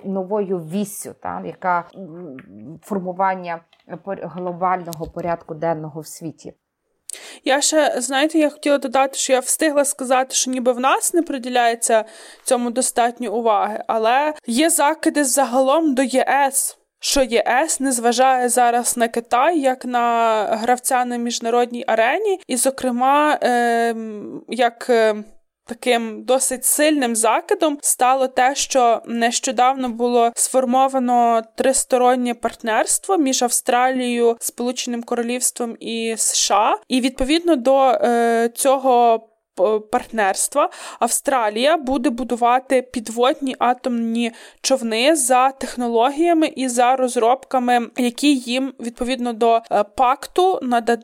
новою 0.06 0.60
віссю, 0.60 1.16
та, 1.22 1.42
яка 1.46 1.86
формування 2.82 3.62
глобального 4.06 5.06
порядку 5.06 5.56
денного 5.56 6.02
в 6.02 6.08
світі. 6.08 6.54
Я 7.44 7.62
ще, 7.62 8.02
знаєте, 8.02 8.40
я 8.40 8.50
хотіла 8.50 8.78
додати, 8.78 9.18
що 9.18 9.34
я 9.34 9.40
встигла 9.40 9.86
сказати, 9.86 10.36
що 10.36 10.52
ніби 10.52 10.72
в 10.72 10.80
нас 10.80 11.14
не 11.14 11.22
приділяється 11.22 12.06
цьому 12.44 12.72
достатньо 12.72 13.34
уваги, 13.34 13.84
але 13.88 14.34
є 14.48 14.70
закиди 14.70 15.24
загалом 15.24 15.96
до 15.96 16.02
ЄС 16.02 16.79
що 17.00 17.24
ЄС 17.24 17.80
не 17.80 17.92
зважає 17.92 18.50
зараз 18.50 18.98
на 18.98 19.08
Китай 19.08 19.60
як 19.60 19.86
на 19.86 20.44
гравця 20.52 21.06
на 21.06 21.18
міжнародній 21.18 21.84
арені, 21.88 22.40
і, 22.48 22.58
зокрема, 22.58 23.40
е, 23.44 23.96
як. 24.48 24.90
Е, 24.90 25.16
Таким 25.70 26.24
досить 26.24 26.66
сильним 26.66 27.16
закидом 27.16 27.78
стало 27.82 28.28
те, 28.28 28.56
що 28.56 29.02
нещодавно 29.06 29.90
було 29.90 30.32
сформовано 30.36 31.42
тристороннє 31.56 32.34
партнерство 32.34 33.18
між 33.18 33.44
Австралією, 33.44 34.38
Сполученим 34.40 35.04
Королівством 35.04 35.76
і 35.80 36.16
США, 36.18 36.78
і 36.88 37.02
відповідно 37.02 37.56
до 37.56 37.90
е, 37.90 38.50
цього 38.56 39.29
партнерства 39.92 40.70
Австралія 41.00 41.78
буде 41.78 42.10
будувати 42.10 42.82
підводні 42.82 43.56
атомні 43.60 44.32
човни 44.62 45.16
за 45.16 45.52
технологіями 45.52 46.48
і 46.48 46.68
за 46.68 46.96
розробками, 46.96 47.88
які 47.98 48.36
їм 48.36 48.74
відповідно 48.80 49.34
до 49.34 49.62
е, 49.72 49.84
пакту 49.84 50.60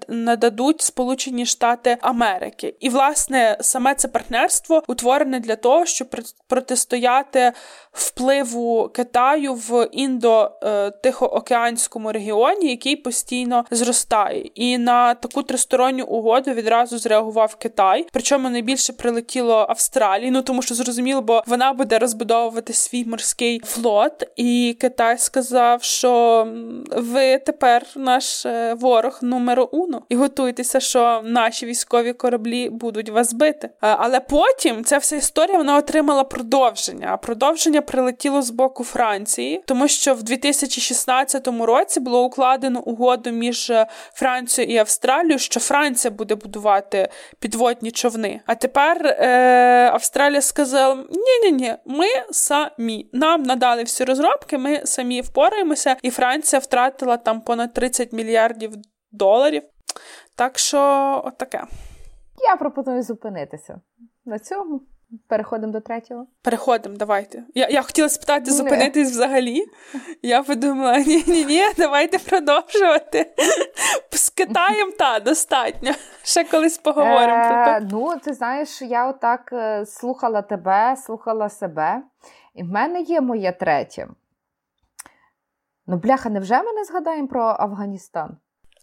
нададуть 0.07 0.81
Сполучені 0.81 1.45
Штати 1.45 1.97
Америки. 2.01 2.75
І 2.79 2.89
власне 2.89 3.57
саме 3.61 3.95
це 3.95 4.07
партнерство 4.07 4.83
утворене 4.87 5.39
для 5.39 5.55
того, 5.55 5.85
щоб 5.85 6.07
протистояти 6.47 7.51
впливу 7.91 8.89
Китаю 8.89 9.53
в 9.53 9.89
індо-тихоокеанському 9.93 12.11
регіоні, 12.11 12.69
який 12.69 12.95
постійно 12.95 13.65
зростає. 13.71 14.51
І 14.55 14.77
на 14.77 15.13
таку 15.13 15.43
тристоронню 15.43 16.05
угоду 16.05 16.51
відразу 16.51 16.97
зреагував 16.97 17.55
Китай. 17.55 18.07
Причому 18.11 18.44
найбільше 18.49 18.93
прилетіло 18.93 19.65
Австралії, 19.69 20.31
ну 20.31 20.41
тому 20.41 20.61
що 20.61 20.75
зрозуміло, 20.75 21.21
бо 21.21 21.43
вона 21.47 21.73
буде 21.73 21.99
розбудовувати 21.99 22.73
свій 22.73 23.05
морський 23.05 23.61
флот. 23.65 24.23
І 24.35 24.77
Китай 24.79 25.17
сказав, 25.17 25.83
що 25.83 26.47
ви 26.91 27.37
тепер 27.37 27.85
наш 27.95 28.45
е, 28.45 28.73
ворог 28.73 29.19
номер 29.21 29.67
уно, 29.71 30.01
і 30.09 30.15
готуйтеся, 30.15 30.79
що 30.79 31.21
наші 31.23 31.65
військові 31.65 32.13
кораблі 32.13 32.69
будуть 32.69 33.09
вас 33.09 33.33
бити. 33.33 33.69
Але 33.79 34.19
потім 34.19 34.83
ця 34.83 34.97
вся 34.97 35.15
історія 35.15 35.57
вона 35.57 35.77
отримала 35.77 36.23
продовження. 36.23 37.07
А 37.11 37.17
продовження 37.17 37.81
прилетіло 37.81 38.41
з 38.41 38.49
боку 38.49 38.83
Франції, 38.83 39.63
тому 39.65 39.87
що 39.87 40.13
в 40.13 40.23
2016 40.23 41.47
році 41.47 41.99
було 41.99 42.23
укладено 42.23 42.81
угоду 42.81 43.31
між 43.31 43.69
е, 43.69 43.87
Францією 44.13 44.73
і 44.73 44.77
Австралією, 44.77 45.39
що 45.39 45.59
Франція 45.59 46.11
буде 46.11 46.35
будувати 46.35 47.09
підводні 47.39 47.91
човни. 47.91 48.34
А 48.45 48.55
тепер 48.55 49.07
е, 49.07 49.89
Австралія 49.93 50.41
сказала: 50.41 50.95
ні 50.95 51.51
ні 51.51 51.51
ні 51.51 51.75
ми 51.85 52.07
самі 52.31 53.09
нам 53.13 53.43
надали 53.43 53.83
всі 53.83 54.03
розробки, 54.03 54.57
ми 54.57 54.81
самі 54.85 55.21
впораємося, 55.21 55.95
і 56.01 56.09
Франція 56.09 56.59
втратила 56.59 57.17
там 57.17 57.41
понад 57.41 57.73
30 57.73 58.13
мільярдів 58.13 58.71
доларів. 59.11 59.63
Так 60.35 60.59
що, 60.59 61.21
отаке. 61.25 61.63
Я 62.49 62.55
пропоную 62.55 63.03
зупинитися 63.03 63.81
на 64.25 64.39
цьому. 64.39 64.81
Переходимо 65.27 65.73
до 65.73 65.79
третього. 65.81 66.27
Переходимо, 66.41 66.95
давайте. 66.97 67.43
Я 67.55 67.67
я 67.69 67.81
хотіла 67.81 68.09
спитати, 68.09 68.51
зупинитись 68.51 69.11
взагалі. 69.11 69.65
Я 70.21 70.43
подумала: 70.43 70.99
ні-ні, 71.07 71.45
ні 71.45 71.63
давайте 71.77 72.19
продовжувати. 72.19 73.35
З 74.11 74.29
Китаєм 74.29 74.91
та 74.91 75.19
достатньо. 75.19 75.91
Ще 76.23 76.43
колись 76.43 76.77
поговоримо 76.77 77.47
про 77.47 77.65
це. 77.65 77.87
Ну, 77.91 78.19
ти 78.23 78.33
знаєш, 78.33 78.81
я 78.81 79.07
отак 79.07 79.49
е, 79.53 79.85
слухала 79.85 80.41
тебе, 80.41 80.95
слухала 80.95 81.49
себе, 81.49 82.01
і 82.53 82.63
в 82.63 82.67
мене 82.67 83.01
є 83.01 83.21
моє 83.21 83.51
третє. 83.51 84.07
Ну, 85.87 85.97
бляха, 85.97 86.29
невже 86.29 86.63
ми 86.63 86.73
не 86.73 86.83
згадаємо 86.83 87.27
про 87.27 87.55
Афганістан? 87.59 88.37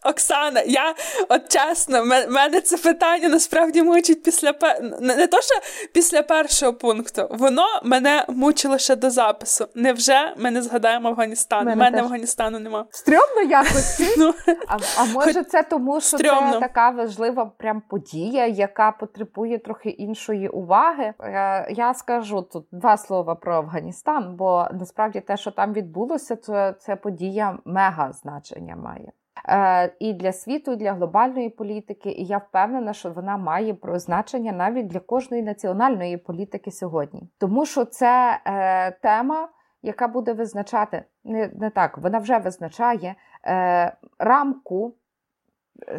Оксана, 0.05 0.63
я 0.67 0.95
от 1.29 1.49
чесно, 1.49 2.05
мене 2.29 2.61
це 2.61 2.77
питання 2.77 3.29
насправді 3.29 3.83
мучить 3.83 4.23
після 4.23 4.55
не 5.01 5.27
то, 5.27 5.41
що 5.41 5.55
після 5.93 6.23
першого 6.23 6.73
пункту, 6.73 7.29
воно 7.31 7.67
мене 7.85 8.25
мучило 8.29 8.79
ще 8.79 8.97
до 8.97 9.11
запису. 9.11 9.67
Невже 9.75 10.35
ми 10.37 10.51
не 10.51 10.63
згадаємо 10.63 11.09
Афганістан? 11.09 11.67
Мене 11.67 11.91
теж. 11.91 12.01
Афганістану 12.01 12.59
нема. 12.59 12.87
Стрьомно 12.91 13.43
якось. 13.49 14.15
ну, 14.19 14.35
а, 14.69 14.77
а 14.99 15.05
може, 15.05 15.45
це 15.45 15.63
тому, 15.63 16.01
що 16.01 16.19
Стрьомно. 16.19 16.53
це 16.53 16.61
така 16.61 16.91
важлива 16.91 17.45
прям 17.59 17.83
подія, 17.91 18.47
яка 18.47 18.93
потребує 18.93 19.59
трохи 19.59 19.91
іншої 19.91 20.49
уваги. 20.49 21.15
Я, 21.21 21.67
я 21.71 21.95
скажу 21.95 22.43
тут 22.43 22.67
два 22.73 22.97
слова 22.97 23.35
про 23.35 23.57
Афганістан, 23.57 24.37
бо 24.37 24.69
насправді 24.73 25.21
те, 25.21 25.37
що 25.37 25.51
там 25.51 25.73
відбулося, 25.73 26.37
це, 26.37 26.75
це 26.81 26.97
подія 26.97 27.59
мега 27.65 28.13
значення 28.13 28.77
має. 28.77 29.13
Е, 29.49 29.93
і 29.99 30.13
для 30.13 30.33
світу, 30.33 30.73
і 30.73 30.77
для 30.77 30.93
глобальної 30.93 31.49
політики. 31.49 32.11
І 32.11 32.25
я 32.25 32.39
впевнена, 32.39 32.93
що 32.93 33.11
вона 33.11 33.37
має 33.37 33.77
значення 33.95 34.53
навіть 34.53 34.87
для 34.87 35.01
кожної 35.01 35.43
національної 35.43 36.17
політики 36.17 36.71
сьогодні, 36.71 37.23
тому 37.39 37.67
що 37.67 37.85
це 37.85 38.41
е, 38.45 38.91
тема. 38.91 39.49
Яка 39.85 40.09
буде 40.09 40.33
визначати 40.33 41.05
не 41.25 41.51
не 41.55 41.71
так, 41.71 41.99
вона 41.99 42.19
вже 42.19 42.39
визначає 42.39 43.15
е, 43.47 43.97
рамку, 44.19 44.95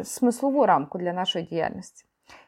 смислову 0.02 0.66
рамку 0.66 0.98
для 0.98 1.12
нашої 1.12 1.44
діяльності. 1.44 2.04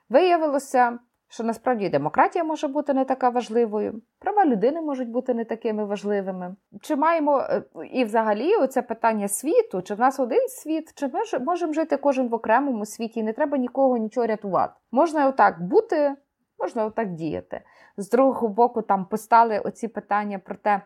Виявилося, 0.08 0.98
що 1.28 1.44
насправді 1.44 1.88
демократія 1.88 2.44
може 2.44 2.68
бути 2.68 2.94
не 2.94 3.04
така 3.04 3.28
важливою, 3.28 4.02
права 4.18 4.44
людини 4.44 4.80
можуть 4.80 5.08
бути 5.08 5.34
не 5.34 5.44
такими 5.44 5.84
важливими. 5.84 6.56
Чи 6.80 6.96
маємо 6.96 7.40
е, 7.40 7.62
і 7.92 8.04
взагалі 8.04 8.56
оце 8.56 8.82
питання 8.82 9.28
світу, 9.28 9.82
чи 9.82 9.94
в 9.94 10.00
нас 10.00 10.20
один 10.20 10.48
світ, 10.48 10.92
чи 10.94 11.08
ми 11.08 11.20
можемо 11.40 11.72
жити 11.72 11.96
кожен 11.96 12.28
в 12.28 12.34
окремому 12.34 12.86
світі, 12.86 13.20
і 13.20 13.22
не 13.22 13.32
треба 13.32 13.58
нікого 13.58 13.96
нічого 13.96 14.26
рятувати. 14.26 14.72
Можна 14.92 15.28
отак 15.28 15.62
бути, 15.62 16.14
можна 16.58 16.84
отак 16.84 17.12
діяти. 17.12 17.60
З 17.96 18.10
другого 18.10 18.48
боку, 18.48 18.82
там 18.82 19.04
постали 19.04 19.58
оці 19.58 19.88
питання 19.88 20.38
про 20.38 20.54
те, 20.54 20.82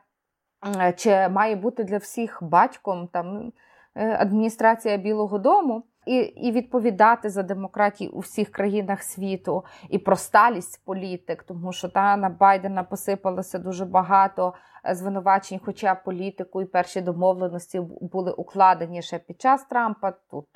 чи 0.97 1.29
має 1.29 1.57
бути 1.57 1.85
для 1.85 1.97
всіх 1.97 2.39
батьком 2.43 3.09
там 3.13 3.53
е, 3.95 4.17
адміністрація 4.21 4.97
Білого 4.97 5.39
Дому 5.39 5.83
і 6.07 6.17
і 6.17 6.53
відповідати 6.53 7.31
за 7.31 7.43
демократію 7.43 8.11
у 8.11 8.19
всіх 8.19 8.51
країнах 8.51 9.03
світу, 9.03 9.65
і 9.89 9.99
про 9.99 10.17
сталість 10.17 10.85
політик, 10.85 11.43
тому 11.43 11.73
що 11.73 11.89
та 11.89 12.17
на 12.17 12.29
Байдена 12.29 12.83
посипалося 12.83 13.59
дуже 13.59 13.85
багато 13.85 14.55
е, 14.87 14.95
звинувачень, 14.95 15.61
хоча 15.65 15.95
політику 15.95 16.63
і 16.63 16.65
перші 16.65 17.01
домовленості 17.01 17.81
були 18.01 18.33
укладені 18.33 19.03
ще 19.03 19.19
під 19.19 19.41
час 19.41 19.65
Трампа. 19.65 20.13
Тут 20.31 20.47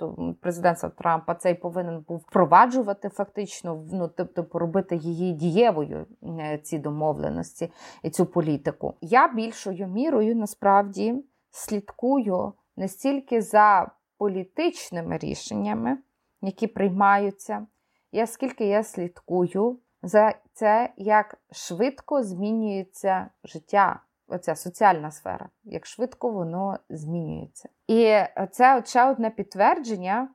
президентства 0.40 0.88
Трампа 0.88 1.34
цей 1.34 1.54
повинен 1.54 2.04
був 2.08 2.18
впроваджувати 2.18 3.08
фактично, 3.08 3.84
ну 3.92 4.10
тобто 4.16 4.46
робити 4.58 4.96
її 4.96 5.32
дієвою 5.32 6.06
е, 6.40 6.58
ці 6.58 6.78
домовленості 6.78 7.72
і 8.02 8.10
цю 8.10 8.26
політику. 8.26 8.94
Я 9.00 9.28
більшою 9.28 9.86
мірою 9.86 10.36
насправді 10.36 11.24
слідкую 11.50 12.52
не 12.76 12.88
стільки 12.88 13.42
за 13.42 13.90
політичними 14.18 15.18
рішеннями, 15.18 15.98
які 16.42 16.66
приймаються, 16.66 17.66
і 18.12 18.22
оскільки 18.22 18.66
я 18.66 18.82
слідкую 18.82 19.78
за 20.02 20.34
це, 20.52 20.92
як 20.96 21.38
швидко 21.52 22.22
змінюється 22.22 23.30
життя, 23.44 24.00
оця 24.26 24.54
соціальна 24.54 25.10
сфера, 25.10 25.48
як 25.64 25.86
швидко 25.86 26.30
воно 26.30 26.78
змінюється. 26.88 27.68
І 27.86 28.16
це 28.50 28.82
ще 28.86 29.04
одне 29.04 29.30
підтвердження 29.30 30.28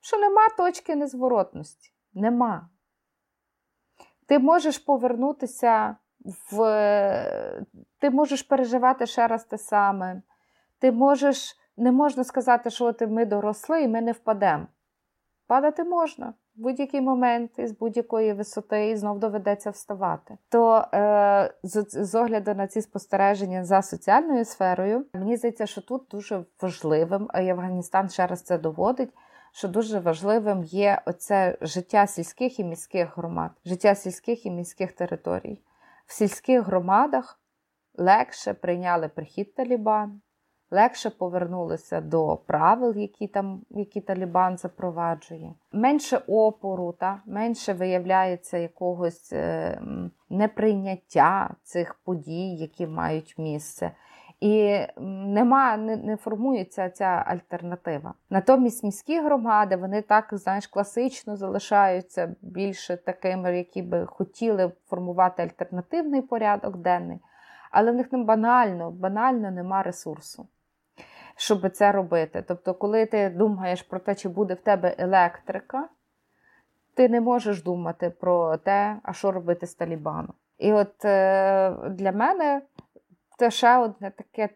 що 0.00 0.18
нема 0.18 0.48
точки 0.48 0.96
незворотності. 0.96 1.92
Нема. 2.14 2.68
Ти 4.26 4.38
можеш 4.38 4.78
повернутися 4.78 5.96
в. 6.52 6.58
Ти 7.98 8.10
можеш 8.10 8.42
переживати 8.42 9.06
ще 9.06 9.26
раз 9.26 9.44
те 9.44 9.58
саме. 9.58 10.22
Ти 10.78 10.92
можеш, 10.92 11.56
не 11.78 11.92
можна 11.92 12.24
сказати, 12.24 12.70
що 12.70 12.84
от 12.84 13.00
ми 13.00 13.24
доросли 13.24 13.82
і 13.82 13.88
ми 13.88 14.00
не 14.00 14.12
впадемо. 14.12 14.66
Падати 15.46 15.84
можна 15.84 16.34
в 16.56 16.60
будь-який 16.62 17.00
момент 17.00 17.58
із 17.58 17.72
будь-якої 17.72 18.32
висоти 18.32 18.90
і 18.90 18.96
знов 18.96 19.18
доведеться 19.18 19.70
вставати. 19.70 20.38
То 20.48 20.84
е, 20.94 21.54
з, 21.62 21.84
з 21.88 22.14
огляду 22.14 22.54
на 22.54 22.66
ці 22.66 22.82
спостереження 22.82 23.64
за 23.64 23.82
соціальною 23.82 24.44
сферою, 24.44 25.06
мені 25.12 25.36
здається, 25.36 25.66
що 25.66 25.80
тут 25.80 26.06
дуже 26.10 26.44
важливим, 26.62 27.28
і 27.42 27.48
Афганістан 27.48 28.08
ще 28.08 28.26
раз 28.26 28.42
це 28.42 28.58
доводить. 28.58 29.14
Що 29.52 29.68
дуже 29.68 30.00
важливим 30.00 30.64
є 30.64 31.02
оце 31.06 31.58
життя 31.60 32.06
сільських 32.06 32.60
і 32.60 32.64
міських 32.64 33.16
громад, 33.16 33.50
життя 33.64 33.94
сільських 33.94 34.46
і 34.46 34.50
міських 34.50 34.92
територій. 34.92 35.62
В 36.06 36.12
сільських 36.12 36.62
громадах 36.62 37.40
легше 37.94 38.54
прийняли 38.54 39.08
прихід 39.08 39.54
Талібан, 39.54 40.20
легше 40.70 41.10
повернулися 41.10 42.00
до 42.00 42.36
правил, 42.46 42.96
які 42.96 43.26
там 43.26 43.60
які 43.70 44.00
Талібан 44.00 44.56
запроваджує. 44.56 45.54
Менше 45.72 46.20
опору, 46.26 46.92
та, 46.92 47.20
менше 47.26 47.72
виявляється 47.72 48.58
якогось 48.58 49.32
е, 49.32 49.80
неприйняття 50.30 51.54
цих 51.62 51.94
подій, 51.94 52.56
які 52.56 52.86
мають 52.86 53.34
місце. 53.38 53.90
І 54.40 54.78
нема, 55.00 55.76
не, 55.76 55.96
не 55.96 56.16
формується 56.16 56.90
ця 56.90 57.04
альтернатива. 57.04 58.14
Натомість 58.30 58.84
міські 58.84 59.20
громади 59.20 59.76
вони 59.76 60.02
так 60.02 60.28
знаєш, 60.32 60.66
класично 60.66 61.36
залишаються 61.36 62.34
більше 62.42 62.96
такими, 62.96 63.58
які 63.58 63.82
би 63.82 64.06
хотіли 64.06 64.72
формувати 64.86 65.42
альтернативний 65.42 66.22
порядок 66.22 66.76
денний, 66.76 67.18
але 67.70 67.92
в 67.92 67.94
них 67.94 68.12
не 68.12 68.18
банально, 68.18 68.90
банально 68.90 69.50
нема 69.50 69.82
ресурсу 69.82 70.48
щоб 71.38 71.70
це 71.70 71.92
робити. 71.92 72.44
Тобто, 72.48 72.74
коли 72.74 73.06
ти 73.06 73.28
думаєш 73.28 73.82
про 73.82 73.98
те, 73.98 74.14
чи 74.14 74.28
буде 74.28 74.54
в 74.54 74.60
тебе 74.60 74.94
електрика, 74.98 75.88
ти 76.94 77.08
не 77.08 77.20
можеш 77.20 77.62
думати 77.62 78.10
про 78.10 78.56
те, 78.56 79.00
а 79.02 79.12
що 79.12 79.32
робити 79.32 79.66
з 79.66 79.74
Талібаном. 79.74 80.32
І 80.58 80.72
от 80.72 81.04
е, 81.04 81.70
для 81.90 82.12
мене 82.12 82.62
це 83.38 83.50
ще 83.50 83.76
одне 83.76 84.10
таке 84.10 84.48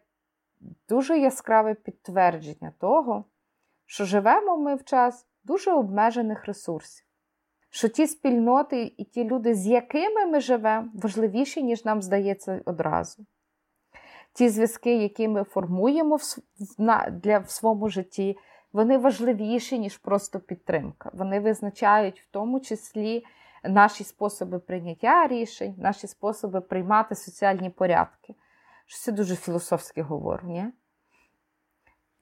дуже 0.89 1.19
яскраве 1.19 1.73
підтвердження 1.73 2.73
того, 2.79 3.25
що 3.85 4.05
живемо 4.05 4.57
ми 4.57 4.75
в 4.75 4.83
час 4.83 5.27
дуже 5.43 5.71
обмежених 5.71 6.45
ресурсів. 6.45 7.05
Що 7.69 7.87
ті 7.87 8.07
спільноти 8.07 8.93
і 8.97 9.03
ті 9.03 9.23
люди, 9.23 9.53
з 9.53 9.67
якими 9.67 10.25
ми 10.25 10.39
живемо, 10.39 10.89
важливіші, 10.93 11.63
ніж 11.63 11.85
нам 11.85 12.01
здається 12.01 12.61
одразу 12.65 13.25
ті 14.33 14.49
зв'язки, 14.49 14.95
які 14.95 15.27
ми 15.27 15.43
формуємо 15.43 16.15
в, 16.15 16.21
на, 16.77 17.09
для, 17.23 17.39
в 17.39 17.49
своєму 17.49 17.89
житті, 17.89 18.37
вони 18.73 18.97
важливіші, 18.97 19.79
ніж 19.79 19.97
просто 19.97 20.39
підтримка. 20.39 21.11
Вони 21.13 21.39
визначають 21.39 22.21
в 22.21 22.25
тому 22.31 22.59
числі 22.59 23.25
наші 23.63 24.03
способи 24.03 24.59
прийняття 24.59 25.27
рішень, 25.27 25.75
наші 25.77 26.07
способи 26.07 26.61
приймати 26.61 27.15
соціальні 27.15 27.69
порядки. 27.69 28.35
Що 28.85 28.99
це 28.99 29.11
дуже 29.11 29.35
філософське 29.35 30.01
говорю, 30.01 30.47
ні? 30.47 30.65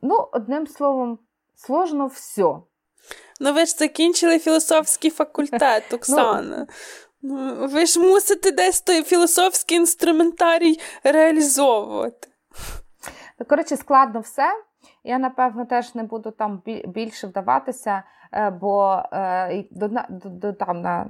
Ну, 0.01 0.29
одним 0.31 0.67
словом, 0.67 1.19
сложно 1.55 2.07
все. 2.07 2.55
Ну, 3.39 3.53
ви 3.53 3.65
ж 3.65 3.71
закінчили 3.71 4.39
філософський 4.39 5.11
факультет, 5.11 5.83
ну, 5.91 5.97
Оксана. 5.97 6.57
Ну, 6.57 6.67
ви 7.23 7.85
ж 7.85 7.99
мусите 7.99 8.51
десь 8.51 8.81
той 8.81 9.03
філософський 9.03 9.77
інструментарій 9.77 10.79
реалізовувати. 11.03 12.27
Ну, 13.39 13.45
коротше, 13.45 13.77
складно 13.77 14.19
все. 14.19 14.51
Я, 15.03 15.19
напевно, 15.19 15.65
теж 15.65 15.95
не 15.95 16.03
буду 16.03 16.31
там 16.31 16.61
більше 16.85 17.27
вдаватися, 17.27 18.03
е, 18.31 18.49
бо 18.49 19.03
е, 19.13 19.63
до, 19.71 19.87
до, 19.87 20.29
до, 20.29 20.53
там, 20.53 20.81
на, 20.81 21.07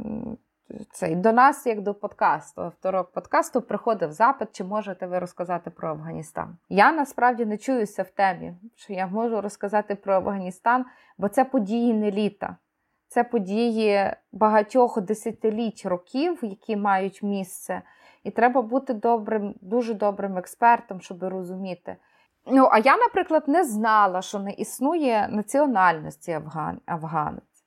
цей, 0.92 1.16
до 1.16 1.32
нас, 1.32 1.66
як 1.66 1.82
до 1.82 1.94
подкасту, 1.94 2.62
авторок 2.62 3.12
подкасту, 3.12 3.62
приходив 3.62 4.12
запит, 4.12 4.50
чи 4.52 4.64
можете 4.64 5.08
ви 5.08 5.20
розказати 5.20 5.70
про 5.70 5.90
Афганістан. 5.90 6.58
Я 6.70 6.92
насправді 6.92 7.46
не 7.46 7.58
чуюся 7.58 8.04
в 8.04 8.10
темі, 8.10 8.54
що 8.76 8.94
я 8.94 9.08
можу 9.08 9.42
розказати 9.42 9.96
про 9.96 10.14
Афганістан, 10.14 10.86
бо 11.18 11.30
це 11.30 11.46
події 11.46 11.94
не 11.94 12.12
літа. 12.12 12.58
Це 13.12 13.24
події 13.24 14.14
багатьох 14.32 15.02
десятиліть 15.02 15.86
років, 15.86 16.40
які 16.42 16.76
мають 16.76 17.24
місце, 17.24 17.82
і 18.24 18.32
треба 18.32 18.62
бути 18.62 18.94
добрим, 18.94 19.56
дуже 19.62 19.94
добрим 19.94 20.38
експертом, 20.38 21.02
щоб 21.02 21.24
розуміти. 21.24 21.96
Ну, 22.46 22.70
а 22.72 22.78
я, 22.78 22.98
наприклад, 22.98 23.44
не 23.48 23.64
знала, 23.64 24.22
що 24.22 24.40
не 24.40 24.52
існує 24.52 25.28
національності 25.32 26.32
афган... 26.32 26.82
афганець, 26.86 27.66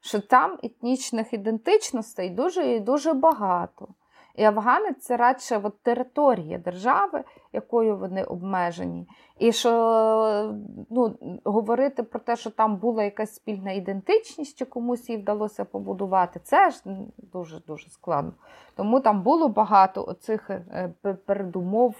що 0.00 0.20
там 0.20 0.58
етнічних 0.62 1.32
ідентичностей 1.32 2.30
дуже 2.30 2.66
і 2.66 2.80
дуже 2.80 3.12
багато. 3.12 3.88
І 4.34 4.44
Афганець 4.44 5.00
це 5.00 5.16
радше 5.16 5.60
от 5.62 5.82
територія 5.82 6.58
держави, 6.58 7.24
якою 7.52 7.96
вони 7.96 8.24
обмежені. 8.24 9.08
І 9.38 9.52
що 9.52 10.54
ну, 10.90 11.18
говорити 11.44 12.02
про 12.02 12.20
те, 12.20 12.36
що 12.36 12.50
там 12.50 12.76
була 12.76 13.02
якась 13.02 13.34
спільна 13.34 13.72
ідентичність, 13.72 14.58
чи 14.58 14.64
комусь 14.64 15.08
її 15.08 15.22
вдалося 15.22 15.64
побудувати, 15.64 16.40
це 16.44 16.70
ж 16.70 16.82
дуже-дуже 17.18 17.90
складно. 17.90 18.32
Тому 18.76 19.00
там 19.00 19.22
було 19.22 19.48
багато 19.48 20.04
оцих 20.04 20.50
е, 20.50 20.94
передумов 21.26 21.94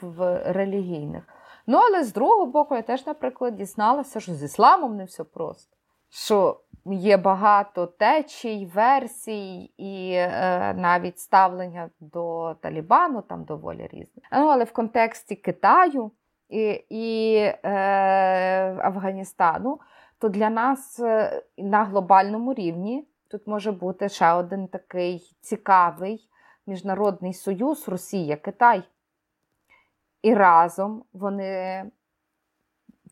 релігійних. 0.44 1.22
Ну, 1.66 1.78
але 1.78 2.04
з 2.04 2.12
другого 2.12 2.46
боку, 2.46 2.74
я 2.74 2.82
теж, 2.82 3.06
наприклад, 3.06 3.56
дізналася, 3.56 4.20
що 4.20 4.34
з 4.34 4.42
ісламом 4.42 4.96
не 4.96 5.04
все 5.04 5.24
просто. 5.24 5.76
Що 6.08 6.60
Є 6.84 7.16
багато 7.16 7.86
течій, 7.86 8.66
версій 8.74 9.70
і 9.76 10.12
е, 10.12 10.74
навіть 10.74 11.18
ставлення 11.18 11.90
до 12.00 12.54
Талібану 12.54 13.22
там 13.22 13.44
доволі 13.44 13.88
різне. 13.92 14.22
Ну, 14.32 14.46
Але 14.46 14.64
в 14.64 14.72
контексті 14.72 15.36
Китаю 15.36 16.10
і 16.48 16.84
і 16.88 17.34
е, 17.36 17.70
Афганістану, 18.82 19.80
то 20.18 20.28
для 20.28 20.50
нас 20.50 21.00
е, 21.00 21.42
на 21.58 21.84
глобальному 21.84 22.54
рівні 22.54 23.08
тут 23.30 23.46
може 23.46 23.72
бути 23.72 24.08
ще 24.08 24.32
один 24.32 24.68
такий 24.68 25.36
цікавий 25.40 26.30
міжнародний 26.66 27.34
союз 27.34 27.88
Росія, 27.88 28.36
Китай. 28.36 28.82
І 30.22 30.34
разом 30.34 31.04
вони 31.12 31.84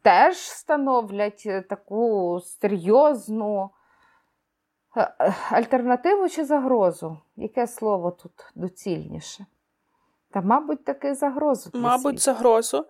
теж 0.03 0.37
становлять 0.37 1.43
е, 1.47 1.63
таку 1.63 2.41
серйозну 2.41 3.71
е, 4.97 5.15
е, 5.21 5.35
альтернативу 5.51 6.29
чи 6.29 6.45
загрозу. 6.45 7.19
Яке 7.37 7.67
слово 7.67 8.11
тут 8.11 8.33
доцільніше? 8.55 9.47
Та, 10.31 10.41
мабуть, 10.41 10.85
таки 10.85 11.15
загрозу. 11.15 11.71
Для 11.71 11.81
мабуть, 11.81 12.05
світу. 12.05 12.21
загрозу. 12.21 12.87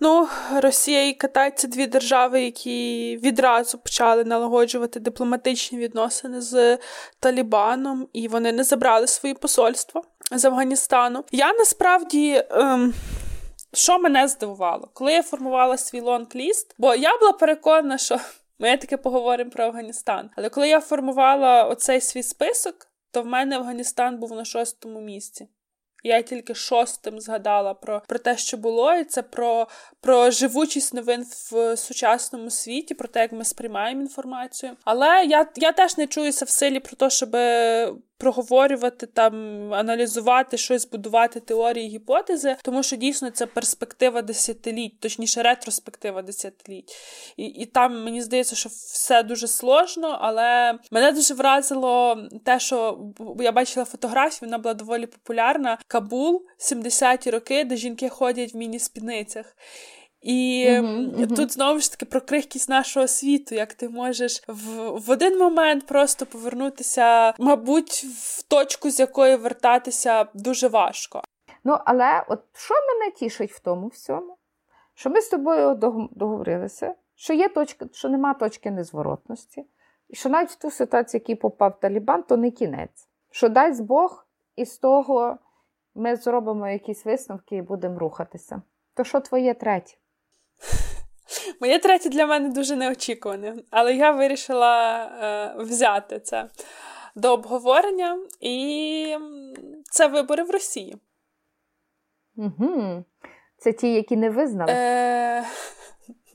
Ну, 0.00 0.28
Росія 0.62 1.08
і 1.08 1.12
Китай 1.12 1.52
це 1.56 1.68
дві 1.68 1.86
держави, 1.86 2.42
які 2.42 3.16
відразу 3.22 3.78
почали 3.78 4.24
налагоджувати 4.24 5.00
дипломатичні 5.00 5.78
відносини 5.78 6.40
з 6.40 6.78
Талібаном, 7.20 8.08
і 8.12 8.28
вони 8.28 8.52
не 8.52 8.64
забрали 8.64 9.06
свої 9.06 9.34
посольства 9.34 10.02
з 10.30 10.44
Афганістану. 10.44 11.24
Я 11.32 11.52
насправді. 11.52 12.44
Ем... 12.50 12.94
Що 13.74 13.98
мене 13.98 14.28
здивувало, 14.28 14.88
коли 14.92 15.12
я 15.12 15.22
формувала 15.22 15.76
свій 15.78 16.00
лонг-ліст, 16.00 16.74
бо 16.78 16.94
я 16.94 17.18
була 17.18 17.32
переконана, 17.32 17.98
що 17.98 18.20
ми 18.58 18.76
таки 18.76 18.96
поговоримо 18.96 19.50
про 19.50 19.64
Афганістан. 19.64 20.30
Але 20.36 20.48
коли 20.48 20.68
я 20.68 20.80
формувала 20.80 21.64
оцей 21.64 22.00
свій 22.00 22.22
список, 22.22 22.88
то 23.10 23.22
в 23.22 23.26
мене 23.26 23.56
Афганістан 23.56 24.18
був 24.18 24.32
на 24.32 24.44
шостому 24.44 25.00
місці. 25.00 25.48
Я 26.04 26.22
тільки 26.22 26.54
шостим 26.54 27.20
згадала 27.20 27.74
про 27.74 28.02
про 28.08 28.18
те, 28.18 28.36
що 28.36 28.56
було, 28.56 28.94
і 28.94 29.04
це 29.04 29.22
про 29.22 29.68
про 30.00 30.30
живучість 30.30 30.94
новин 30.94 31.26
в 31.52 31.76
сучасному 31.76 32.50
світі, 32.50 32.94
про 32.94 33.08
те, 33.08 33.20
як 33.20 33.32
ми 33.32 33.44
сприймаємо 33.44 34.00
інформацію. 34.00 34.72
Але 34.84 35.24
я 35.24 35.46
я 35.56 35.72
теж 35.72 35.98
не 35.98 36.06
чуюся 36.06 36.44
в 36.44 36.48
силі 36.48 36.80
про 36.80 36.96
те, 36.96 37.10
щоб 37.10 37.30
проговорювати 38.22 39.06
там, 39.06 39.34
аналізувати 39.74 40.56
щось, 40.56 40.88
будувати 40.88 41.40
теорії, 41.40 41.88
гіпотези, 41.88 42.56
тому 42.62 42.82
що 42.82 42.96
дійсно 42.96 43.30
це 43.30 43.46
перспектива 43.46 44.22
десятиліть, 44.22 45.00
точніше, 45.00 45.42
ретроспектива 45.42 46.22
десятиліть. 46.22 46.92
І 47.36 47.44
і 47.44 47.66
там 47.66 48.04
мені 48.04 48.22
здається, 48.22 48.56
що 48.56 48.68
все 48.68 49.22
дуже 49.22 49.48
сложно, 49.48 50.18
але 50.20 50.78
мене 50.90 51.12
дуже 51.12 51.34
вразило 51.34 52.18
те, 52.44 52.60
що 52.60 52.98
я 53.40 53.52
бачила 53.52 53.86
фотографію, 53.86 54.48
вона 54.48 54.58
була 54.58 54.74
доволі 54.74 55.06
популярна. 55.06 55.78
Кабул, 55.86 56.42
70-ті 56.58 57.30
роки, 57.30 57.64
де 57.64 57.76
жінки 57.76 58.08
ходять 58.08 58.54
в 58.54 58.56
міні-спідницях. 58.56 59.56
І 60.22 60.66
uh-huh, 60.70 61.36
тут 61.36 61.52
знову 61.52 61.78
ж 61.78 61.90
таки 61.90 62.06
про 62.06 62.20
крихкість 62.20 62.68
нашого 62.68 63.08
світу, 63.08 63.54
як 63.54 63.74
ти 63.74 63.88
можеш 63.88 64.42
в, 64.48 64.88
в 64.90 65.10
один 65.10 65.38
момент 65.38 65.86
просто 65.86 66.26
повернутися, 66.26 67.34
мабуть, 67.38 68.04
в 68.04 68.42
точку, 68.42 68.90
з 68.90 69.00
якої 69.00 69.36
вертатися 69.36 70.26
дуже 70.34 70.68
важко. 70.68 71.22
Ну, 71.64 71.78
але 71.84 72.24
от 72.28 72.40
що 72.52 72.74
мене 72.74 73.10
тішить 73.10 73.52
в 73.52 73.60
тому 73.60 73.86
всьому? 73.86 74.36
Що 74.94 75.10
ми 75.10 75.20
з 75.20 75.28
тобою 75.28 75.74
договорилися, 76.10 76.94
що 77.14 77.32
є 77.32 77.48
точка, 77.48 77.86
що 77.92 78.08
нема 78.08 78.34
точки 78.34 78.70
незворотності, 78.70 79.64
і 80.08 80.16
що 80.16 80.28
навіть 80.28 80.50
в 80.50 80.54
ту 80.54 80.70
ситуацію, 80.70 81.18
в 81.18 81.22
якій 81.22 81.34
попав 81.34 81.80
Талібан, 81.80 82.22
то 82.22 82.36
не 82.36 82.50
кінець. 82.50 83.08
Що 83.30 83.48
дасть 83.48 83.82
Бог, 83.82 84.26
і 84.56 84.64
з 84.64 84.78
того 84.78 85.38
ми 85.94 86.16
зробимо 86.16 86.68
якісь 86.68 87.04
висновки 87.04 87.56
і 87.56 87.62
будемо 87.62 87.98
рухатися. 87.98 88.62
То 88.94 89.04
що 89.04 89.20
твоє 89.20 89.54
третє? 89.54 89.94
Моє 91.60 91.78
третє 91.78 92.08
для 92.08 92.26
мене 92.26 92.48
дуже 92.48 92.76
неочікуване, 92.76 93.56
але 93.70 93.94
я 93.94 94.10
вирішила 94.10 95.04
е, 95.04 95.62
взяти 95.62 96.20
це 96.20 96.48
до 97.14 97.32
обговорення, 97.32 98.18
і 98.40 99.16
це 99.90 100.06
вибори 100.06 100.42
в 100.42 100.50
Росії. 100.50 100.96
Угу. 102.36 103.04
Це 103.58 103.72
ті, 103.72 103.94
які 103.94 104.16
не 104.16 104.30
визнали? 104.30 104.72
Е, 104.72 105.44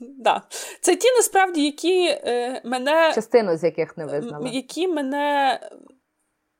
да. 0.00 0.42
Це 0.80 0.96
ті, 0.96 1.08
насправді, 1.16 1.64
які 1.64 2.04
е, 2.08 2.60
мене. 2.64 3.12
Частину 3.14 3.56
з 3.56 3.64
яких 3.64 3.96
не 3.96 4.06
визнали. 4.06 4.48
Які 4.48 4.88
мене 4.88 5.60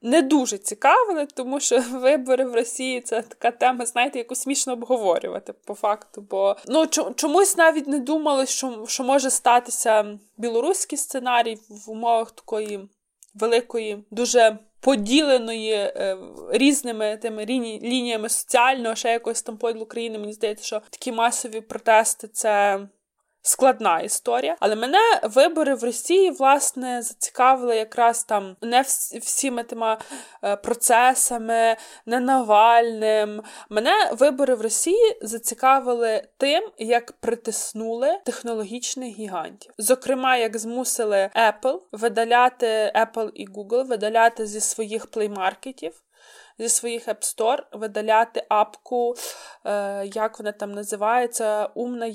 не 0.03 0.22
дуже 0.22 0.59
цікавили, 0.59 1.26
тому 1.26 1.61
що 1.61 1.80
вибори 1.92 2.44
в 2.44 2.55
Росії 2.55 3.01
це 3.01 3.22
така 3.22 3.51
тема, 3.51 3.86
знаєте, 3.86 4.18
яку 4.18 4.34
смішно 4.34 4.72
обговорювати 4.72 5.53
по 5.53 5.74
факту. 5.74 6.26
Бо 6.30 6.57
ну 6.66 6.86
чомусь 7.16 7.57
навіть 7.57 7.86
не 7.86 7.99
думали, 7.99 8.46
що, 8.46 8.84
що 8.88 9.05
може 9.05 9.30
статися 9.30 10.18
білоруський 10.36 10.99
сценарій 10.99 11.59
в 11.68 11.90
умовах 11.90 12.30
такої 12.30 12.88
великої, 13.34 14.05
дуже. 14.11 14.59
Поділеної 14.80 15.72
е, 15.72 16.16
різними 16.51 17.18
тими 17.22 17.44
ліні, 17.46 17.80
лініями 17.82 18.28
соціального, 18.28 18.94
ще 18.94 19.12
якогось 19.12 19.42
там 19.42 19.57
поділу 19.57 19.86
країни, 19.86 20.18
мені 20.18 20.32
здається, 20.32 20.64
що 20.64 20.82
такі 20.90 21.12
масові 21.12 21.61
протести 21.61 22.28
це 22.28 22.80
складна 23.43 24.01
історія. 24.01 24.57
Але 24.61 24.76
мене 24.76 25.20
вибори 25.22 25.74
в 25.74 25.84
Росії 25.84 26.30
власне 26.30 27.03
зацікавили 27.03 27.76
якраз 27.76 28.24
там 28.24 28.57
не 28.62 28.82
всіми 29.20 29.62
тими 29.62 29.97
е, 30.45 30.57
процесами, 30.57 31.76
не 32.07 32.20
Навальним. 32.20 33.43
Мене 33.68 33.93
вибори 34.12 34.55
в 34.55 34.61
Росії 34.61 35.18
зацікавили 35.22 36.22
тим, 36.39 36.70
як 36.78 37.12
притиснули 37.12 38.18
технологічних 38.24 39.18
гігантів. 39.18 39.72
Зокрема, 39.78 40.36
як 40.36 40.59
змусили 40.59 41.30
Apple 41.36 41.80
видаляти 41.93 42.93
Apple 42.95 43.30
і 43.34 43.49
Google 43.49 43.86
видаляти 43.86 44.47
зі 44.47 44.61
своїх 44.61 45.07
плеймаркетів 45.07 46.03
зі 46.59 46.68
своїх 46.68 47.09
App 47.09 47.36
Store 47.36 47.62
видаляти 47.72 48.46
апку, 48.48 49.14
е, 49.64 50.06
як 50.06 50.38
вона 50.38 50.52
там 50.52 50.72
називається, 50.72 51.66
умне 51.74 52.09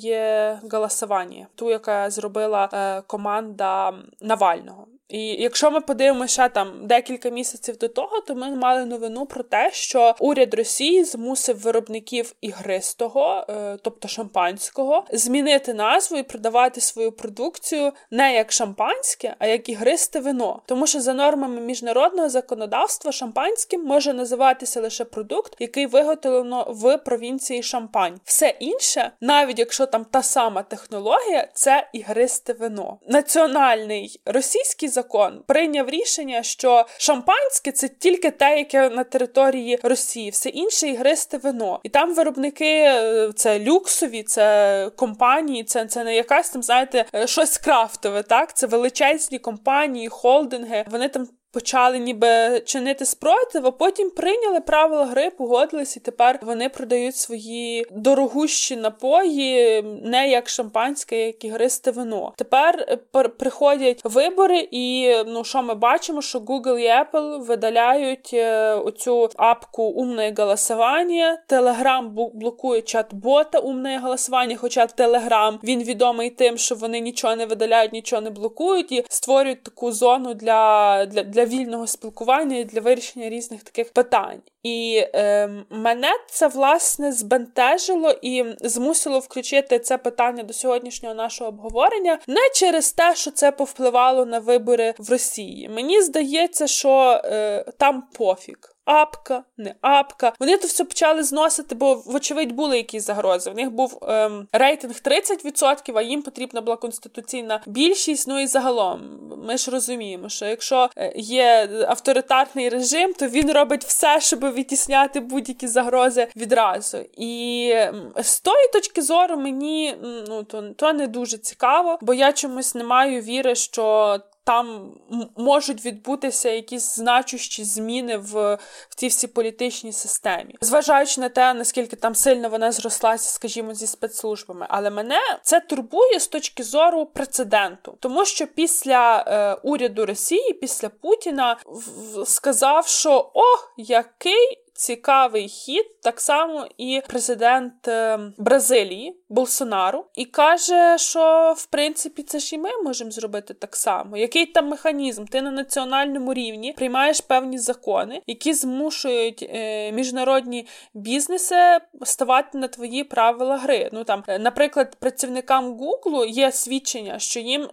голосування, 0.72 1.48
ту, 1.56 1.70
яка 1.70 2.10
зробила 2.10 2.70
е, 2.74 3.02
команда 3.02 3.94
Навального. 4.22 4.88
І 5.14 5.26
якщо 5.26 5.72
ми 5.72 5.82
подивимося 5.82 6.50
там 6.50 6.88
декілька 6.88 7.30
місяців 7.30 7.78
до 7.78 7.88
того, 7.88 8.22
то 8.22 8.36
ми 8.36 8.56
мали 8.56 8.86
новину 8.86 9.26
про 9.26 9.44
те, 9.44 9.70
що 9.74 10.16
уряд 10.20 10.54
Росії 10.54 11.04
змусив 11.04 11.60
виробників 11.60 12.36
ігристого, 12.42 13.46
е, 13.50 13.78
тобто 13.82 14.08
шампанського, 14.08 15.06
змінити 15.12 15.74
назву 15.74 16.18
і 16.18 16.24
продавати 16.24 16.82
свою 16.82 17.12
продукцію 17.12 17.92
не 18.12 18.36
як 18.36 18.52
шампанське, 18.52 19.36
а 19.40 19.48
як 19.48 19.70
ігристе 19.70 20.20
вино. 20.20 20.62
Тому 20.66 20.88
що 20.88 21.02
за 21.02 21.14
нормами 21.14 21.62
міжнародного 21.62 22.30
законодавства 22.30 23.12
шампанським 23.12 23.84
може 23.86 24.14
називатися 24.14 24.82
лише 24.82 25.06
продукт, 25.06 25.56
який 25.60 25.86
виготовлено 25.86 26.68
в 26.70 26.98
провінції 26.98 27.64
Шампань. 27.64 28.20
Все 28.24 28.56
інше, 28.60 29.12
навіть 29.22 29.60
якщо 29.60 29.86
там 29.86 30.06
та 30.06 30.24
сама 30.24 30.64
технологія, 30.64 31.48
це 31.54 31.90
ігристе 31.94 32.54
вино. 32.54 32.98
Національний 33.08 34.22
російський 34.26 34.90
закон 34.90 35.03
прийняв 35.48 35.90
рішення, 35.90 36.44
що 36.44 36.86
шампанське 36.98 37.72
це 37.72 37.88
тільки 37.88 38.32
те, 38.32 38.58
яке 38.58 38.90
на 38.90 39.04
території 39.04 39.80
Росії, 39.84 40.30
все 40.30 40.50
інше 40.50 40.88
ігристе 40.88 41.38
вино. 41.38 41.80
І 41.84 41.90
там 41.90 42.16
виробники 42.16 42.66
е, 42.66 43.32
це 43.36 43.60
люксові, 43.60 44.24
це 44.24 44.90
компанії, 44.96 45.64
це 45.64 45.86
це 45.86 46.04
не 46.04 46.16
якась 46.16 46.50
там, 46.50 46.64
знаєте, 46.64 47.06
е, 47.16 47.28
щось 47.28 47.58
крафтове. 47.58 48.24
Так, 48.24 48.58
це 48.58 48.68
величезні 48.68 49.40
компанії, 49.40 50.08
холдинги. 50.08 50.86
Вони 50.92 51.10
там 51.10 51.28
почали 51.54 52.00
ніби 52.00 52.60
чинити 52.66 53.06
спротив, 53.06 53.66
а 53.66 53.72
потім 53.72 54.10
прийняли 54.10 54.60
правила 54.60 55.06
гри, 55.06 55.30
погодились, 55.30 55.98
і 55.98 56.00
тепер 56.00 56.40
вони 56.42 56.70
продають 56.70 57.16
свої 57.16 57.86
дорогущі 57.92 58.76
напої, 58.76 59.82
не 60.04 60.30
як 60.30 60.50
шампанське, 60.50 61.26
як 61.26 61.46
ігристе 61.46 61.92
вино. 61.92 62.34
Тепер 62.38 62.86
е, 63.16 63.28
приходять 63.28 64.02
вибори, 64.04 64.68
і 64.72 65.14
ну 65.28 65.44
що 65.44 65.64
ми 65.64 65.76
бачимо, 65.76 66.22
що 66.22 66.40
Google 66.40 66.78
і 66.78 66.88
Apple 66.88 67.46
видаляють 67.46 68.30
е, 68.34 68.74
оцю 68.74 69.30
апку 69.36 69.84
умне 69.84 70.34
голосування, 70.38 71.38
Telegram 71.50 72.10
блокує 72.34 72.82
чат-бота 72.82 73.58
умне 73.58 74.00
голосування, 74.00 74.58
хоча 74.60 74.86
Telegram 74.86 75.60
він 75.64 75.84
відомий 75.84 76.30
тим, 76.30 76.58
що 76.58 76.76
вони 76.76 77.00
нічого 77.00 77.36
не 77.36 77.46
видаляють, 77.46 77.94
нічого 77.94 78.22
не 78.22 78.30
блокують 78.30 78.92
і 78.92 79.06
створюють 79.10 79.64
таку 79.64 79.92
зону 79.92 80.34
для, 80.34 81.06
для, 81.06 81.24
для 81.24 81.43
для 81.44 81.58
вільного 81.58 81.88
спілкування 81.88 82.58
і 82.58 82.64
для 82.64 82.82
вирішення 82.82 83.30
різних 83.30 83.64
таких 83.64 83.94
питань. 83.94 84.42
І 84.64 85.04
е, 85.16 85.50
мене 85.70 86.12
це 86.30 86.48
власне 86.48 87.12
збентежило 87.12 88.16
і 88.22 88.46
змусило 88.62 89.20
включити 89.20 89.80
це 89.80 89.98
питання 89.98 90.44
до 90.44 90.54
сьогоднішнього 90.54 91.16
нашого 91.16 91.50
обговорення 91.50 92.20
не 92.28 92.50
через 92.56 92.92
те, 92.92 93.16
що 93.16 93.32
це 93.32 93.52
повпливало 93.52 94.26
на 94.26 94.40
вибори 94.40 94.94
в 94.98 95.10
Росії. 95.10 95.70
Мені 95.70 96.02
здається, 96.02 96.68
що 96.68 97.22
е, 97.26 97.66
там 97.78 98.04
пофіг 98.14 98.73
апка, 98.86 99.44
не 99.58 99.76
апка. 99.82 100.34
Вони 100.40 100.58
то 100.58 100.68
все 100.68 100.84
почали 100.84 101.24
зносити, 101.24 101.76
бо, 101.76 101.94
вочевидь, 101.94 102.52
були 102.52 102.78
якісь 102.78 103.06
загрози. 103.06 103.50
В 103.50 103.56
них 103.56 103.72
був 103.72 104.00
ем, 104.02 104.48
рейтинг 104.52 104.94
30%, 105.06 105.98
а 105.98 106.02
їм 106.02 106.22
потрібна 106.22 106.62
була 106.62 106.78
конституційна 106.78 107.62
більшість. 107.66 108.28
Ну 108.28 108.40
і 108.40 108.48
загалом, 108.48 109.20
ми 109.48 109.58
ж 109.58 109.72
розуміємо, 109.72 110.30
що 110.30 110.46
якщо 110.46 110.90
е, 110.98 111.14
є 111.16 111.70
авторитарний 111.88 112.70
режим, 112.70 113.14
то 113.14 113.28
він 113.28 113.52
робить 113.52 113.84
все, 113.84 114.22
щоб 114.22 114.54
відтісняти 114.54 115.20
будь-які 115.20 115.68
загрози 115.68 116.28
відразу. 116.36 116.98
І 117.18 117.70
ем, 117.74 118.12
з 118.18 118.42
тої 118.42 118.68
точки 118.74 119.02
зору 119.02 119.38
мені 119.38 119.96
ну 120.28 120.44
то, 120.44 120.62
то 120.62 120.94
не 120.94 121.08
дуже 121.08 121.38
цікаво, 121.38 121.98
бо 122.02 122.14
я 122.14 122.32
чомусь 122.32 122.76
не 122.76 122.84
маю 122.84 123.22
віри, 123.22 123.56
що 123.56 124.20
там 124.44 124.92
можуть 125.38 125.86
відбутися 125.86 126.50
якісь 126.50 126.96
значущі 126.96 127.64
зміни 127.64 128.18
в 128.18 128.58
в 128.90 128.96
цій 128.96 129.08
всій 129.08 129.28
політичній 129.28 129.94
системі, 129.94 130.56
зважаючи 130.62 131.22
на 131.22 131.30
те, 131.30 131.54
наскільки 131.54 131.96
там 131.96 132.16
сильно 132.16 132.50
вона 132.50 132.72
зрослася, 132.72 133.30
скажімо, 133.30 133.74
зі 133.74 133.88
спецслужбами. 133.88 134.66
Але 134.70 134.90
мене 134.90 135.20
це 135.44 135.60
турбує 135.60 136.20
з 136.20 136.28
точки 136.28 136.64
зору 136.64 137.06
прецеденту, 137.06 137.98
тому 138.00 138.26
що 138.26 138.48
після 138.48 139.26
е, 139.28 139.54
уряду 139.70 140.06
Росії, 140.06 140.54
після 140.54 140.90
Путіна, 140.90 141.58
в, 141.66 142.26
сказав, 142.26 142.88
що 142.88 143.32
о, 143.34 143.44
який 143.78 144.63
цікавий 144.74 145.48
хід, 145.48 146.02
так 146.02 146.20
само 146.20 146.68
і 146.78 147.02
президент 147.08 147.88
е, 147.88 148.20
Бразилії 148.38 149.18
Болсонару, 149.30 150.06
і 150.16 150.26
каже, 150.26 150.98
що 150.98 151.54
в 151.58 151.66
принципі 151.66 152.24
це 152.24 152.40
ж 152.40 152.56
і 152.56 152.58
ми 152.58 152.70
можемо 152.84 153.12
зробити 153.12 153.54
так 153.54 153.76
само. 153.76 154.18
Який 154.18 154.46
там 154.46 154.68
механізм? 154.68 155.26
Ти 155.26 155.42
на 155.42 155.52
національному 155.52 156.34
рівні 156.34 156.74
приймаєш 156.74 157.22
певні 157.22 157.58
закони, 157.58 158.22
які 158.28 158.54
змушують 158.54 159.50
е, 159.50 159.92
міжнародні 159.92 160.68
бізнеси 160.94 161.56
ставати 162.04 162.58
на 162.58 162.68
твої 162.68 163.04
правила 163.04 163.58
гри. 163.58 163.90
Ну 163.94 164.04
там, 164.04 164.24
е, 164.28 164.40
наприклад, 164.40 164.96
працівникам 165.00 165.78
Гуглу 165.78 166.26
є 166.26 166.52
свідчення, 166.52 167.20
що 167.20 167.40
їм 167.40 167.70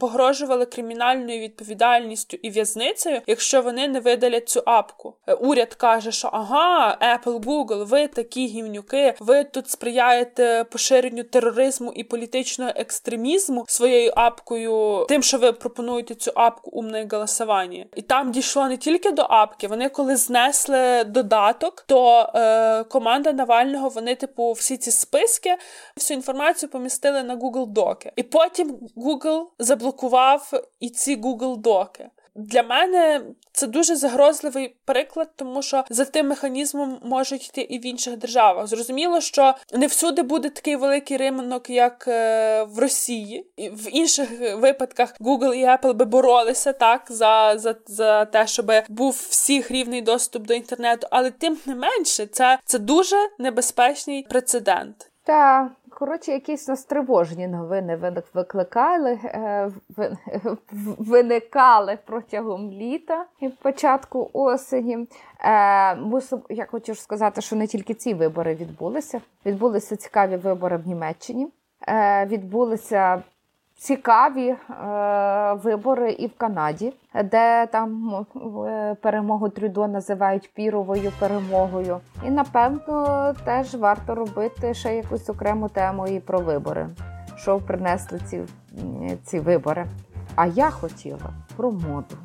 погрожували 0.00 0.66
кримінальною 0.66 1.40
відповідальністю 1.40 2.38
і 2.42 2.50
в'язницею, 2.50 3.20
якщо 3.26 3.62
вони 3.62 3.88
не 3.88 4.00
видалять 4.00 4.48
цю 4.48 4.62
апку. 4.66 5.14
Уряд 5.40 5.74
каже, 5.74 6.12
що 6.12 6.28
ага, 6.42 6.98
Apple, 7.00 7.40
Google, 7.40 7.84
ви 7.84 8.08
такі 8.08 8.46
гівнюки, 8.46 9.14
ви 9.20 9.44
тут 9.44 9.70
сприяєте 9.70 10.64
поширенню 10.70 11.22
тероризму 11.22 11.92
і 11.92 12.04
політичного 12.04 12.70
екстремізму 12.76 13.64
своєю 13.68 14.12
апкою, 14.16 15.06
тим, 15.08 15.22
що 15.22 15.38
ви 15.38 15.52
пропонуєте 15.52 16.14
цю 16.14 16.32
апку 16.34 16.70
умне 16.70 17.08
голосування. 17.12 17.86
І 17.94 18.02
там 18.02 18.32
дійшло 18.32 18.68
не 18.68 18.76
тільки 18.76 19.10
до 19.10 19.22
апки, 19.22 19.68
вони 19.68 19.88
коли 19.88 20.16
знесли 20.16 21.04
додаток, 21.04 21.84
то 21.86 22.30
е, 22.34 22.84
команда 22.84 23.32
Навального 23.32 23.88
вони, 23.88 24.14
типу, 24.14 24.52
всі 24.52 24.76
ці 24.76 24.90
списки, 24.90 25.56
всю 25.96 26.16
інформацію 26.16 26.70
помістили 26.70 27.22
на 27.22 27.36
Google 27.36 27.66
Доки. 27.66 28.12
І 28.16 28.22
потім 28.22 28.78
Google 28.96 29.42
заблокував 29.58 30.50
і 30.80 30.90
ці 30.90 31.16
Google 31.16 31.56
Доки. 31.56 32.10
Для 32.34 32.62
мене 32.62 33.22
це 33.52 33.66
дуже 33.66 33.96
загрозливий 33.96 34.76
приклад, 34.84 35.30
тому 35.36 35.62
що 35.62 35.84
за 35.90 36.04
тим 36.04 36.28
механізмом 36.28 37.00
можуть 37.02 37.48
йти 37.48 37.60
і 37.60 37.78
в 37.78 37.86
інших 37.86 38.16
державах. 38.16 38.66
Зрозуміло, 38.66 39.20
що 39.20 39.54
не 39.72 39.86
всюди 39.86 40.22
буде 40.22 40.50
такий 40.50 40.76
великий 40.76 41.16
ринок, 41.16 41.70
як 41.70 42.04
е, 42.08 42.62
в 42.62 42.78
Росії, 42.78 43.46
і 43.56 43.68
в 43.68 43.96
інших 43.96 44.28
випадках 44.56 45.14
Google 45.20 45.54
і 45.54 45.64
Apple 45.64 45.94
би 45.94 46.04
боролися 46.04 46.72
так 46.72 47.06
за 47.08 47.58
за, 47.58 47.74
за 47.86 48.24
те, 48.24 48.46
щоб 48.46 48.72
був 48.88 49.26
всіх 49.28 49.70
рівний 49.70 50.02
доступ 50.02 50.46
до 50.46 50.54
інтернету, 50.54 51.06
але 51.10 51.30
тим 51.30 51.58
не 51.66 51.74
менше, 51.74 52.26
це, 52.26 52.58
це 52.64 52.78
дуже 52.78 53.16
небезпечний 53.38 54.26
прецедент. 54.30 55.11
Та 55.24 55.70
коротше, 55.90 56.32
якісь 56.32 56.68
нас 56.68 56.84
тривожні 56.84 57.48
новини 57.48 58.22
викликали, 58.34 59.18
е, 59.24 59.70
виникали 60.98 61.98
протягом 62.04 62.70
літа 62.70 63.24
і 63.40 63.48
початку 63.48 64.30
осені. 64.32 65.08
Е, 65.40 65.94
мусу, 65.94 66.42
я 66.48 66.66
хочу 66.66 66.94
сказати, 66.94 67.40
що 67.40 67.56
не 67.56 67.66
тільки 67.66 67.94
ці 67.94 68.14
вибори 68.14 68.54
відбулися. 68.54 69.20
Відбулися 69.46 69.96
цікаві 69.96 70.36
вибори 70.36 70.76
в 70.76 70.86
Німеччині. 70.86 71.48
Е, 71.88 72.26
відбулися 72.26 73.22
цікаві 73.82 74.48
е, 74.48 74.56
вибори 75.52 76.12
і 76.12 76.26
в 76.26 76.36
Канаді, 76.36 76.92
де 77.24 77.66
там 77.66 78.14
е, 78.66 78.96
перемогу 79.02 79.48
Трюдо 79.48 79.88
називають 79.88 80.50
піровою 80.54 81.12
перемогою. 81.18 82.00
І 82.26 82.30
напевно 82.30 83.34
теж 83.44 83.74
варто 83.74 84.14
робити 84.14 84.74
ще 84.74 84.96
якусь 84.96 85.28
окрему 85.28 85.68
тему 85.68 86.06
і 86.06 86.20
про 86.20 86.38
вибори, 86.40 86.88
що 87.36 87.58
принесли 87.58 88.20
ці, 88.26 88.42
ці 89.24 89.40
вибори. 89.40 89.86
А 90.36 90.46
я 90.46 90.70
хотіла 90.70 91.30
про 91.56 91.70
моду. 91.70 92.16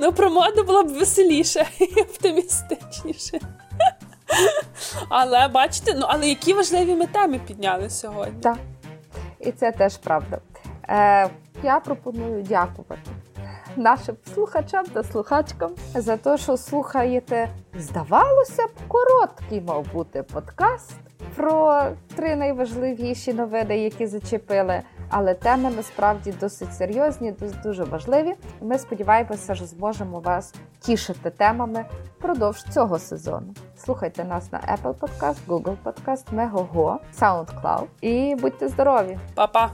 Ну, 0.00 0.12
про 0.12 0.30
моду 0.30 0.64
було 0.64 0.84
б 0.84 0.88
веселіше 0.88 1.66
і 1.78 2.00
оптимістичніше. 2.00 3.40
Але 5.08 5.48
бачите, 5.48 5.94
ну 5.94 6.06
але 6.08 6.28
які 6.28 6.52
важливі 6.52 6.94
ми 6.94 7.06
теми 7.06 7.40
підняли 7.46 7.90
сьогодні? 7.90 8.40
Так 8.42 8.56
і 9.40 9.52
це 9.52 9.72
теж 9.72 9.96
правда. 9.96 10.38
Е, 10.88 11.30
Я 11.62 11.80
пропоную 11.80 12.42
дякувати 12.42 13.10
нашим 13.76 14.16
слухачам 14.34 14.86
та 14.86 15.02
слухачкам 15.02 15.70
за 15.94 16.16
те, 16.16 16.38
що 16.38 16.56
слухаєте. 16.56 17.48
Здавалося 17.74 18.66
б, 18.66 18.70
короткий 18.88 19.60
мав 19.60 19.86
бути 19.92 20.22
подкаст 20.22 20.92
про 21.36 21.84
три 22.16 22.36
найважливіші 22.36 23.32
новини, 23.32 23.78
які 23.78 24.06
зачепили. 24.06 24.82
Але 25.08 25.34
теми 25.34 25.70
насправді 25.76 26.34
досить 26.40 26.74
серйозні, 26.74 27.34
дуже 27.62 27.84
важливі. 27.84 28.34
Ми 28.60 28.78
сподіваємося, 28.78 29.54
що 29.54 29.66
зможемо 29.66 30.20
вас 30.20 30.54
тішити 30.80 31.30
темами 31.30 31.84
впродовж 32.18 32.64
цього 32.74 32.98
сезону. 32.98 33.54
Слухайте 33.84 34.24
нас 34.24 34.52
на 34.52 34.58
Apple 34.60 34.94
Podcast, 34.94 35.36
Google 35.48 35.76
Podcast, 35.84 36.24
Megogo, 36.34 36.98
SoundCloud 37.20 37.86
і 38.00 38.34
будьте 38.34 38.68
здорові! 38.68 39.18
Па-па! 39.34 39.70